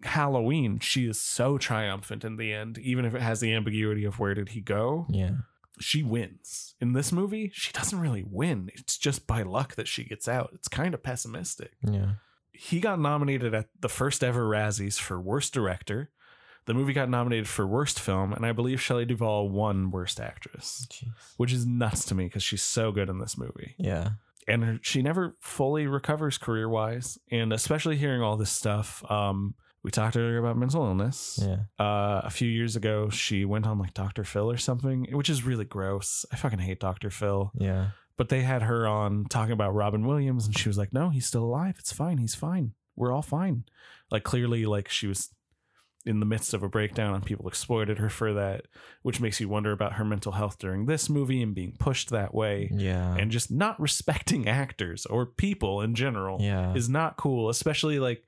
[0.03, 4.19] Halloween, she is so triumphant in the end, even if it has the ambiguity of
[4.19, 5.07] where did he go.
[5.09, 5.31] yeah,
[5.79, 6.75] She wins.
[6.79, 8.69] In this movie, she doesn't really win.
[8.75, 10.51] It's just by luck that she gets out.
[10.53, 11.71] It's kind of pessimistic.
[11.83, 12.13] yeah,
[12.57, 16.09] He got nominated at the first ever Razzies for Worst Director.
[16.65, 20.85] The movie got nominated for Worst Film, and I believe Shelley Duvall won Worst Actress,
[20.91, 21.07] Jeez.
[21.37, 24.09] which is nuts to me because she's so good in this movie yeah,
[24.49, 29.53] and her, she never fully recovers career wise and especially hearing all this stuff um
[29.83, 31.59] we talked earlier about mental illness yeah.
[31.79, 35.43] uh a few years ago she went on like dr phil or something which is
[35.43, 37.91] really gross i fucking hate dr phil Yeah.
[38.17, 41.25] But they had her on talking about robin williams and she was like no he's
[41.25, 41.75] still alive.
[41.79, 42.17] It's fine.
[42.17, 42.73] He's fine.
[42.95, 43.65] We're all fine.
[44.11, 45.29] Like clearly like she was
[46.05, 48.65] in the midst of a breakdown and people exploited her for that
[49.01, 52.33] which makes you wonder about her mental health during this movie and being pushed that
[52.33, 52.69] way.
[52.73, 53.15] Yeah.
[53.15, 56.73] and just not respecting actors or people in general yeah.
[56.73, 58.23] is not cool, especially like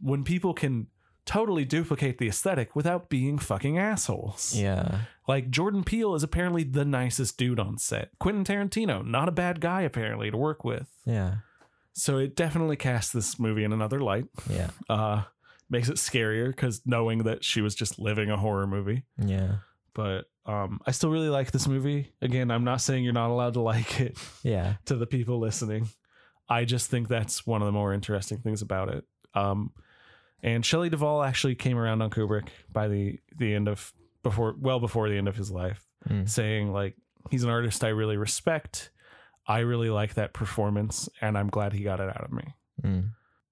[0.00, 0.88] when people can
[1.24, 4.54] totally duplicate the aesthetic without being fucking assholes.
[4.56, 5.00] yeah.
[5.28, 8.10] Like Jordan Peele is apparently the nicest dude on set.
[8.18, 10.88] Quentin Tarantino, not a bad guy apparently to work with.
[11.06, 11.36] Yeah.
[11.92, 14.24] So it definitely casts this movie in another light.
[14.50, 14.70] Yeah.
[14.88, 15.22] Uh
[15.70, 19.04] makes it scarier because knowing that she was just living a horror movie.
[19.16, 19.56] Yeah.
[19.94, 22.12] But um I still really like this movie.
[22.20, 24.18] Again, I'm not saying you're not allowed to like it.
[24.42, 24.74] Yeah.
[24.86, 25.88] to the people listening.
[26.48, 29.04] I just think that's one of the more interesting things about it.
[29.34, 29.70] Um,
[30.42, 34.80] and Shelley Duvall actually came around on Kubrick by the the end of before, well
[34.80, 36.28] before the end of his life, Mm.
[36.28, 36.96] saying like
[37.30, 38.90] he's an artist I really respect.
[39.46, 42.44] I really like that performance, and I'm glad he got it out of me.
[42.82, 43.10] Mm.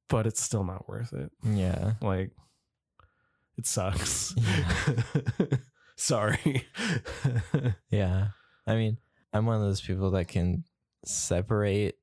[0.08, 1.30] But it's still not worth it.
[1.44, 1.94] Yeah.
[2.00, 2.30] Like,
[3.56, 4.34] it sucks.
[4.36, 5.46] Yeah.
[5.96, 6.66] Sorry.
[7.90, 8.28] Yeah.
[8.66, 8.98] I mean,
[9.32, 10.64] I'm one of those people that can
[11.04, 11.94] separate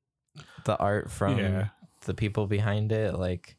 [0.64, 1.68] the art from yeah.
[2.04, 3.14] the people behind it.
[3.14, 3.56] Like,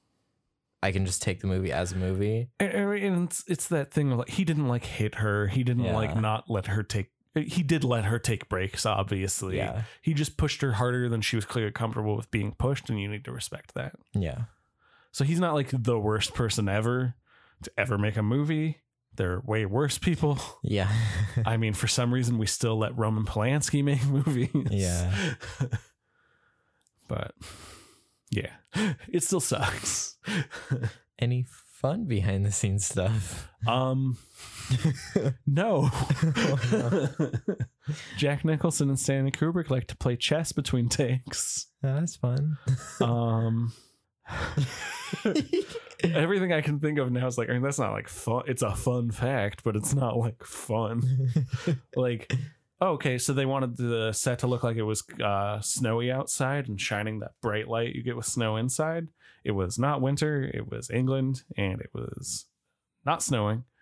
[0.82, 2.50] I can just take the movie as a movie.
[2.60, 5.48] And, and it's, it's that thing of like he didn't like hit her.
[5.48, 5.96] He didn't Yeah.
[5.96, 7.12] like not let her take.
[7.36, 8.86] He did let her take breaks.
[8.86, 9.84] Obviously, Yeah.
[10.02, 13.08] He just pushed her harder than she was clearly comfortable with being pushed, and you
[13.08, 13.94] need to respect that.
[14.14, 14.44] Yeah.
[15.12, 17.16] So he's not like the worst person ever
[17.64, 18.78] to ever make a movie.
[19.16, 20.40] There are way worse people.
[20.64, 20.90] Yeah.
[21.46, 24.50] I mean, for some reason, we still let Roman Polanski make movies.
[24.72, 25.14] Yeah.
[27.08, 27.34] but
[28.32, 28.52] yeah,
[29.08, 30.18] it still sucks.
[31.20, 33.50] Any fun behind the scenes stuff?
[33.68, 34.18] Um,
[35.48, 35.90] no.
[38.18, 41.68] Jack Nicholson and Stanley Kubrick like to play chess between takes.
[41.82, 42.58] That's fun.
[43.02, 43.74] Um,
[46.04, 48.44] everything I can think of now is like, I mean, that's not like fun.
[48.48, 51.02] It's a fun fact, but it's not like fun.
[51.96, 52.34] like,
[52.82, 56.68] oh, okay, so they wanted the set to look like it was uh, snowy outside
[56.70, 59.08] and shining that bright light you get with snow inside.
[59.44, 60.44] It was not winter.
[60.54, 62.46] It was England, and it was
[63.06, 63.64] not snowing.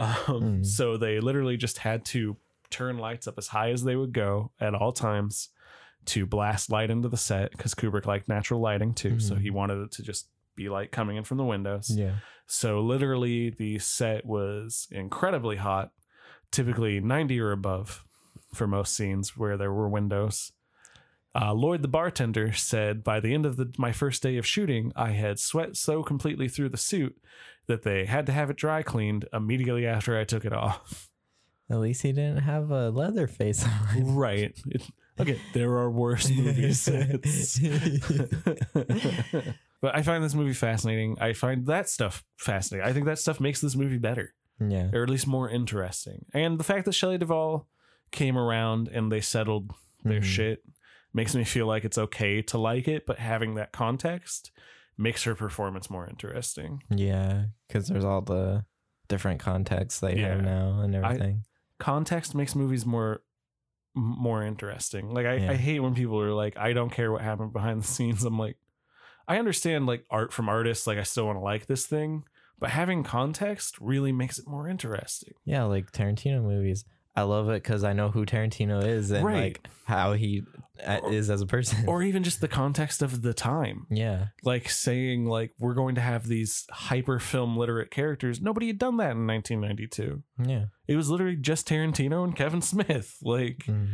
[0.00, 0.66] Um, Mm.
[0.66, 2.36] So they literally just had to
[2.70, 5.48] turn lights up as high as they would go at all times
[6.04, 9.18] to blast light into the set because Kubrick liked natural lighting too.
[9.18, 9.40] So Mhm.
[9.40, 11.90] he wanted it to just be light coming in from the windows.
[11.90, 12.14] yeah.
[12.46, 15.90] So literally, the set was incredibly hot,
[16.52, 18.04] typically 90 or above
[18.52, 20.52] for most scenes where there were windows.
[21.34, 24.92] Uh, Lloyd, the bartender, said by the end of the, my first day of shooting,
[24.96, 27.16] I had sweat so completely through the suit
[27.66, 31.10] that they had to have it dry cleaned immediately after I took it off.
[31.70, 34.16] At least he didn't have a leather face on.
[34.16, 34.58] Right.
[34.66, 34.82] It,
[35.20, 37.58] okay, there are worse movie sets.
[39.80, 41.18] but I find this movie fascinating.
[41.20, 42.88] I find that stuff fascinating.
[42.88, 44.88] I think that stuff makes this movie better, yeah.
[44.94, 46.24] or at least more interesting.
[46.32, 47.68] And the fact that Shelley Duvall
[48.10, 49.72] came around and they settled
[50.04, 50.24] their Mhm.
[50.24, 50.62] shit
[51.12, 54.50] makes me feel like it's okay to like it, but having that context
[54.96, 56.82] makes her performance more interesting.
[56.90, 58.64] Yeah, because there's all the
[59.08, 61.44] different contexts they have now and everything.
[61.78, 63.22] Context makes movies more
[63.94, 65.10] more interesting.
[65.12, 65.50] Like I, Yeah.
[65.52, 68.22] I hate when people are like, I don't care what happened behind the scenes.
[68.22, 68.56] I'm like,
[69.26, 72.24] I understand like art from artists, like I still want to like this thing,
[72.60, 75.32] but having context really makes it more interesting.
[75.44, 76.84] yeah, like Tarantino movies.
[77.18, 79.54] I love it because I know who Tarantino is and Right.
[79.54, 80.44] like how he
[80.86, 81.88] uh, Or- is as a person.
[81.88, 83.86] Or even just the context of the time.
[83.90, 88.40] yeah, Like saying like we're going to have these hyper film literate characters.
[88.40, 90.22] Nobody had done that in 1992.
[90.46, 90.66] yeah.
[90.86, 93.16] It was literally just Tarantino and Kevin Smith.
[93.22, 93.88] Like Mm.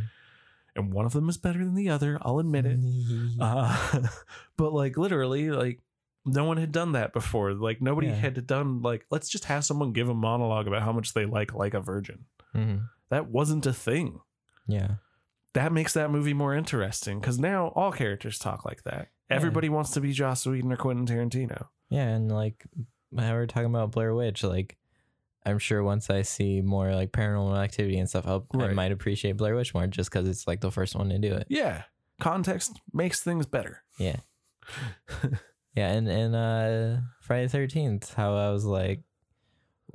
[0.77, 2.79] and one of them is better than the other, I'll admit it.
[3.41, 4.01] Uh,
[4.59, 5.81] but like literally, like
[6.27, 7.53] no one had done that before.
[7.55, 8.15] Like nobody Yeah.
[8.15, 11.55] had done like let's just have someone give a monologue about how much they like
[11.55, 12.27] like a virgin.
[12.55, 12.89] Mhm.
[13.11, 14.21] That wasn't a thing.
[14.67, 14.95] Yeah,
[15.53, 19.09] That makes that movie more interesting because now all characters talk like that.
[19.31, 21.67] Everybody wants to be Joss Whedon or Quentin Tarantino.
[21.91, 22.65] yeah, and like
[23.17, 24.77] how we're talking about Blair Witch, like
[25.47, 29.37] I'm sure once I see more like paranormal activity and stuff, I'll, I might appreciate
[29.37, 31.47] Blair Witch more just because it's like the first one to do it.
[31.51, 31.83] Yeah,
[32.21, 33.83] context makes things better.
[33.99, 34.17] Yeah.
[35.77, 39.03] Yeah, and and uh Friday Thirteenth, how I was like,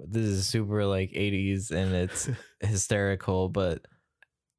[0.08, 2.30] this is super like '80s and it's
[2.62, 3.86] hysterical, but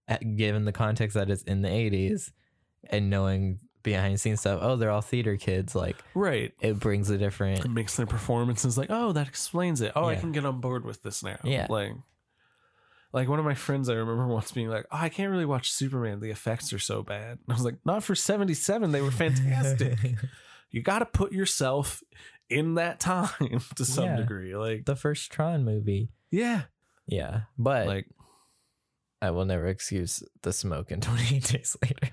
[0.08, 2.30] eh, given the context that it's in the '80s
[2.88, 5.74] and knowing behind the scenes stuff, oh, they're all theater kids.
[5.74, 6.52] Like right.
[6.60, 7.68] it brings a It different.
[7.70, 9.92] makes their performances like, oh, that explains it.
[9.96, 11.38] Oh, I can get on board with this now.
[11.44, 11.66] Yeah.
[11.70, 11.92] Like,
[13.12, 15.70] like one of my friends I remember once being like, oh, I can't really watch
[15.72, 16.20] Superman.
[16.20, 17.30] The effects are so bad.
[17.30, 18.92] And I was like, not for 77.
[18.92, 19.98] They were fantastic.
[20.70, 22.02] you got to put yourself
[22.50, 23.28] in that time
[23.76, 24.16] to some Yeah.
[24.16, 24.54] degree.
[24.56, 26.10] Like, the first Tron movie.
[26.30, 26.62] yeah.
[27.06, 28.06] Yeah, but Like,
[29.20, 32.12] I will never excuse the smoke in 28 Days Later.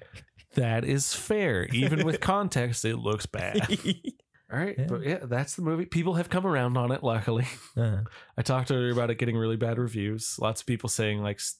[0.56, 1.66] that is fair.
[1.68, 3.62] Even with context, it looks bad.
[4.52, 4.76] All right.
[4.78, 4.86] Yeah.
[4.90, 5.86] But yeah, that's the movie.
[5.86, 7.46] People have come around on it, luckily.
[7.76, 7.98] Uh,
[8.38, 10.38] I talked earlier about it getting really bad reviews.
[10.40, 11.58] Lots of people saying like, s-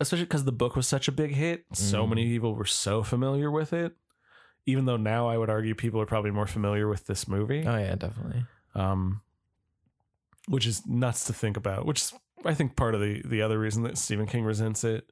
[0.00, 2.08] especially because the book was such a big hit, so Mm.
[2.08, 3.92] many people were so familiar with it.
[4.66, 7.76] Even though now I would argue people are probably more familiar with this movie, oh
[7.76, 8.44] yeah, definitely.
[8.74, 9.20] um,
[10.48, 11.86] which is nuts to think about.
[11.86, 12.14] Which is,
[12.44, 15.10] I think, part of the the other reason that Stephen King resents it.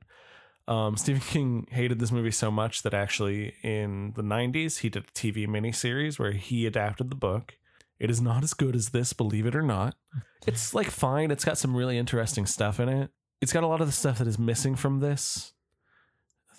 [0.69, 5.05] Um, Stephen King hated this movie so much that actually in the '90s he did
[5.05, 7.59] a TV miniseries where he adapted the book.
[7.99, 9.95] It is not as good as this, believe it or not.
[10.47, 11.31] It's like fine.
[11.31, 13.11] It's got some really interesting stuff in it.
[13.41, 15.53] It's got a lot of the stuff that is missing from this.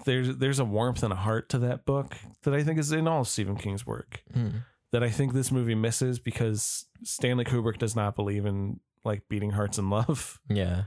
[0.05, 3.07] There's there's a warmth and a heart to that book that I think is in
[3.07, 4.63] all of Stephen King's work Mm.
[4.91, 9.51] that I think this movie misses because Stanley Kubrick does not believe in like beating
[9.51, 10.39] hearts in love.
[10.49, 10.84] Yeah.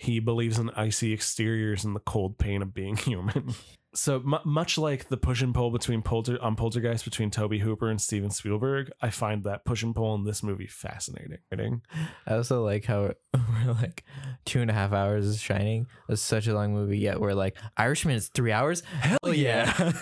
[0.00, 3.54] He believes in icy exteriors and the cold pain of being human.
[3.94, 7.90] So mu much like the push and pull between Polter on Poltergeist between Tobe Hooper
[7.90, 11.82] and Steven Spielberg, I find that push and pull in this movie fascinating.
[12.26, 14.04] I also like how we're like
[14.46, 15.86] two and a half hours is Shining.
[16.08, 18.82] It's such a long movie, yet we're like Irishman is three hours.
[19.00, 19.74] Hell yeah!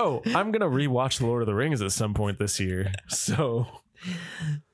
[0.00, 2.90] oh, I'm gonna rewatch Lord of the Rings at some point this year.
[3.06, 3.68] So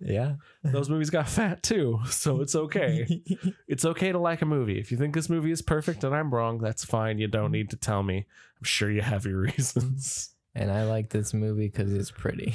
[0.00, 0.34] yeah.
[0.64, 2.00] those movies got fat too.
[2.10, 3.22] So it's okay.
[3.68, 4.78] It's okay to like a movie.
[4.78, 7.18] If you think this movie is perfect and I'm wrong, that's fine.
[7.18, 8.18] You don't need to tell me.
[8.58, 10.34] I'm sure you have your reasons.
[10.54, 12.54] and I like this movie because it's pretty,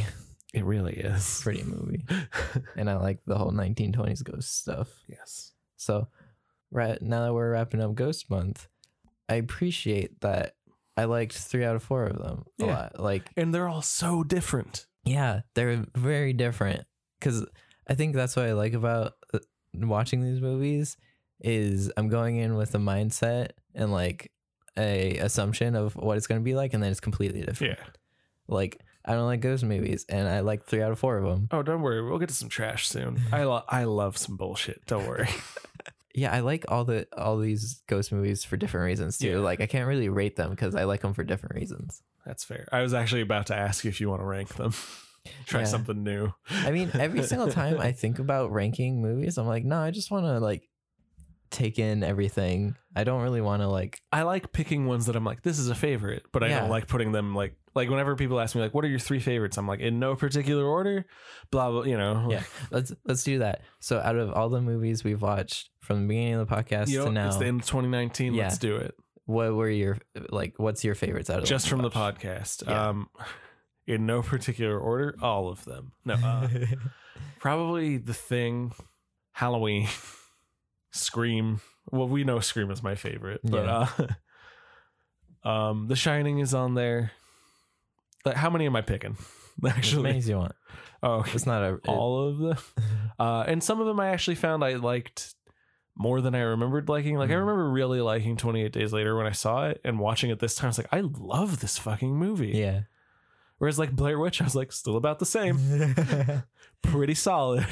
[0.54, 1.40] It really is.
[1.42, 2.06] pretty movie,
[2.78, 4.88] and I like the whole 1920s ghost stuff.
[5.10, 5.54] yes.
[5.78, 6.08] So,
[6.72, 8.68] right now that we're wrapping up Ghost Month,
[9.28, 10.54] I appreciate that
[10.96, 12.74] I liked three out of four of them a Yeah.
[12.74, 13.00] lot.
[13.00, 14.86] Like, And they're all so different.
[15.08, 16.86] Yeah, they're very different.
[17.20, 17.46] Because
[17.88, 19.40] I think that's what I like about uh,
[19.74, 20.98] watching these movies
[21.42, 24.32] is I'm going in with a mindset and like
[24.78, 27.78] a assumption of what it's going to be like, and then it's completely different.
[27.80, 27.86] Yeah.
[28.48, 31.48] Like I don't like ghost movies, and I like three out of four of them.
[31.52, 32.02] Oh, don't worry.
[32.02, 33.22] We'll get to some trash soon.
[33.32, 34.86] I lo- I love some bullshit.
[34.86, 35.30] Don't worry.
[36.18, 39.30] Yeah, I like all the all these ghost movies for different reasons too.
[39.30, 39.38] Yeah.
[39.38, 42.02] Like I can't really rate them because I like them for different reasons.
[42.26, 42.68] That's fair.
[42.72, 44.74] I was actually about to ask if you want to rank them.
[45.46, 45.66] Try Yeah.
[45.68, 46.34] something new.
[46.50, 50.10] I mean, every single time I think about ranking movies, I'm like, no, I just
[50.10, 50.68] want to like
[51.50, 52.76] take in everything.
[52.96, 54.02] I don't really want to like.
[54.12, 56.60] I like picking ones that I'm like, this is a favorite, but I Yeah.
[56.62, 59.20] don't like putting them like like whenever people ask me like, what are your three
[59.20, 59.58] favorites?
[59.58, 61.06] I'm like, in no particular order,
[61.52, 61.84] blah blah.
[61.84, 63.62] You know, Yeah, let's let's do that.
[63.80, 67.00] So out of all the movies we've watched from the beginning of the podcast You
[67.00, 68.34] know, to now, it's the end of 2019.
[68.34, 68.44] Yeah.
[68.46, 68.96] Let's do it.
[69.26, 69.98] what were your
[70.30, 70.56] like?
[70.58, 72.22] What's your favorites out of Just ones from the watched?
[72.22, 72.66] podcast.
[72.68, 72.90] Yeah.
[72.90, 73.10] Um,
[73.86, 75.92] in no particular order, all of them.
[76.04, 76.48] No, uh,
[77.40, 78.74] probably the thing,
[79.34, 79.88] Halloween,
[80.98, 81.62] Scream.
[81.92, 83.88] Well, we know Scream is my favorite, but
[85.44, 87.12] uh, um, The Shining is on there.
[88.26, 89.18] Like, how many am I picking?
[89.66, 90.56] Actually, as many as you want.
[91.04, 92.58] oh, It's not a it- all of them.
[93.20, 95.34] Uh, and some of them I actually found I liked
[95.98, 97.16] more than I remembered liking.
[97.18, 97.40] Like I Mhm.
[97.40, 100.68] remember really liking 28 Days Later when I saw it and watching it this time.
[100.68, 102.50] I was like, I love this fucking movie.
[102.50, 102.82] yeah.
[103.58, 105.58] Whereas like Blair Witch, I was like, still about the same.
[106.84, 107.66] Pretty solid.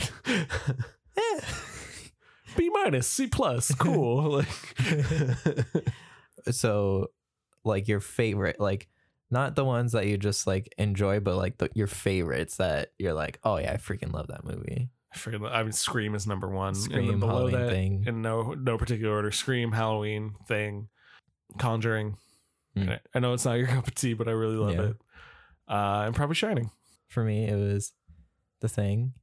[2.57, 4.31] B minus, C plus, cool.
[4.31, 4.47] like
[6.51, 7.07] so,
[7.63, 8.87] like your favorite, like
[9.31, 13.13] not the ones that you just like enjoy, but like the, your favorites that you're
[13.13, 14.89] like, oh yeah, I freaking love that movie.
[15.13, 15.41] I forget.
[15.43, 18.03] I mean, Scream is number one, Scream, then below Halloween that, thing.
[18.07, 20.89] in no no particular order, Scream, Halloween, Thing,
[21.57, 22.17] Conjuring.
[22.77, 24.81] I- I know it's not your cup of tea, but I really love Yeah.
[24.89, 24.95] it.
[25.67, 26.69] Uh, and probably Shining.
[27.07, 27.93] For me, it was
[28.59, 29.13] the thing,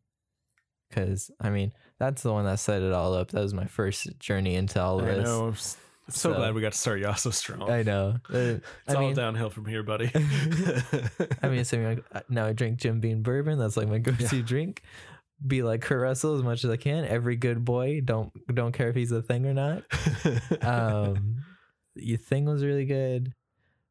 [0.88, 1.72] because I mean
[2.02, 3.30] that's the one that set it all up.
[3.30, 5.24] That was my first journey into all of I this.
[5.24, 5.46] know.
[5.46, 5.76] I'm so,
[6.08, 7.70] So- glad we got to start y'all so strong.
[7.70, 8.16] I know.
[8.28, 10.10] Uh, it's I all mean, downhill from here, buddy.
[11.42, 13.56] I mean, so like, now I drink Jim Beam bourbon.
[13.56, 14.82] That's like my go-to drink.
[15.46, 17.04] Be like Kurt Russell as much as I can.
[17.04, 18.00] Every good boy.
[18.04, 19.84] Don't don't care if he's a thing or not.
[20.60, 21.36] Um,
[21.94, 23.32] your thing was really good.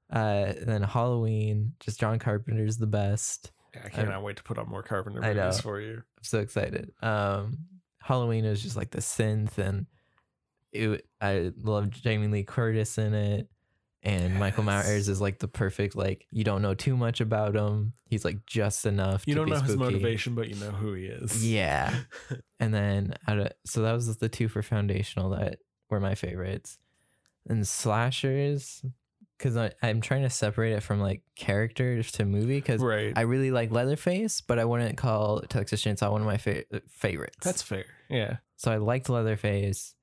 [0.10, 3.52] Uh, then Halloween, just John Carpenter's the best.
[3.74, 5.96] I cannot wait to put on more Carpenter movies for you.
[5.96, 6.92] I'm so excited.
[7.02, 7.58] Um,
[8.02, 9.86] Halloween is just like the synth, and
[10.72, 11.06] it.
[11.20, 13.48] I love Jamie Lee Curtis in it,
[14.04, 17.94] and Michael Myers is like the perfect like you don't know too much about him.
[18.10, 19.24] He's like just enough.
[19.26, 19.84] You to don't be know his spooky.
[19.84, 21.46] motivation, but you know who he is.
[21.46, 21.94] Yeah,
[22.60, 25.60] and then out of so that was the two for foundational that
[25.90, 26.80] were my favorites,
[27.48, 28.84] and slashers
[29.42, 33.14] because I'm trying to separate it from like characters to movie because right.
[33.16, 37.38] I really like Leatherface, but I wouldn't call Texas Chainsaw one of my fa- favorites.
[37.44, 37.86] That's fair.
[38.10, 38.38] Yeah.
[38.58, 39.96] so I liked Leatherface,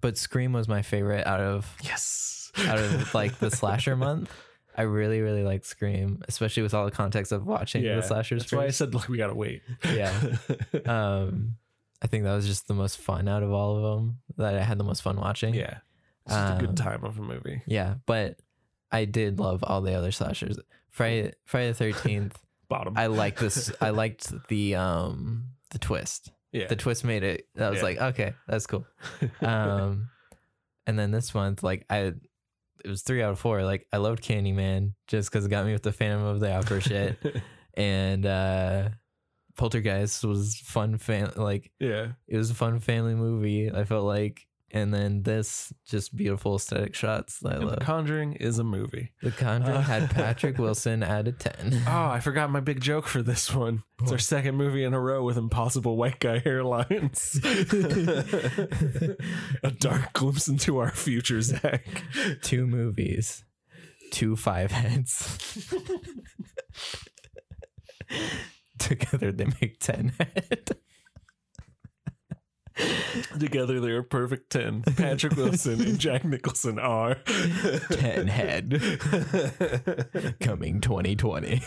[0.00, 2.50] but Scream was my favorite out of Yes.
[2.66, 4.30] out of like the slasher month.
[4.78, 8.42] I really really like Scream, especially with all the context of watching Yeah, the slashers.
[8.42, 9.62] That's why I said, look, we gotta wait.
[9.84, 10.12] Yeah.
[10.86, 11.56] um,
[12.02, 14.62] I think that was just the most fun out of all of them that I
[14.62, 15.54] had the most fun watching.
[15.54, 15.78] yeah.
[16.26, 17.62] It's just a Um, good time of a movie.
[17.66, 18.38] yeah, but
[18.96, 20.58] I did love all the other slashers.
[20.90, 22.38] Friday Friday the Thirteenth.
[22.68, 22.94] Bottom.
[22.96, 23.70] I like this.
[23.80, 26.32] I liked the um the twist.
[26.52, 26.66] yeah.
[26.66, 27.46] The twist made it.
[27.58, 27.84] I was Yeah.
[27.84, 28.86] like, okay, that's cool.
[29.40, 30.08] Um,
[30.86, 32.12] and then this month, like I,
[32.84, 33.62] it was three out of four.
[33.64, 36.80] Like I loved Candyman just because it got me with the Phantom of the Opera
[36.80, 37.18] shit,
[37.74, 38.88] and uh
[39.56, 40.98] Poltergeist was fun.
[40.98, 42.08] Fam- like yeah.
[42.28, 43.70] it was a fun family movie.
[43.72, 47.78] I felt like, and then this just beautiful aesthetic shots that I love.
[47.78, 49.12] The Conjuring is a movie.
[49.22, 51.82] The Conjuring Uh, had Patrick Wilson at a ten.
[51.88, 53.82] Oh, I forgot my big joke for this one.
[54.02, 57.36] It's our second movie in a row with impossible white guy hairlines.
[59.62, 61.86] a dark glimpse into our future, Zach.
[62.42, 63.44] Two movies,
[64.10, 65.72] two five heads.
[68.78, 70.76] Together they make ten head.
[73.38, 74.82] Together they're a perfect 10.
[74.96, 77.14] Patrick Wilson and Jack Nicholson are
[77.90, 78.80] Ten head.
[80.40, 81.62] Coming 2020.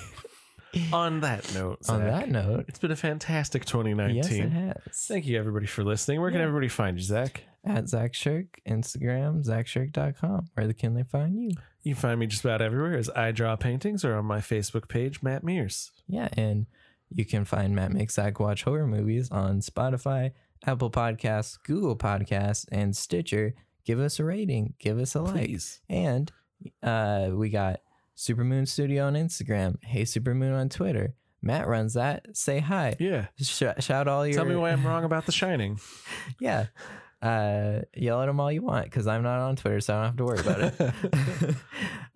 [0.93, 4.15] On that note, On that note, it's been a fantastic 2019.
[4.15, 4.75] yes, it has.
[5.07, 6.21] Thank you, everybody, for listening.
[6.21, 6.45] Where can Yeah.
[6.45, 7.43] everybody find you, Zach?
[7.65, 10.49] At Zach Shirk, Instagram, ZachShirk.com.
[10.53, 11.51] Where can they find you?
[11.81, 14.87] You can find me just about everywhere as I draw paintings or on my Facebook
[14.87, 15.91] page, Matt Mears.
[16.07, 16.67] Yeah, and
[17.13, 20.31] you can find Matt Makes Zach Watch Horror Movies on Spotify,
[20.65, 23.55] Apple Podcasts, Google Podcasts, and Stitcher.
[23.85, 24.73] Give us a rating.
[24.79, 25.45] Give us a like.
[25.45, 25.81] Please.
[25.89, 26.31] And
[26.83, 27.79] uh, we got
[28.17, 29.83] Supermoon Studio on Instagram.
[29.83, 31.15] Hey Supermoon on Twitter.
[31.41, 32.25] Matt runs that.
[32.35, 32.95] Say hi.
[32.99, 33.27] Yeah.
[33.41, 34.35] Sh- shout all your.
[34.35, 35.79] Tell me why I'm wrong about The Shining.
[36.39, 36.67] Yeah.
[37.21, 40.05] Uh, yell at him all you want because I'm not on Twitter, so I don't
[40.05, 41.55] have to worry about it.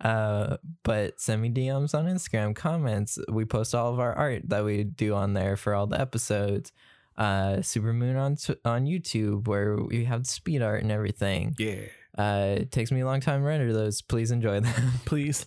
[0.00, 3.18] uh, but send me DMs on Instagram, comments.
[3.28, 6.72] We post all of our art that we do on there for all the episodes.
[7.16, 11.54] Uh, Supermoon on on YouTube where we have speed art and everything.
[11.58, 11.82] Yeah.
[12.16, 14.02] Uh, it takes me a long time to render those.
[14.02, 14.90] Please enjoy them.
[15.04, 15.46] Please.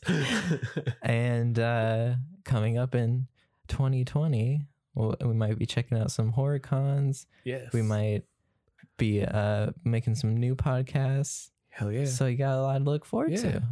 [1.01, 2.15] and uh,
[2.45, 3.27] coming up in
[3.69, 4.61] 2020,
[4.95, 7.25] well, we might be checking out some horror cons.
[7.43, 7.71] yes.
[7.73, 8.23] We might
[8.97, 11.49] be uh making some new podcasts.
[11.69, 12.05] Hell yeah.
[12.05, 13.41] So you got a lot to look forward Yeah.
[13.51, 13.63] to.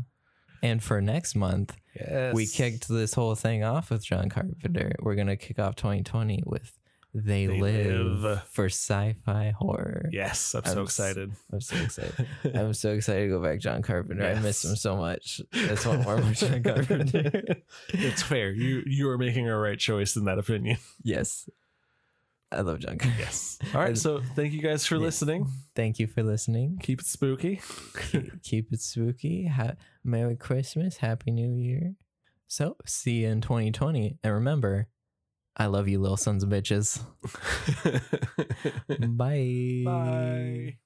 [0.62, 2.34] And for next month, yes.
[2.34, 4.92] we kicked this whole thing off with John Carpenter.
[5.00, 6.78] We're gonna kick off 2020 with
[7.18, 8.44] They, They Live, Live.
[8.50, 10.10] for sci-fi horror.
[10.12, 11.32] Yes, I'm I'm so excited.
[11.54, 12.28] I'm so excited.
[12.54, 14.26] I'm so excited to go back John Carpenter.
[14.26, 15.40] I miss him so much.
[15.54, 17.42] That's one more John Carpenter.
[17.90, 18.52] it's fair.
[18.52, 20.78] You you are making a right choice in that opinion.
[21.04, 21.48] yes.
[22.52, 23.20] I love John Carpenter.
[23.24, 23.58] Yes.
[23.74, 23.98] All right.
[23.98, 25.48] So thank you guys for listening.
[25.76, 26.80] Thank you for listening.
[26.82, 27.60] Keep it spooky.
[28.12, 29.48] keep, keep it spooky.
[29.48, 29.74] Ha-
[30.04, 30.98] Merry Christmas.
[30.98, 31.96] Happy New Year.
[32.48, 34.20] So, see you in 2020.
[34.24, 34.88] And remember,
[35.57, 37.02] I love you, little sons of bitches.
[39.18, 39.84] Bye.
[39.86, 40.77] Bye.